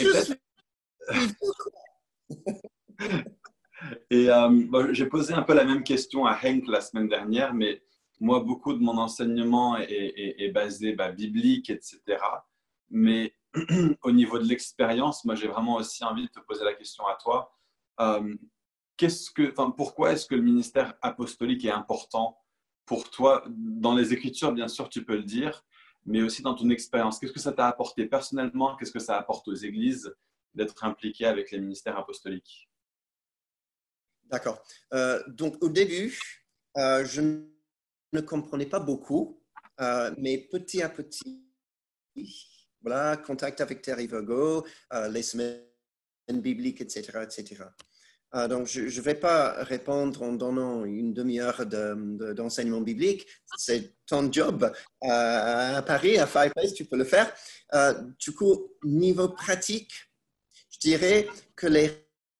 Et 4.10 4.30
euh, 4.30 4.92
j'ai 4.92 5.06
posé 5.06 5.34
un 5.34 5.42
peu 5.42 5.54
la 5.54 5.64
même 5.64 5.82
question 5.82 6.26
à 6.26 6.34
Henk 6.34 6.66
la 6.66 6.80
semaine 6.80 7.08
dernière, 7.08 7.54
mais 7.54 7.82
moi, 8.20 8.40
beaucoup 8.40 8.72
de 8.72 8.80
mon 8.80 8.98
enseignement 8.98 9.76
est, 9.76 10.50
basé 10.52 10.92
bah, 10.92 11.12
biblique, 11.12 11.70
etc. 11.70 12.00
Mais 12.90 13.32
au 14.02 14.10
niveau 14.10 14.38
de 14.38 14.44
l'expérience, 14.44 15.24
moi, 15.24 15.34
j'ai 15.34 15.46
vraiment 15.46 15.76
aussi 15.76 16.04
envie 16.04 16.24
de 16.24 16.30
te 16.30 16.40
poser 16.40 16.64
la 16.64 16.74
question 16.74 17.06
à 17.06 17.14
toi. 17.14 17.54
Euh, 18.00 18.34
que, 18.96 19.70
pourquoi 19.70 20.12
est-ce 20.12 20.26
que 20.26 20.34
le 20.34 20.42
ministère 20.42 20.94
apostolique 21.02 21.64
est 21.64 21.70
important 21.70 22.36
pour 22.88 23.10
toi 23.10 23.44
Dans 23.46 23.94
les 23.94 24.12
Écritures, 24.12 24.52
bien 24.52 24.66
sûr, 24.66 24.88
tu 24.88 25.04
peux 25.04 25.16
le 25.16 25.22
dire, 25.22 25.64
mais 26.06 26.22
aussi 26.22 26.42
dans 26.42 26.54
ton 26.54 26.70
expérience. 26.70 27.18
Qu'est-ce 27.18 27.32
que 27.32 27.38
ça 27.38 27.52
t'a 27.52 27.68
apporté 27.68 28.06
personnellement? 28.06 28.76
Qu'est-ce 28.76 28.90
que 28.90 28.98
ça 28.98 29.16
apporte 29.16 29.46
aux 29.46 29.54
églises 29.54 30.12
d'être 30.54 30.82
impliqué 30.82 31.26
avec 31.26 31.50
les 31.50 31.60
ministères 31.60 31.96
apostoliques? 31.98 32.68
D'accord. 34.24 34.62
Euh, 34.94 35.22
donc, 35.28 35.62
au 35.62 35.68
début, 35.68 36.18
euh, 36.76 37.04
je 37.04 37.20
ne 38.12 38.20
comprenais 38.20 38.66
pas 38.66 38.80
beaucoup, 38.80 39.42
euh, 39.80 40.12
mais 40.18 40.38
petit 40.38 40.82
à 40.82 40.88
petit, 40.88 41.44
voilà, 42.80 43.18
contact 43.18 43.60
avec 43.60 43.82
Terry 43.82 44.06
Virgo, 44.06 44.66
les 45.10 45.22
semaines 45.22 45.62
bibliques, 46.30 46.80
etc., 46.80 47.20
etc. 47.22 47.64
donc, 48.48 48.66
je 48.66 48.82
ne 48.82 49.02
vais 49.02 49.14
pas 49.14 49.64
répondre 49.64 50.22
en 50.22 50.32
donnant 50.32 50.84
une 50.84 51.14
demi-heure 51.14 51.64
d'enseignement 51.66 52.80
biblique. 52.80 53.26
C'est 53.56 53.94
ton 54.06 54.30
job 54.30 54.70
à 55.02 55.82
Paris, 55.86 56.18
à 56.18 56.26
Fireplace, 56.26 56.74
tu 56.74 56.84
peux 56.84 56.96
le 56.96 57.04
faire. 57.04 57.32
du 58.18 58.32
coup, 58.32 58.68
niveau 58.84 59.28
pratique, 59.28 59.92
je 60.70 60.78
dirais 60.78 61.28
que 61.56 61.66
les 61.66 61.90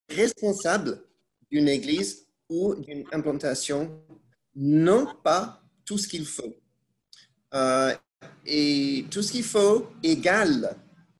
responsables 0.09 1.01
d'une 1.51 1.67
église 1.67 2.27
ou 2.49 2.75
d'une 2.75 3.05
implantation 3.11 4.03
n'ont 4.55 5.07
pas 5.23 5.61
tout 5.85 5.97
ce 5.97 6.07
qu'il 6.07 6.25
faut. 6.25 6.55
Euh, 7.53 7.93
et 8.45 9.05
tout 9.09 9.21
ce 9.21 9.31
qu'il 9.31 9.43
faut 9.43 9.87
égale 10.03 10.75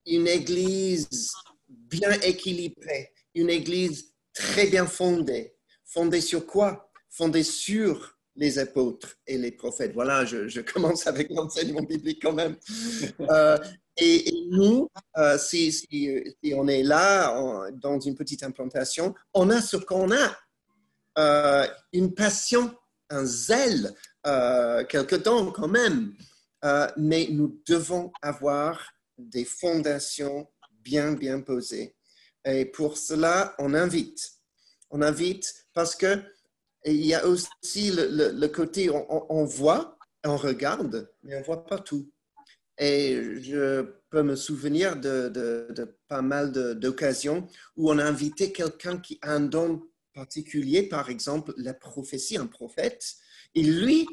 une 0.06 0.28
église 0.28 1.32
bien 1.68 2.12
équilibrée, 2.22 3.12
une 3.36 3.50
église 3.50 4.14
très 4.40 4.68
bien 4.68 4.86
fondée. 4.86 5.54
Fondée 5.86 6.22
sur 6.22 6.46
quoi? 6.46 6.90
Fondée 7.10 7.44
sur 7.44 8.18
les 8.36 8.58
apôtres 8.58 9.18
et 9.28 9.38
les 9.38 9.52
prophètes. 9.52 9.92
Voilà, 9.94 10.24
je, 10.24 10.62
commence 10.62 11.08
avec 11.08 11.30
l'enseignement 11.30 11.82
biblique 11.82 12.22
quand 12.22 12.34
même. 12.34 12.56
Euh, 13.30 13.58
et, 13.98 14.48
nous, 14.50 14.90
euh, 15.18 15.38
si, 15.38 15.86
on 16.56 16.68
est 16.70 16.84
là 16.84 17.70
dans 17.74 18.00
une 18.00 18.16
petite 18.16 18.44
implantation, 18.44 19.14
on 19.34 19.50
a 19.50 19.62
ce 19.62 19.76
qu'on 19.76 20.12
a, 20.12 20.38
euh, 21.18 21.68
une 21.92 22.14
passion, 22.14 22.74
un 23.10 23.26
zèle, 23.26 23.94
quelque 24.24 25.16
temps 25.16 25.52
quand 25.52 25.68
même, 25.68 26.14
mais 26.96 27.28
nous 27.30 27.62
devons 27.68 28.12
avoir 28.22 28.90
des 29.18 29.44
fondations 29.44 30.48
bien, 30.82 31.12
bien 31.12 31.42
posées. 31.42 31.94
Et 32.46 32.66
pour 32.66 32.98
cela, 32.98 33.56
on 33.60 33.74
invite. 33.74 34.32
On 34.90 35.02
invite 35.02 35.66
parce 35.74 35.96
que 35.96 36.22
il 36.86 37.06
y 37.06 37.14
a 37.14 37.26
aussi 37.28 37.92
le, 37.92 38.48
côté, 38.48 38.90
on, 38.90 39.44
voit, 39.44 39.98
on 40.24 40.38
regarde, 40.38 41.12
mais 41.24 41.36
on 41.36 41.42
voit 41.42 41.66
pas 41.66 41.80
tout. 41.80 42.10
Et 42.78 43.42
je 43.42 43.82
peux 44.10 44.24
me 44.24 44.38
souvenir 44.38 44.96
de, 44.96 45.98
pas 46.08 46.22
mal 46.22 46.52
d'occasions 46.80 47.48
où 47.76 47.92
on 47.92 47.98
a 47.98 48.06
invité 48.06 48.54
quelqu'un 48.54 48.98
qui 48.98 49.20
a 49.22 49.34
un 49.34 49.42
don 49.42 49.82
particulier, 50.14 50.84
par 50.84 51.10
exemple 51.10 51.54
la 51.58 51.74
prophétie, 51.74 52.38
un 52.38 52.48
prophète, 52.48 53.16
et 53.56 53.64
lui, 53.64 54.08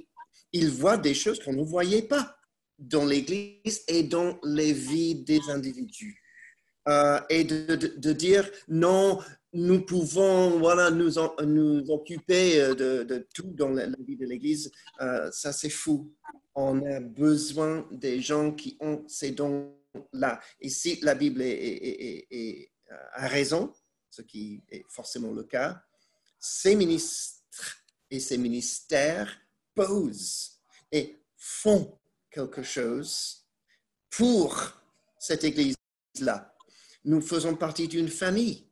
il 0.52 0.70
voit 0.70 0.96
des 0.96 1.14
choses 1.14 1.38
qu'on 1.38 1.52
ne 1.52 1.64
voyait 1.64 2.02
pas 2.02 2.36
dans 2.78 3.04
l'Église 3.04 3.82
et 3.88 4.02
dans 4.02 4.38
les 4.42 4.72
vies 4.72 5.14
des 5.14 5.40
individus. 5.48 6.22
Euh, 6.88 7.20
et 7.28 7.42
de, 7.42 8.12
dire 8.12 8.48
non, 8.68 9.20
nous 9.52 9.84
pouvons 9.84 10.58
voilà, 10.58 10.90
nous, 10.90 11.10
nous 11.44 11.90
occuper 11.90 12.60
euh, 12.60 12.74
de, 13.04 13.26
tout 13.34 13.50
dans 13.54 13.70
la, 13.70 13.86
vie 14.06 14.16
de 14.16 14.24
l'Église. 14.24 14.70
Euh, 15.00 15.30
ça, 15.32 15.52
c'est 15.52 15.70
fou. 15.70 16.12
On 16.54 16.84
a 16.86 17.00
besoin 17.00 17.86
des 17.90 18.20
gens 18.20 18.52
qui 18.52 18.76
ont 18.80 19.04
ces 19.08 19.32
dons-là. 19.32 20.40
Si 20.64 21.00
la 21.02 21.14
Bible 21.14 21.42
a 21.42 23.26
raison, 23.28 23.72
ce 24.10 24.22
qui 24.22 24.62
est 24.70 24.84
forcément 24.88 25.32
le 25.32 25.42
cas, 25.42 25.82
ces 26.38 26.76
ministres 26.76 27.42
et 28.10 28.20
ces 28.20 28.38
ministères 28.38 29.36
posent 29.74 30.60
et 30.92 31.16
font 31.36 31.98
quelque 32.30 32.62
chose 32.62 33.44
pour 34.08 34.72
cette 35.18 35.44
Église-là. 35.44 36.55
Nous 37.06 37.22
faisons 37.22 37.56
partie 37.56 37.88
d'une 37.88 38.08
famille. 38.08 38.66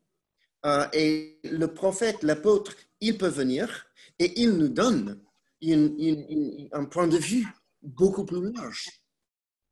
Euh, 0.66 0.86
et 0.92 1.38
le 1.44 1.66
prophète, 1.66 2.22
l'apôtre, 2.22 2.74
il 3.00 3.16
peut 3.16 3.28
venir 3.28 3.86
et 4.18 4.42
il 4.42 4.50
nous 4.52 4.68
donne 4.68 5.20
un 5.62 6.84
point 6.84 7.06
de 7.06 7.16
vue 7.16 7.46
beaucoup 7.82 8.24
plus 8.24 8.52
large 8.52 8.90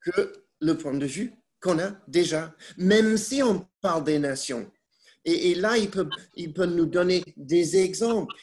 que 0.01 0.33
le 0.61 0.77
point 0.77 0.95
de 0.95 1.07
vue 1.07 1.33
qu'on 1.61 1.79
a 1.79 1.93
déjà, 2.09 2.55
même 2.77 3.17
si 3.17 3.43
on 3.43 3.67
parle 3.81 4.05
des 4.05 4.19
nations. 4.19 4.71
Et, 5.25 5.55
là, 5.55 5.77
il 5.79 5.89
peut, 5.89 6.09
il 6.35 6.53
peut 6.53 6.67
nous 6.67 6.87
donner 6.87 7.23
des 7.37 7.77
exemples 7.77 8.35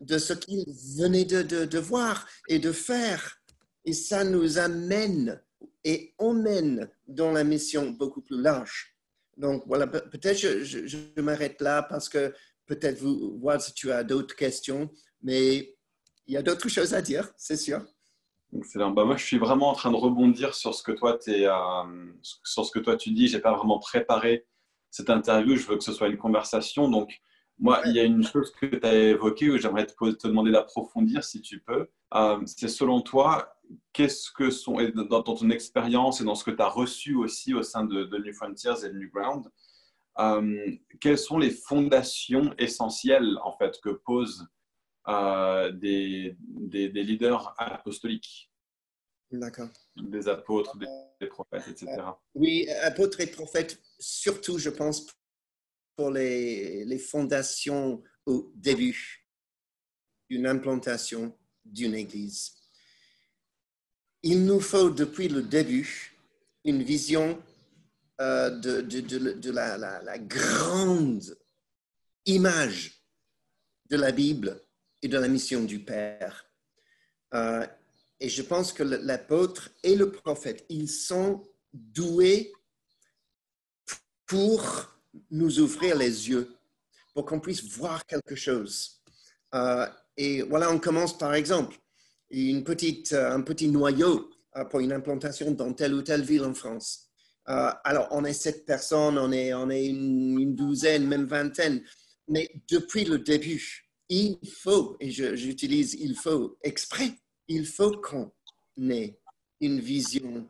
de 0.00 0.18
ce 0.18 0.32
qu'il 0.32 0.64
venait 0.98 1.24
de, 1.24 1.42
de, 1.42 1.78
voir 1.78 2.26
et 2.48 2.58
de 2.58 2.72
faire. 2.72 3.38
Et 3.84 3.92
ça 3.92 4.24
nous 4.24 4.58
amène 4.58 5.40
et 5.84 6.14
emmène 6.18 6.90
dans 7.06 7.30
la 7.30 7.44
mission 7.44 7.90
beaucoup 7.90 8.22
plus 8.22 8.40
large. 8.40 8.93
Donc 9.36 9.64
voilà, 9.66 9.86
peut-être 9.86 10.38
je, 10.38 10.64
je, 10.64 11.20
m'arrête 11.20 11.60
là 11.60 11.82
parce 11.82 12.08
que 12.08 12.32
peut-être 12.66 12.98
vous 12.98 13.38
voir 13.40 13.60
si 13.60 13.72
tu 13.74 13.90
as 13.90 14.04
d'autres 14.04 14.36
questions, 14.36 14.90
mais 15.22 15.74
il 16.26 16.34
y 16.34 16.36
a 16.36 16.42
d'autres 16.42 16.68
choses 16.68 16.94
à 16.94 17.02
dire, 17.02 17.30
c'est 17.36 17.56
sûr. 17.56 17.84
Excellent. 18.56 18.90
Bah 18.92 19.04
moi, 19.04 19.16
je 19.16 19.24
suis 19.24 19.38
vraiment 19.38 19.70
en 19.70 19.74
train 19.74 19.90
de 19.90 19.96
rebondir 19.96 20.54
sur 20.54 20.74
ce 20.74 20.82
que 20.82 20.92
toi, 20.92 21.18
es, 21.26 21.46
euh, 21.46 22.12
sur 22.22 22.64
ce 22.64 22.70
que 22.70 22.78
toi 22.78 22.96
tu 22.96 23.10
dis. 23.10 23.26
J'ai 23.26 23.40
pas 23.40 23.52
vraiment 23.54 23.78
préparé 23.78 24.46
cette 24.90 25.10
interview. 25.10 25.56
Je 25.56 25.66
veux 25.66 25.76
que 25.76 25.82
ce 25.82 25.92
soit 25.92 26.06
une 26.06 26.18
conversation. 26.18 26.88
Donc, 26.88 27.20
moi, 27.58 27.82
il 27.86 27.92
y 27.92 28.00
a 28.00 28.04
une 28.04 28.22
chose 28.22 28.52
que 28.52 28.66
tu 28.66 28.86
as 28.86 28.94
évoquée 28.94 29.50
où 29.50 29.58
j'aimerais 29.58 29.86
te, 29.86 29.92
te, 29.92 30.28
demander 30.28 30.52
d'approfondir 30.52 31.24
si 31.24 31.40
tu 31.40 31.60
peux. 31.60 31.88
Euh, 32.14 32.40
c'est 32.46 32.68
selon 32.68 33.00
toi, 33.00 33.53
qu'est-ce 33.94 34.30
que 34.30 34.50
sont, 34.50 34.76
dans, 35.08 35.22
ton 35.22 35.48
expérience 35.48 36.20
et 36.20 36.24
dans 36.24 36.34
ce 36.34 36.44
que 36.44 36.50
tu 36.50 36.60
as 36.60 36.68
reçu 36.68 37.14
aussi 37.14 37.54
au 37.54 37.62
sein 37.62 37.84
de, 37.84 38.18
New 38.18 38.34
Frontiers 38.34 38.84
et 38.84 38.92
New 38.92 39.10
Ground, 39.10 39.48
euh, 40.18 40.76
quelles 41.00 41.18
sont 41.18 41.38
les 41.38 41.50
fondations 41.50 42.54
essentielles 42.58 43.38
en 43.42 43.56
fait 43.56 43.80
que 43.80 43.90
posent 43.90 44.46
euh, 45.08 45.70
des, 45.72 46.36
des, 46.38 46.88
leaders 46.88 47.54
apostoliques? 47.56 48.50
D'accord. 49.30 49.70
Des 49.96 50.28
apôtres, 50.28 50.76
des, 50.76 51.26
prophètes, 51.26 51.66
etc. 51.68 52.02
Oui, 52.34 52.68
apôtres 52.82 53.20
et 53.20 53.26
prophètes, 53.26 53.80
surtout, 53.98 54.58
je 54.58 54.70
pense, 54.70 55.06
pour 55.96 56.10
les, 56.10 56.84
les 56.84 56.98
fondations 56.98 58.02
au 58.26 58.52
début 58.54 59.26
d'une 60.28 60.46
implantation 60.46 61.36
d'une 61.64 61.94
église. 61.94 62.63
Il 64.26 64.46
nous 64.46 64.58
faut 64.58 64.88
depuis 64.88 65.28
le 65.28 65.42
début 65.42 66.16
une 66.64 66.82
vision 66.82 67.38
euh, 68.22 68.48
de, 68.48 69.50
la, 69.50 70.18
grande 70.18 71.36
image 72.24 73.04
de 73.90 73.98
la 73.98 74.12
Bible 74.12 74.58
et 75.02 75.08
de 75.08 75.18
la 75.18 75.28
mission 75.28 75.62
du 75.62 75.78
Père. 75.78 76.46
Euh, 77.34 77.66
et 78.18 78.30
je 78.30 78.40
pense 78.40 78.72
que 78.72 78.82
l'apôtre 78.82 79.68
et 79.82 79.94
le 79.94 80.10
prophète, 80.10 80.64
ils 80.70 80.88
sont 80.88 81.46
doués 81.74 82.50
pour 84.24 84.90
nous 85.30 85.60
ouvrir 85.60 85.98
les 85.98 86.30
yeux, 86.30 86.50
pour 87.12 87.26
qu'on 87.26 87.40
puisse 87.40 87.62
voir 87.62 88.06
quelque 88.06 88.36
chose. 88.36 89.02
Euh, 89.54 89.86
et 90.16 90.40
voilà, 90.40 90.70
on 90.70 90.78
commence 90.78 91.18
par 91.18 91.34
exemple 91.34 91.76
une 92.30 92.64
petite, 92.64 93.12
euh, 93.12 93.32
un 93.32 93.42
petit 93.42 93.68
noyau 93.68 94.30
euh, 94.56 94.64
pour 94.64 94.80
une 94.80 94.92
implantation 94.92 95.50
dans 95.50 95.72
telle 95.72 95.94
ou 95.94 96.02
telle 96.02 96.22
ville 96.22 96.44
en 96.44 96.54
France. 96.54 97.10
Euh, 97.48 97.70
alors, 97.84 98.08
on 98.10 98.24
est 98.24 98.32
sept 98.32 98.64
personnes, 98.64 99.18
on 99.18 99.30
est, 99.32 99.52
on 99.52 99.68
est 99.70 99.86
une, 99.86 100.54
douzaine, 100.54 101.06
même 101.06 101.26
vingtaine. 101.26 101.82
Mais 102.28 102.50
depuis 102.70 103.04
le 103.04 103.18
début, 103.18 103.90
il 104.08 104.38
faut, 104.48 104.96
et 105.00 105.10
j'utilise 105.10 105.94
il 105.94 106.14
faut 106.14 106.56
exprès, 106.62 107.10
il 107.48 107.66
faut 107.66 107.92
qu'on 107.92 108.32
ait 108.90 109.18
une 109.60 109.80
vision, 109.80 110.48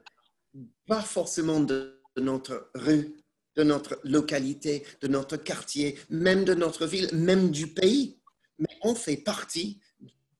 pas 0.87 1.03
forcément 1.03 1.61
de 1.61 2.01
notre 2.17 2.71
rue, 2.75 3.17
de 3.57 3.63
notre 3.63 4.01
localité, 4.05 4.85
de 5.01 5.09
notre 5.09 5.37
quartier, 5.37 5.99
même 6.11 6.45
de 6.45 6.55
notre 6.55 6.87
ville, 6.87 7.09
même 7.13 7.51
du 7.51 7.69
pays, 7.69 8.21
mais 8.59 8.77
on 8.83 8.95
fait 8.95 9.17
partie 9.17 9.81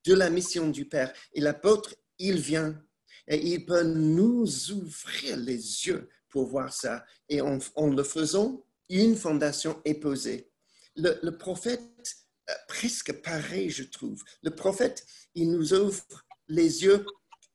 de 0.05 0.15
la 0.15 0.31
mission 0.31 0.69
du 0.69 0.85
Père. 0.87 1.13
Et 1.33 1.41
l'apôtre, 1.41 1.95
il 2.19 2.39
vient 2.39 2.81
et 3.27 3.39
il 3.39 3.65
peut 3.65 3.83
nous 3.83 4.71
ouvrir 4.71 5.37
les 5.37 5.87
yeux 5.87 6.09
pour 6.29 6.47
voir 6.47 6.73
ça. 6.73 7.05
Et 7.29 7.41
en, 7.41 7.59
le 7.87 8.03
faisant, 8.03 8.65
une 8.89 9.17
fondation 9.17 9.81
est 9.85 9.95
posée. 9.95 10.51
Le, 10.97 11.31
prophète, 11.31 12.17
euh, 12.51 12.55
presque 12.69 13.13
pareil, 13.23 13.71
je 13.71 13.85
trouve. 13.85 14.23
Le 14.43 14.51
prophète, 14.51 15.07
il 15.35 15.51
nous 15.51 15.73
ouvre 15.73 16.05
les 16.49 16.85
yeux 16.85 17.05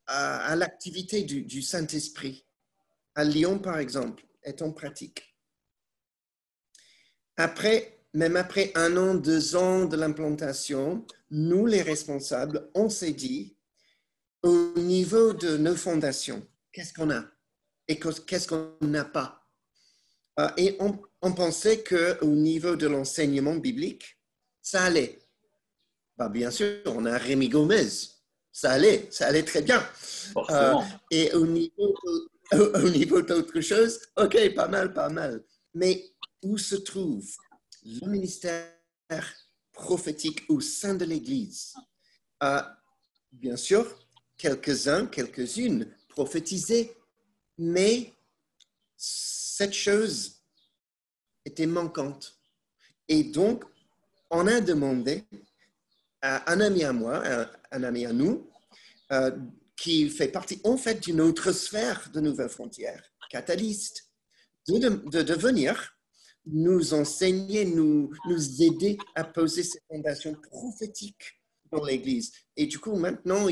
à, 0.07 0.55
l'activité 0.55 1.23
du, 1.23 1.43
du 1.43 1.61
Saint-Esprit. 1.61 2.45
À 3.15 3.23
Lyon, 3.23 3.59
par 3.59 3.77
exemple, 3.77 4.25
est 4.43 4.61
en 4.61 4.71
pratique. 4.71 5.35
Après, 7.37 7.98
même 8.13 8.35
après 8.35 8.71
un 8.75 8.97
an, 8.97 9.15
deux 9.15 9.55
ans 9.55 9.85
de 9.85 9.95
l'implantation, 9.95 11.05
nous, 11.29 11.65
les 11.65 11.81
responsables, 11.81 12.69
on 12.73 12.89
s'est 12.89 13.13
dit, 13.13 13.55
au 14.41 14.73
niveau 14.77 15.33
de 15.33 15.57
nos 15.57 15.75
fondations, 15.75 16.45
qu'est-ce 16.71 16.93
qu'on 16.93 17.11
a 17.11 17.25
et 17.87 17.99
qu'est-ce 17.99 18.47
qu'on 18.47 18.75
n'a 18.81 19.05
pas? 19.05 19.47
Euh, 20.39 20.49
Et 20.57 20.77
on, 20.79 21.33
pensait 21.33 21.83
qu'au 21.83 22.27
niveau 22.27 22.75
de 22.75 22.87
l'enseignement 22.87 23.55
biblique, 23.55 24.17
ça 24.61 24.83
allait. 24.83 25.19
Bah, 26.17 26.29
bien 26.29 26.51
sûr, 26.51 26.81
on 26.85 27.05
a 27.05 27.17
Rémi 27.17 27.49
Gomez. 27.49 27.89
Ça 28.51 28.71
allait, 28.71 29.07
ça 29.11 29.27
allait 29.27 29.43
très 29.43 29.61
bien. 29.61 29.83
Euh, 30.49 30.75
et 31.11 31.33
au 31.33 31.45
niveau, 31.45 31.95
au 32.53 32.89
niveau 32.89 33.21
d'autre 33.21 33.59
chose, 33.61 33.99
OK, 34.17 34.53
pas 34.55 34.67
mal, 34.67 34.93
pas 34.93 35.09
mal. 35.09 35.43
Mais 35.73 36.11
où 36.41 36.57
se 36.57 36.75
trouve 36.75 37.25
le 37.85 38.07
ministère 38.07 38.73
prophétique 39.71 40.43
au 40.49 40.59
sein 40.59 40.95
de 40.95 41.05
l'Église. 41.05 41.73
a 42.39 42.77
bien 43.31 43.55
sûr, 43.55 43.99
quelques-uns, 44.37 45.05
quelques-unes 45.07 45.93
prophétisaient, 46.07 46.95
mais 47.57 48.13
cette 48.97 49.73
chose 49.73 50.41
était 51.45 51.67
manquante. 51.67 52.39
Et 53.07 53.23
donc, 53.23 53.63
on 54.29 54.47
a 54.47 54.61
demandé 54.61 55.25
à 56.21 56.51
un 56.51 56.59
ami 56.59 56.83
à 56.83 56.93
moi, 56.93 57.23
un, 57.71 57.83
ami 57.83 58.05
à 58.05 58.13
nous, 58.13 58.49
euh, 59.11 59.31
qui 59.75 60.09
fait 60.09 60.27
partie 60.27 60.59
en 60.63 60.77
fait 60.77 61.01
d'une 61.01 61.21
autre 61.21 61.51
sphère 61.51 62.09
de 62.13 62.19
Nouvelles 62.19 62.49
Frontières, 62.49 63.03
catalyste, 63.29 64.09
de, 64.67 64.77
de, 65.09 65.21
de 65.21 65.33
venir 65.33 65.98
nous 66.51 66.93
enseigner, 66.93 67.65
nous, 67.65 68.11
nous 68.27 68.61
aider 68.61 68.97
à 69.15 69.23
poser 69.23 69.63
ces 69.63 69.79
fondations 69.87 70.33
prophétiques 70.33 71.39
dans 71.71 71.83
l'Église. 71.83 72.31
Et 72.55 72.65
du 72.65 72.79
coup, 72.79 72.95
maintenant, 72.95 73.47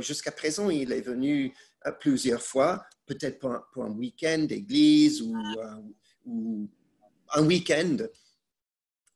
jusqu'à 0.00 0.32
présent, 0.32 0.70
il 0.70 0.92
est 0.92 1.02
venu 1.02 1.54
euh, 1.86 1.92
plusieurs 1.92 2.42
fois, 2.42 2.84
peut-être 3.06 3.38
pour, 3.38 3.84
un 3.84 3.90
week-end 3.90 4.46
d'église 4.48 5.22
ou, 5.22 5.34
euh, 5.58 6.66
un 7.34 7.46
week-end. 7.46 7.98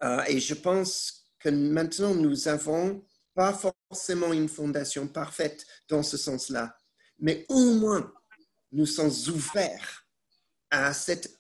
Euh, 0.03 0.23
et 0.29 0.41
je 0.41 0.55
pense 0.55 1.27
que 1.39 1.49
maintenant, 1.49 2.15
nous 2.15 2.35
n'avons 2.45 3.03
pas 3.35 3.53
forcément 3.53 4.33
une 4.33 4.49
fondation 4.49 5.09
parfaite 5.09 5.67
dans 5.89 6.03
ce 6.03 6.17
sens-là, 6.17 6.77
mais 7.19 7.47
au 7.49 7.75
moins, 7.75 8.13
nous 8.73 8.87
sommes 8.87 9.13
ouverts 9.35 10.07
à 10.71 10.93
cette 10.93 11.40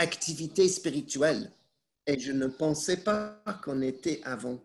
activité 0.00 0.66
spirituelle. 0.68 1.52
Et 2.06 2.18
je 2.18 2.32
ne 2.32 2.46
pensais 2.46 2.96
pas 2.96 3.42
qu'on 3.62 3.82
était 3.82 4.20
avant. 4.24 4.58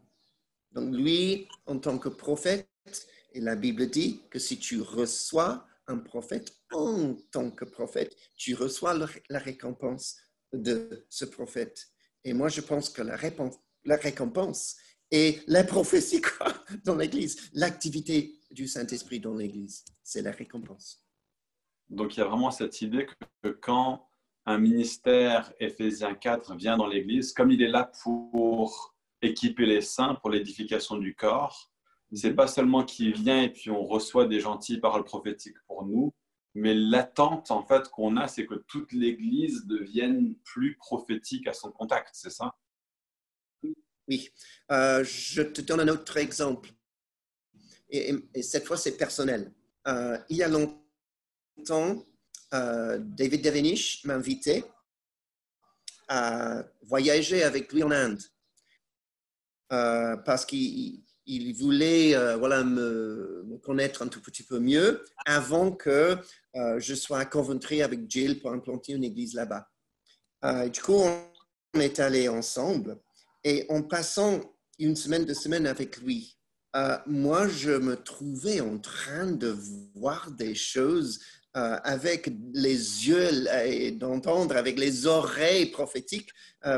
Donc 0.71 0.95
lui, 0.95 1.47
en 1.65 1.77
tant 1.77 1.99
que 1.99 2.09
prophète, 2.09 2.67
et 3.33 3.41
la 3.41 3.55
Bible 3.55 3.89
dit 3.89 4.21
que 4.29 4.39
si 4.39 4.57
tu 4.57 4.81
reçois 4.81 5.67
un 5.87 5.97
prophète 5.97 6.55
en 6.71 7.15
tant 7.31 7.51
que 7.51 7.65
prophète, 7.65 8.15
tu 8.37 8.55
reçois 8.55 8.97
la 9.29 9.39
récompense 9.39 10.17
de 10.53 11.05
ce 11.09 11.25
prophète. 11.25 11.85
Et 12.23 12.33
moi, 12.33 12.47
je 12.47 12.61
pense 12.61 12.89
que 12.89 13.01
la, 13.01 13.17
la 13.83 13.97
récompense 13.97 14.77
est 15.11 15.43
la 15.47 15.63
prophétie 15.63 16.21
quoi, 16.21 16.53
dans 16.85 16.95
l'Église. 16.95 17.49
L'activité 17.53 18.39
du 18.51 18.67
Saint-Esprit 18.67 19.19
dans 19.19 19.35
l'Église, 19.35 19.83
c'est 20.01 20.21
la 20.21 20.31
récompense. 20.31 21.05
Donc, 21.89 22.15
il 22.15 22.21
y 22.21 22.23
a 22.23 22.25
vraiment 22.25 22.51
cette 22.51 22.81
idée 22.81 23.05
que, 23.43 23.49
quand 23.49 24.09
un 24.45 24.57
ministère, 24.57 25.53
Ephésiens 25.59 26.15
4, 26.15 26.55
vient 26.55 26.77
dans 26.77 26.87
l'Église, 26.87 27.33
comme 27.33 27.51
il 27.51 27.61
est 27.61 27.69
là 27.69 27.91
pour 28.03 28.95
équiper 29.21 29.65
les 29.65 29.81
saints 29.81 30.15
pour 30.15 30.29
l'édification 30.29 30.97
du 30.97 31.15
corps, 31.15 31.71
c'est 32.13 32.33
pas 32.33 32.47
seulement 32.47 32.83
qu'il 32.83 33.13
vient 33.13 33.41
et 33.41 33.49
puis 33.49 33.69
on 33.69 33.83
reçoit 33.83 34.25
des 34.25 34.39
gentilles 34.39 34.79
paroles 34.79 35.03
prophétiques 35.03 35.57
pour 35.67 35.85
nous, 35.85 36.13
mais 36.53 36.73
l'attente 36.73 37.51
en 37.51 37.63
fait 37.63 37.89
qu'on 37.89 38.17
a, 38.17 38.27
c'est 38.27 38.45
que 38.45 38.55
toute 38.55 38.91
l'Église 38.91 39.65
devienne 39.65 40.35
plus 40.43 40.77
prophétique 40.77 41.47
à 41.47 41.53
son 41.53 41.71
contact, 41.71 42.09
c'est 42.13 42.29
ça? 42.29 42.55
Oui. 44.07 44.29
Euh, 44.71 45.03
je 45.03 45.41
te 45.41 45.61
donne 45.61 45.81
un 45.81 45.87
autre 45.87 46.17
exemple. 46.17 46.69
Et, 47.89 48.13
cette 48.41 48.65
fois, 48.65 48.77
c'est 48.77 48.97
personnel. 48.97 49.51
Euh, 49.87 50.17
il 50.29 50.37
y 50.37 50.43
a 50.43 50.47
longtemps, 50.47 52.03
euh, 52.55 52.97
David 52.99 53.43
Devenish 53.43 54.03
m'a 54.05 54.15
invité 54.15 54.63
à 56.07 56.63
voyager 56.83 57.43
avec 57.43 57.71
lui 57.73 57.83
en 57.83 57.91
Inde. 57.91 58.21
parce 59.69 60.45
qu'il 60.45 61.03
il 61.25 61.53
voulait 61.53 62.15
euh, 62.15 62.37
voilà, 62.37 62.63
me, 62.63 63.57
connaître 63.63 64.03
un 64.03 64.07
tout 64.07 64.21
petit 64.21 64.43
peu 64.43 64.59
mieux 64.59 65.03
avant 65.25 65.71
que 65.71 66.17
euh, 66.55 66.79
je 66.79 66.93
sois 66.93 67.19
à 67.19 67.25
Coventry 67.25 67.81
avec 67.81 68.09
Jill 68.09 68.39
pour 68.39 68.51
implanter 68.51 68.93
une 68.93 69.03
église 69.03 69.33
là-bas. 69.33 69.67
Euh, 70.43 70.69
du 70.69 70.81
coup, 70.81 71.01
on 71.73 71.79
est 71.79 71.99
allés 71.99 72.29
ensemble 72.29 72.99
et 73.43 73.65
en 73.69 73.81
passant 73.81 74.39
une 74.77 74.95
semaine, 74.95 75.25
deux 75.25 75.33
semaines 75.33 75.67
avec 75.67 75.97
lui, 75.97 76.37
moi, 77.05 77.47
je 77.47 77.71
me 77.71 77.95
trouvais 77.95 78.59
en 78.59 78.77
train 78.77 79.31
de 79.31 79.57
voir 79.95 80.29
des 80.31 80.55
choses 80.55 81.21
avec 81.55 82.29
les 82.53 83.07
yeux 83.07 83.47
et 83.65 83.91
d'entendre 83.91 84.57
avec 84.57 84.77
les 84.77 85.07
oreilles 85.07 85.67
prophétiques 85.67 86.29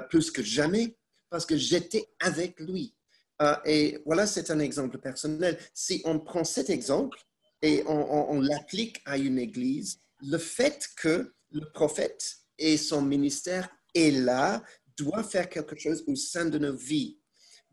plus 0.09 0.31
que 0.31 0.43
jamais 0.43 0.95
parce 1.29 1.45
que 1.45 1.57
j'étais 1.57 2.07
avec 2.19 2.59
lui. 2.59 2.93
Euh, 3.41 3.55
et 3.65 3.99
voilà, 4.05 4.25
c'est 4.25 4.49
un 4.51 4.59
exemple 4.59 4.97
personnel. 4.97 5.57
Si 5.73 6.01
on 6.05 6.19
prend 6.19 6.43
cet 6.43 6.69
exemple 6.69 7.19
et 7.61 7.83
on, 7.87 8.39
l'applique 8.41 9.01
à 9.05 9.17
une 9.17 9.39
église, 9.39 9.99
le 10.21 10.37
fait 10.37 10.87
que 10.95 11.33
le 11.51 11.71
prophète 11.73 12.37
et 12.57 12.77
son 12.77 13.01
ministère 13.01 13.69
est 13.95 14.11
là 14.11 14.63
doit 14.95 15.23
faire 15.23 15.49
quelque 15.49 15.75
chose 15.75 16.03
au 16.07 16.15
sein 16.15 16.45
de 16.45 16.57
nos 16.57 16.75
vies. 16.75 17.19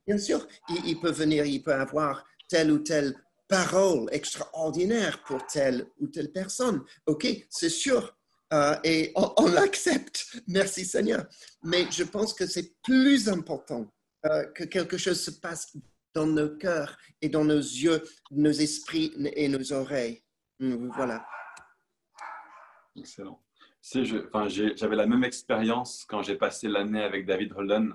Bien 0.06 0.18
sûr, 0.18 0.46
il, 0.86 1.00
peut 1.00 1.10
venir, 1.10 1.44
il 1.44 1.62
peut 1.62 1.74
avoir 1.74 2.26
telle 2.48 2.70
ou 2.70 2.78
telle 2.78 3.14
parole 3.48 4.08
extraordinaire 4.12 5.22
pour 5.24 5.44
telle 5.46 5.86
ou 6.00 6.06
telle 6.08 6.32
personne. 6.32 6.82
OK, 7.06 7.26
c'est 7.50 7.68
sûr. 7.68 8.16
Euh, 8.52 8.76
et 8.84 9.12
on 9.14 9.46
l'accepte. 9.46 10.36
Merci 10.46 10.84
Seigneur. 10.84 11.26
Mais 11.62 11.90
je 11.90 12.04
pense 12.04 12.34
que 12.34 12.46
c'est 12.46 12.74
plus 12.82 13.28
important 13.28 13.90
euh, 14.26 14.44
que 14.52 14.64
quelque 14.64 14.96
chose 14.96 15.20
se 15.20 15.30
passe 15.30 15.76
dans 16.14 16.26
nos 16.26 16.56
cœurs 16.56 16.96
et 17.20 17.28
dans 17.28 17.44
nos 17.44 17.58
yeux, 17.58 18.02
nos 18.30 18.52
esprits 18.52 19.12
et 19.34 19.48
nos 19.48 19.72
oreilles. 19.72 20.22
Mm, 20.60 20.88
voilà. 20.94 21.26
Excellent. 22.96 23.40
J'avais 23.82 24.96
la 24.96 25.06
même 25.06 25.24
expérience 25.24 26.04
quand 26.08 26.22
j'ai 26.22 26.36
passé 26.36 26.68
l'année 26.68 27.02
avec 27.02 27.26
David 27.26 27.52
Holden. 27.52 27.94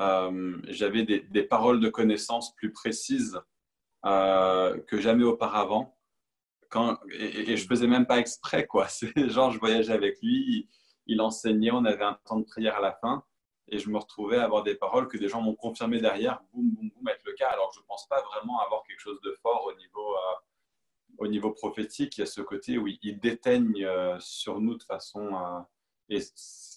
Euh, 0.00 0.56
j'avais 0.68 1.04
des, 1.04 1.42
paroles 1.44 1.80
de 1.80 1.90
connaissance 1.90 2.54
plus 2.56 2.72
précises 2.72 3.38
que 4.02 4.98
jamais 4.98 5.24
auparavant. 5.24 5.96
Quand, 6.70 6.98
et, 7.10 7.50
et, 7.50 7.56
je 7.56 7.66
faisais 7.66 7.88
même 7.88 8.06
pas 8.06 8.18
exprès, 8.18 8.66
quoi. 8.66 8.86
Genre, 9.16 9.50
je 9.50 9.58
voyageais 9.58 9.92
avec 9.92 10.22
lui, 10.22 10.68
il 11.06 11.20
enseignait, 11.20 11.72
on 11.72 11.84
avait 11.84 12.04
un 12.04 12.18
temps 12.24 12.38
de 12.38 12.44
prière 12.44 12.76
à 12.76 12.80
la 12.80 12.92
fin 12.92 13.24
et 13.70 13.78
je 13.78 13.88
me 13.88 13.98
retrouvais 13.98 14.38
à 14.38 14.44
avoir 14.44 14.62
des 14.62 14.74
paroles 14.74 15.08
que 15.08 15.16
des 15.16 15.28
gens 15.28 15.40
m'ont 15.40 15.54
confirmé 15.54 16.00
derrière, 16.00 16.42
boum, 16.52 16.70
boum, 16.70 16.90
boum, 16.90 17.08
être 17.08 17.24
le 17.24 17.32
cas. 17.32 17.48
Alors 17.48 17.72
je 17.72 17.80
ne 17.80 17.84
pense 17.84 18.06
pas 18.08 18.20
vraiment 18.22 18.60
avoir 18.60 18.82
quelque 18.82 19.00
chose 19.00 19.20
de 19.22 19.32
fort 19.42 19.64
au 19.66 19.76
niveau, 19.76 20.14
euh, 20.14 20.34
au 21.18 21.28
niveau 21.28 21.52
prophétique. 21.52 22.18
Il 22.18 22.20
y 22.20 22.24
a 22.24 22.26
ce 22.26 22.40
côté 22.40 22.78
où 22.78 22.88
il 22.88 23.20
déteigne 23.20 23.84
euh, 23.84 24.18
sur 24.18 24.60
nous 24.60 24.74
de 24.76 24.82
façon. 24.82 25.34
Euh, 26.10 26.18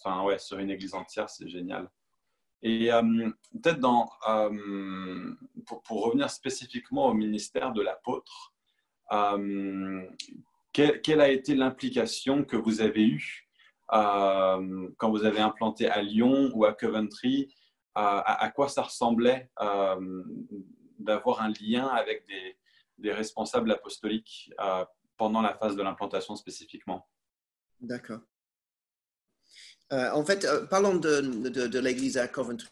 enfin, 0.03 0.23
ouais, 0.23 0.37
sur 0.37 0.59
une 0.59 0.69
église 0.69 0.93
entière, 0.93 1.29
c'est 1.29 1.47
génial. 1.47 1.89
Et 2.65 2.89
peut-être 3.61 3.79
dans, 3.79 4.09
pour, 5.65 5.81
pour, 5.83 6.05
revenir 6.05 6.29
spécifiquement 6.29 7.07
au 7.07 7.13
ministère 7.13 7.73
de 7.73 7.81
l'apôtre, 7.81 8.53
quelle, 10.71 11.01
quelle, 11.01 11.19
a 11.21 11.29
été 11.29 11.55
l'implication 11.55 12.45
que 12.45 12.55
vous 12.55 12.79
avez 12.79 13.05
eue 13.05 13.43
euh, 13.93 14.89
quand 14.97 15.09
vous 15.11 15.25
avez 15.25 15.39
implanté 15.39 15.87
à 15.87 16.01
Lyon 16.01 16.51
ou 16.53 16.65
à 16.65 16.73
Coventry, 16.73 17.53
à, 17.95 18.51
quoi 18.55 18.69
ça 18.69 18.81
ressemblait 18.81 19.51
euh, 19.61 20.23
d'avoir 20.97 21.41
un 21.41 21.53
lien 21.61 21.87
avec 21.87 22.25
des, 22.27 22.57
des 22.97 23.11
responsables 23.11 23.71
apostoliques 23.71 24.51
euh, 24.59 24.83
pendant 25.15 25.41
la 25.41 25.53
phase 25.53 25.75
de 25.75 25.83
l'implantation 25.83 26.35
spécifiquement? 26.35 27.07
D'accord. 27.79 28.21
En 30.13 30.25
fait, 30.25 30.45
parlons 30.69 30.95
de, 30.95 31.21
de, 31.21 31.79
l'église 31.79 32.17
à 32.17 32.27
Coventry. 32.27 32.67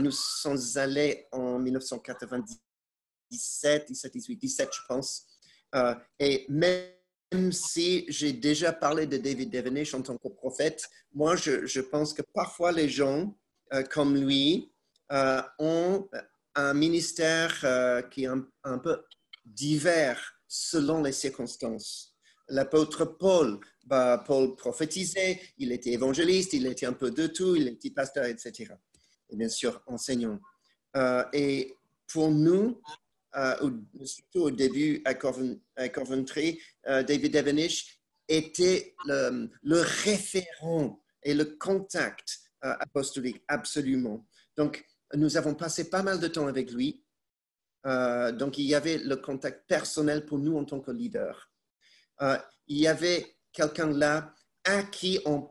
nous 0.00 0.10
sommes 0.10 0.58
allés 0.76 1.26
en 1.32 1.58
1997, 1.58 3.88
17, 3.88 4.12
18, 4.12 4.36
17, 4.36 4.70
je 4.72 4.80
pense. 4.88 5.26
et 6.18 6.46
même 6.48 7.52
si 7.52 8.04
j'ai 8.08 8.32
déjà 8.32 8.72
parlé 8.72 9.06
de 9.06 9.16
David 9.16 9.50
Devenish 9.50 9.94
en 9.94 10.02
tant 10.02 10.16
que 10.16 10.28
prophète, 10.28 10.88
moi, 11.12 11.36
je, 11.36 11.80
pense 11.80 12.12
que 12.12 12.22
parfois 12.22 12.72
les 12.72 12.88
gens 12.88 13.36
euh, 13.72 13.82
comme 13.84 14.16
lui 14.16 14.72
euh, 15.12 15.42
ont 15.58 16.08
un 16.54 16.74
ministère 16.74 17.60
euh, 17.64 18.02
qui 18.02 18.24
est 18.24 18.30
un, 18.64 18.78
peu 18.78 19.02
divers 19.44 20.20
selon 20.48 21.02
les 21.02 21.12
circonstances. 21.12 22.16
L'apôtre 22.48 23.04
Paul, 23.04 23.60
bah, 23.90 24.22
Paul 24.24 24.54
prophétisait, 24.54 25.40
il 25.58 25.72
était 25.72 25.90
évangéliste, 25.90 26.52
il 26.52 26.66
était 26.66 26.86
un 26.86 26.92
peu 26.92 27.10
de 27.10 27.26
tout, 27.26 27.56
il 27.56 27.66
était 27.68 27.90
pasteur, 27.90 28.24
etc. 28.24 28.72
Et 29.28 29.36
bien 29.36 29.48
sûr, 29.48 29.82
enseignant. 29.86 30.38
et 31.32 31.74
pour 32.06 32.30
nous, 32.30 32.80
euh, 33.36 33.70
surtout 34.04 34.40
au 34.42 34.50
début 34.50 35.02
à, 35.04 35.14
Coventry, 35.14 36.60
euh, 36.88 37.02
David 37.02 37.32
Devenish 37.32 38.00
était 38.28 38.94
le, 39.06 39.50
référent 40.04 41.00
et 41.22 41.34
le 41.34 41.44
contact 41.44 42.40
euh, 42.64 42.74
apostolique, 42.80 43.42
absolument. 43.48 44.26
Donc, 44.56 44.84
nous 45.14 45.36
avons 45.36 45.54
passé 45.54 45.90
pas 45.90 46.02
mal 46.02 46.20
de 46.20 46.28
temps 46.28 46.46
avec 46.46 46.70
lui. 46.70 47.04
donc, 47.84 48.58
il 48.58 48.66
y 48.66 48.74
avait 48.74 48.98
le 48.98 49.16
contact 49.16 49.66
personnel 49.66 50.26
pour 50.26 50.38
nous 50.38 50.56
en 50.56 50.64
tant 50.64 50.80
que 50.80 50.90
leader. 50.90 51.50
il 52.66 52.78
y 52.78 52.86
avait 52.86 53.39
quelqu'un 53.52 53.92
là 53.92 54.34
à 54.64 54.82
qui 54.82 55.20
on 55.24 55.48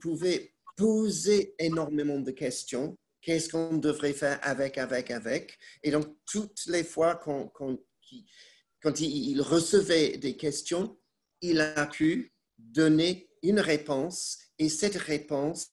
pouvait 0.00 0.54
poser 0.76 1.54
énormément 1.58 2.18
de 2.18 2.30
questions 2.30 2.96
qu'est-ce 3.22 3.48
qu'on 3.48 3.78
devrait 3.78 4.12
faire 4.12 4.38
avec, 4.42 4.76
avec, 4.76 5.10
avec? 5.10 5.58
Et 5.82 5.90
donc, 5.90 6.06
toutes 6.26 6.66
les 6.66 6.84
fois 6.84 7.14
quand 7.14 7.40
il, 9.00 9.40
recevait 9.40 10.18
des 10.18 10.36
questions, 10.36 10.98
il 11.40 11.60
a 11.60 11.86
pu 11.86 12.34
donner 12.58 13.30
une 13.42 13.60
réponse 13.60 14.38
et 14.58 14.68
cette 14.68 14.96
réponse 14.96 15.68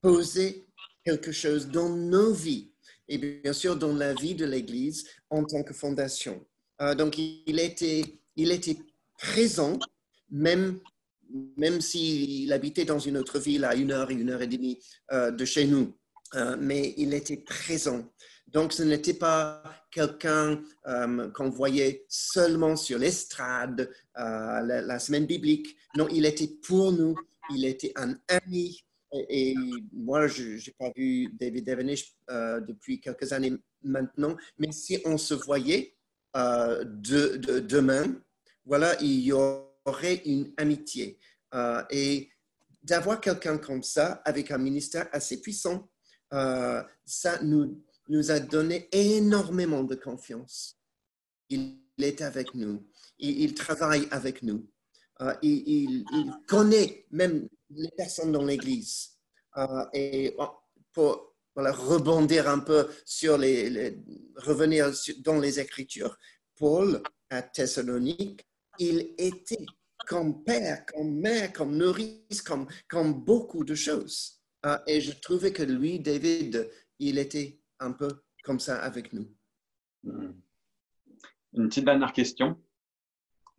posait 0.00 0.66
quelque 1.04 1.32
chose 1.32 1.68
dans 1.68 1.88
nos 1.88 2.32
vies 2.32 2.72
et 3.08 3.18
bien 3.18 3.52
sûr 3.52 3.76
dans 3.76 3.92
la 3.94 4.14
vie 4.14 4.34
de 4.34 4.46
l'Église 4.46 5.06
en 5.28 5.44
tant 5.44 5.62
que 5.62 5.74
fondation. 5.74 6.46
Euh, 6.80 6.94
donc, 6.94 7.18
il 7.18 7.58
était, 7.58 8.20
il 8.36 8.52
était 8.52 8.78
présent, 9.18 9.78
même, 10.34 10.80
même 11.56 11.80
s'il 11.80 12.52
habitait 12.52 12.84
dans 12.84 12.98
une 12.98 13.16
autre 13.16 13.38
ville 13.38 13.64
à 13.64 13.74
une 13.74 13.92
heure 13.92 14.10
et 14.10 14.14
une 14.14 14.30
heure 14.30 14.42
et 14.42 14.46
demie 14.46 14.78
euh, 15.12 15.30
de 15.30 15.44
chez 15.44 15.66
nous. 15.66 15.96
Euh, 16.34 16.56
mais 16.58 16.94
il 16.96 17.14
était 17.14 17.36
présent. 17.36 18.04
Donc, 18.48 18.72
ce 18.72 18.82
n'était 18.82 19.14
pas 19.14 19.62
quelqu'un 19.90 20.60
euh, 20.86 21.30
qu'on 21.30 21.50
voyait 21.50 22.04
seulement 22.08 22.76
sur 22.76 22.98
l'estrade, 22.98 23.90
la, 24.16 24.98
semaine 24.98 25.26
biblique. 25.26 25.76
Non, 25.96 26.08
il 26.08 26.26
était 26.26 26.50
pour 26.66 26.92
nous, 26.92 27.14
il 27.54 27.64
était 27.64 27.92
un 27.96 28.16
ami. 28.28 28.80
Et, 29.28 29.54
moi, 29.92 30.26
je 30.26 30.54
n'ai 30.54 30.74
pas 30.76 30.90
vu 30.96 31.28
David 31.38 31.64
Devenish 31.64 32.14
depuis 32.28 33.00
quelques 33.00 33.32
années 33.32 33.52
maintenant, 33.82 34.36
mais 34.58 34.72
si 34.72 35.00
on 35.04 35.18
se 35.18 35.34
voyait 35.34 35.94
de, 36.34 37.60
demain, 37.60 38.20
voilà, 38.66 39.00
il 39.00 39.20
y 39.20 39.32
aurait 39.84 40.22
une 40.24 40.52
amitié. 40.56 41.18
et 41.90 42.30
d'avoir 42.84 43.20
quelqu'un 43.20 43.58
comme 43.58 43.82
ça, 43.82 44.22
avec 44.24 44.50
un 44.50 44.58
ministère 44.58 45.08
assez 45.12 45.40
puissant, 45.40 45.88
euh, 46.32 46.82
ça 47.04 47.40
nous, 47.42 47.82
nous 48.08 48.30
a 48.30 48.40
donné 48.40 48.88
énormément 48.92 49.82
de 49.82 49.94
confiance. 49.94 50.78
Il 51.48 51.78
est 51.98 52.20
avec 52.20 52.54
nous, 52.54 52.86
il, 53.18 53.40
il 53.40 53.54
travaille 53.54 54.06
avec 54.10 54.42
nous, 54.42 54.68
euh, 55.22 55.34
il, 55.42 56.04
connaît 56.46 57.06
même 57.10 57.48
les 57.70 57.90
personnes 57.96 58.32
dans 58.32 58.44
l'Église. 58.44 59.10
Euh, 59.56 59.84
et 59.92 60.36
pour 60.92 61.34
rebondir 61.56 62.48
un 62.48 62.58
peu 62.58 62.88
sur 63.04 63.38
les, 63.38 64.02
revenir 64.36 64.90
dans 65.18 65.38
les 65.38 65.60
Écritures, 65.60 66.18
Paul 66.56 67.00
à 67.30 67.42
Thessalonique, 67.42 68.44
il 68.78 69.14
était 69.18 69.66
comme 70.06 70.44
père, 70.44 70.84
comme 70.86 71.14
mère, 71.20 71.52
comme 71.52 71.76
nourrice, 71.76 72.42
comme, 72.42 72.66
comme 72.88 73.24
beaucoup 73.24 73.64
de 73.64 73.74
choses. 73.74 74.40
Euh, 74.66 74.78
et 74.86 75.00
je 75.00 75.12
trouvais 75.12 75.52
que 75.52 75.62
lui, 75.62 76.00
David, 76.00 76.70
il 76.98 77.18
était 77.18 77.58
un 77.80 77.92
peu 77.92 78.08
comme 78.42 78.60
ça 78.60 78.82
avec 78.82 79.12
nous. 79.12 79.28
Hmm. 80.02 80.32
Une 81.54 81.68
petite 81.68 81.84
dernière 81.84 82.12
question. 82.12 82.58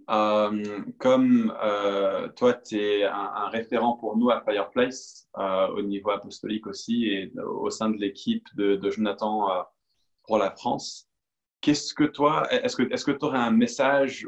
Euh, 0.09 0.83
comme 0.99 1.55
euh, 1.63 2.27
toi, 2.29 2.53
tu 2.53 2.79
es 2.79 3.03
un, 3.05 3.49
référent 3.49 3.97
pour 3.97 4.17
nous 4.17 4.29
à 4.29 4.43
Fireplace, 4.43 5.27
au 5.35 5.81
niveau 5.81 6.11
apostolique 6.11 6.67
aussi, 6.67 7.05
et 7.05 7.33
au 7.39 7.69
sein 7.69 7.89
de 7.89 7.97
l'équipe 7.97 8.45
de, 8.55 8.89
Jonathan 8.89 9.65
pour 10.23 10.37
la 10.37 10.51
France, 10.51 11.09
qu'est-ce 11.61 11.93
que 11.93 12.03
toi, 12.03 12.47
est-ce 12.51 12.75
que 13.05 13.11
tu 13.11 13.25
aurais 13.25 13.39
un 13.39 13.51
message 13.51 14.27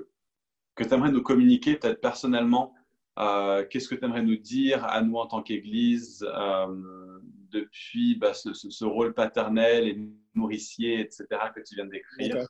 que 0.77 0.83
tu 0.83 0.93
aimerais 0.93 1.11
nous 1.11 1.23
communiquer, 1.23 1.75
peut-être 1.75 1.99
personnellement 1.99 2.73
euh, 3.19 3.65
Qu'est-ce 3.65 3.87
que 3.87 3.95
tu 3.95 4.05
aimerais 4.05 4.21
nous 4.21 4.37
dire 4.37 4.85
à 4.85 5.01
nous 5.01 5.17
en 5.17 5.25
tant 5.25 5.41
qu'Église 5.41 6.23
euh, 6.23 7.19
depuis 7.49 8.15
bah, 8.15 8.33
ce, 8.33 8.85
rôle 8.85 9.13
paternel 9.15 9.87
et 9.87 9.99
nourricier, 10.35 10.99
etc., 10.99 11.25
que 11.55 11.61
tu 11.61 11.75
viens 11.75 11.85
de 11.85 11.91
décrire 11.91 12.47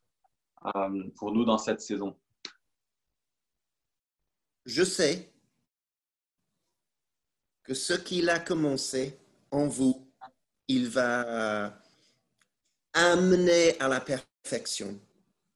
euh, 0.76 1.04
pour 1.16 1.32
nous 1.32 1.46
dans 1.46 1.58
cette 1.58 1.80
saison? 1.80 2.18
Je 4.66 4.84
sais 4.84 5.32
que 7.64 7.74
ce 7.74 7.94
qu'il 7.94 8.30
a 8.30 8.40
commencé 8.40 9.18
en 9.52 9.68
vous, 9.68 10.06
il 10.68 10.90
va 10.90 11.80
amener 12.92 13.80
à 13.80 13.88
la 13.88 14.02
perfection. 14.02 15.00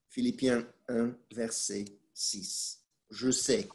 Philippiens 0.08 0.66
1, 0.88 1.14
verset 1.34 2.01
6. 2.22 2.80
Je 3.10 3.32
sais. 3.32 3.68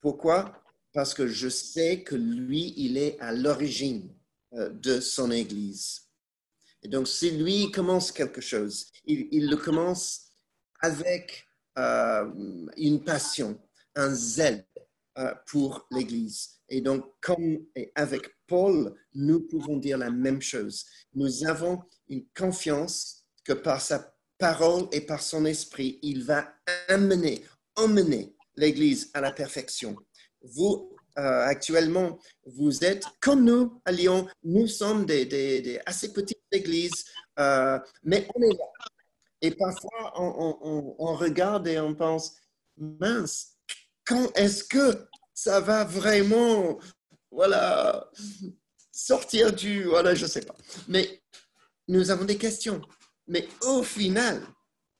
Pourquoi? 0.00 0.62
Parce 0.92 1.14
que 1.14 1.26
je 1.26 1.48
sais 1.48 2.02
que 2.02 2.14
lui, 2.14 2.74
il 2.76 2.96
est 2.96 3.18
à 3.20 3.32
l'origine 3.32 4.14
euh, 4.54 4.70
de 4.70 5.00
son 5.00 5.30
Église. 5.30 6.02
Et 6.82 6.88
donc, 6.88 7.08
si 7.08 7.30
lui 7.32 7.70
commence 7.70 8.12
quelque 8.12 8.40
chose, 8.40 8.86
il, 9.04 9.50
le 9.50 9.56
commence 9.56 10.30
avec 10.80 11.46
euh, 11.78 12.30
une 12.76 13.02
passion, 13.04 13.60
un 13.94 14.14
zèle 14.14 14.66
euh, 15.18 15.34
pour 15.46 15.86
l'Église. 15.90 16.60
Et 16.68 16.80
donc, 16.80 17.04
comme 17.20 17.66
avec 17.94 18.28
Paul, 18.46 18.94
nous 19.14 19.40
pouvons 19.40 19.76
dire 19.76 19.98
la 19.98 20.10
même 20.10 20.42
chose. 20.42 20.86
Nous 21.14 21.46
avons 21.46 21.82
une 22.08 22.24
confiance 22.36 23.24
que 23.44 23.52
par 23.52 23.80
sa 23.80 24.14
parole 24.38 24.88
et 24.92 25.00
par 25.00 25.22
son 25.22 25.44
esprit, 25.44 25.98
il 26.02 26.24
va 26.24 26.52
amener 26.88 27.44
emmener 27.76 28.34
l'Église 28.56 29.10
à 29.14 29.20
la 29.20 29.32
perfection. 29.32 29.96
Vous, 30.42 30.96
euh, 31.18 31.44
actuellement, 31.44 32.18
vous 32.44 32.84
êtes 32.84 33.04
comme 33.20 33.44
nous 33.44 33.80
à 33.84 33.92
Lyon. 33.92 34.28
Nous 34.42 34.66
sommes 34.66 35.06
des, 35.06 35.80
assez 35.86 36.12
petites 36.12 36.42
églises, 36.52 37.04
euh, 37.38 37.78
mais 38.02 38.26
on 38.34 38.42
est 38.42 38.56
là. 38.56 38.64
Et 39.42 39.50
parfois, 39.50 40.12
on, 40.16 41.14
regarde 41.14 41.68
et 41.68 41.78
on 41.78 41.94
pense, 41.94 42.36
mince, 42.76 43.58
quand 44.04 44.32
est-ce 44.36 44.64
que 44.64 45.08
ça 45.34 45.60
va 45.60 45.84
vraiment, 45.84 46.78
voilà, 47.30 48.10
sortir 48.92 49.52
du, 49.52 49.84
voilà, 49.84 50.14
je 50.14 50.24
ne 50.24 50.30
sais 50.30 50.40
pas. 50.40 50.56
Mais 50.88 51.22
nous 51.88 52.10
avons 52.10 52.24
des 52.24 52.38
questions. 52.38 52.80
Mais 53.26 53.46
au 53.62 53.82
final, 53.82 54.42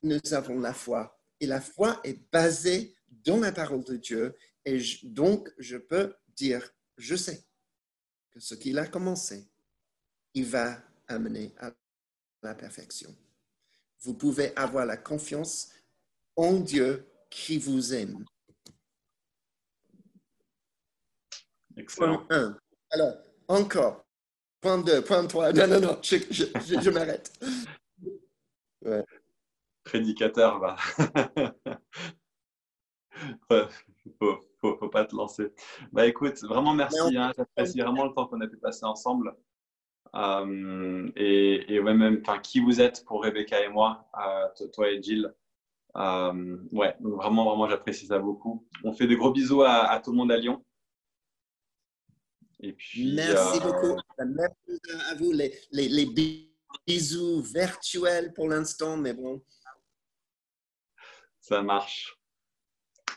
nous 0.03 0.19
avons 0.31 0.59
la 0.59 0.73
foi 0.73 1.16
et 1.39 1.47
la 1.47 1.61
foi 1.61 1.99
est 2.03 2.19
basée 2.31 2.95
dans 3.23 3.39
la 3.39 3.51
parole 3.51 3.83
de 3.83 3.97
Dieu. 3.97 4.35
Et 4.65 4.81
donc, 5.03 5.53
je 5.57 5.77
peux 5.77 6.13
dire, 6.35 6.69
je 6.97 7.15
sais 7.15 7.43
que 8.31 8.39
ce 8.39 8.55
qu'il 8.55 8.77
a 8.79 8.87
commencé, 8.87 9.47
il 10.33 10.45
va 10.45 10.81
amener 11.07 11.53
à 11.59 11.71
la 12.43 12.55
perfection. 12.55 13.15
Vous 14.01 14.13
pouvez 14.13 14.55
avoir 14.55 14.85
la 14.85 14.97
confiance 14.97 15.71
en 16.35 16.59
Dieu 16.59 17.07
qui 17.29 17.57
vous 17.57 17.93
aime. 17.93 18.23
Excellent. 21.75 22.25
Point 22.25 22.37
1. 22.37 22.57
Alors, 22.91 23.17
encore. 23.47 24.05
Point 24.59 24.79
2, 24.79 25.03
point 25.03 25.25
3. 25.27 25.53
Non, 25.53 25.67
non, 25.67 25.79
non, 25.79 25.99
je, 26.01 26.17
je 26.17 26.89
m'arrête. 26.89 27.31
Ouais 28.81 29.03
prédicateur, 29.87 30.59
va. 30.59 30.75
faut, 34.19 34.37
faut, 34.59 34.89
pas 34.89 35.05
te 35.05 35.15
lancer. 35.15 35.53
Bah 35.91 36.05
écoute, 36.05 36.39
vraiment 36.43 36.73
merci. 36.73 37.17
Hein, 37.17 37.31
J'apprécie 37.37 37.79
vraiment 37.79 38.05
le 38.05 38.13
temps 38.13 38.27
qu'on 38.27 38.41
a 38.41 38.47
pu 38.47 38.57
passer 38.57 38.85
ensemble. 38.85 39.35
Euh, 40.15 41.09
et, 41.15 41.73
et, 41.73 41.79
ouais, 41.79 41.93
même, 41.93 42.21
enfin, 42.21 42.39
qui 42.39 42.59
vous 42.59 42.81
êtes 42.81 43.03
pour 43.05 43.23
Rebecca 43.23 43.63
et 43.63 43.69
moi, 43.69 44.09
euh, 44.19 44.67
toi 44.73 44.89
et 44.89 45.01
Jill. 45.01 45.33
Euh, 45.95 46.57
ouais, 46.71 46.95
vraiment, 46.99 47.45
vraiment, 47.45 47.67
j'apprécie 47.67 48.07
ça 48.07 48.19
beaucoup. 48.19 48.67
On 48.83 48.93
fait 48.93 49.07
de 49.07 49.15
gros 49.15 49.31
bisous 49.31 49.63
à, 49.63 49.99
tout 50.03 50.11
le 50.11 50.17
monde 50.17 50.31
à 50.31 50.37
Lyon. 50.37 50.63
Et 52.59 52.73
puis, 52.73 53.13
merci 53.13 53.59
beaucoup. 53.59 53.99
Merci 54.17 54.81
à 55.11 55.15
vous. 55.15 55.31
Les, 55.31 55.53
les, 55.71 55.87
les 55.87 56.07
bisous 56.87 57.41
virtuels 57.41 58.33
pour 58.33 58.47
l'instant, 58.47 58.97
mais 58.97 59.13
bon, 59.13 59.41
ça 61.47 61.61
marche. 61.61 62.17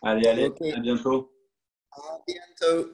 Allez, 0.02 0.28
allez, 0.28 0.44
à 0.72 0.80
bientôt. 0.80 1.32
À 1.90 2.18
bientôt. 2.26 2.90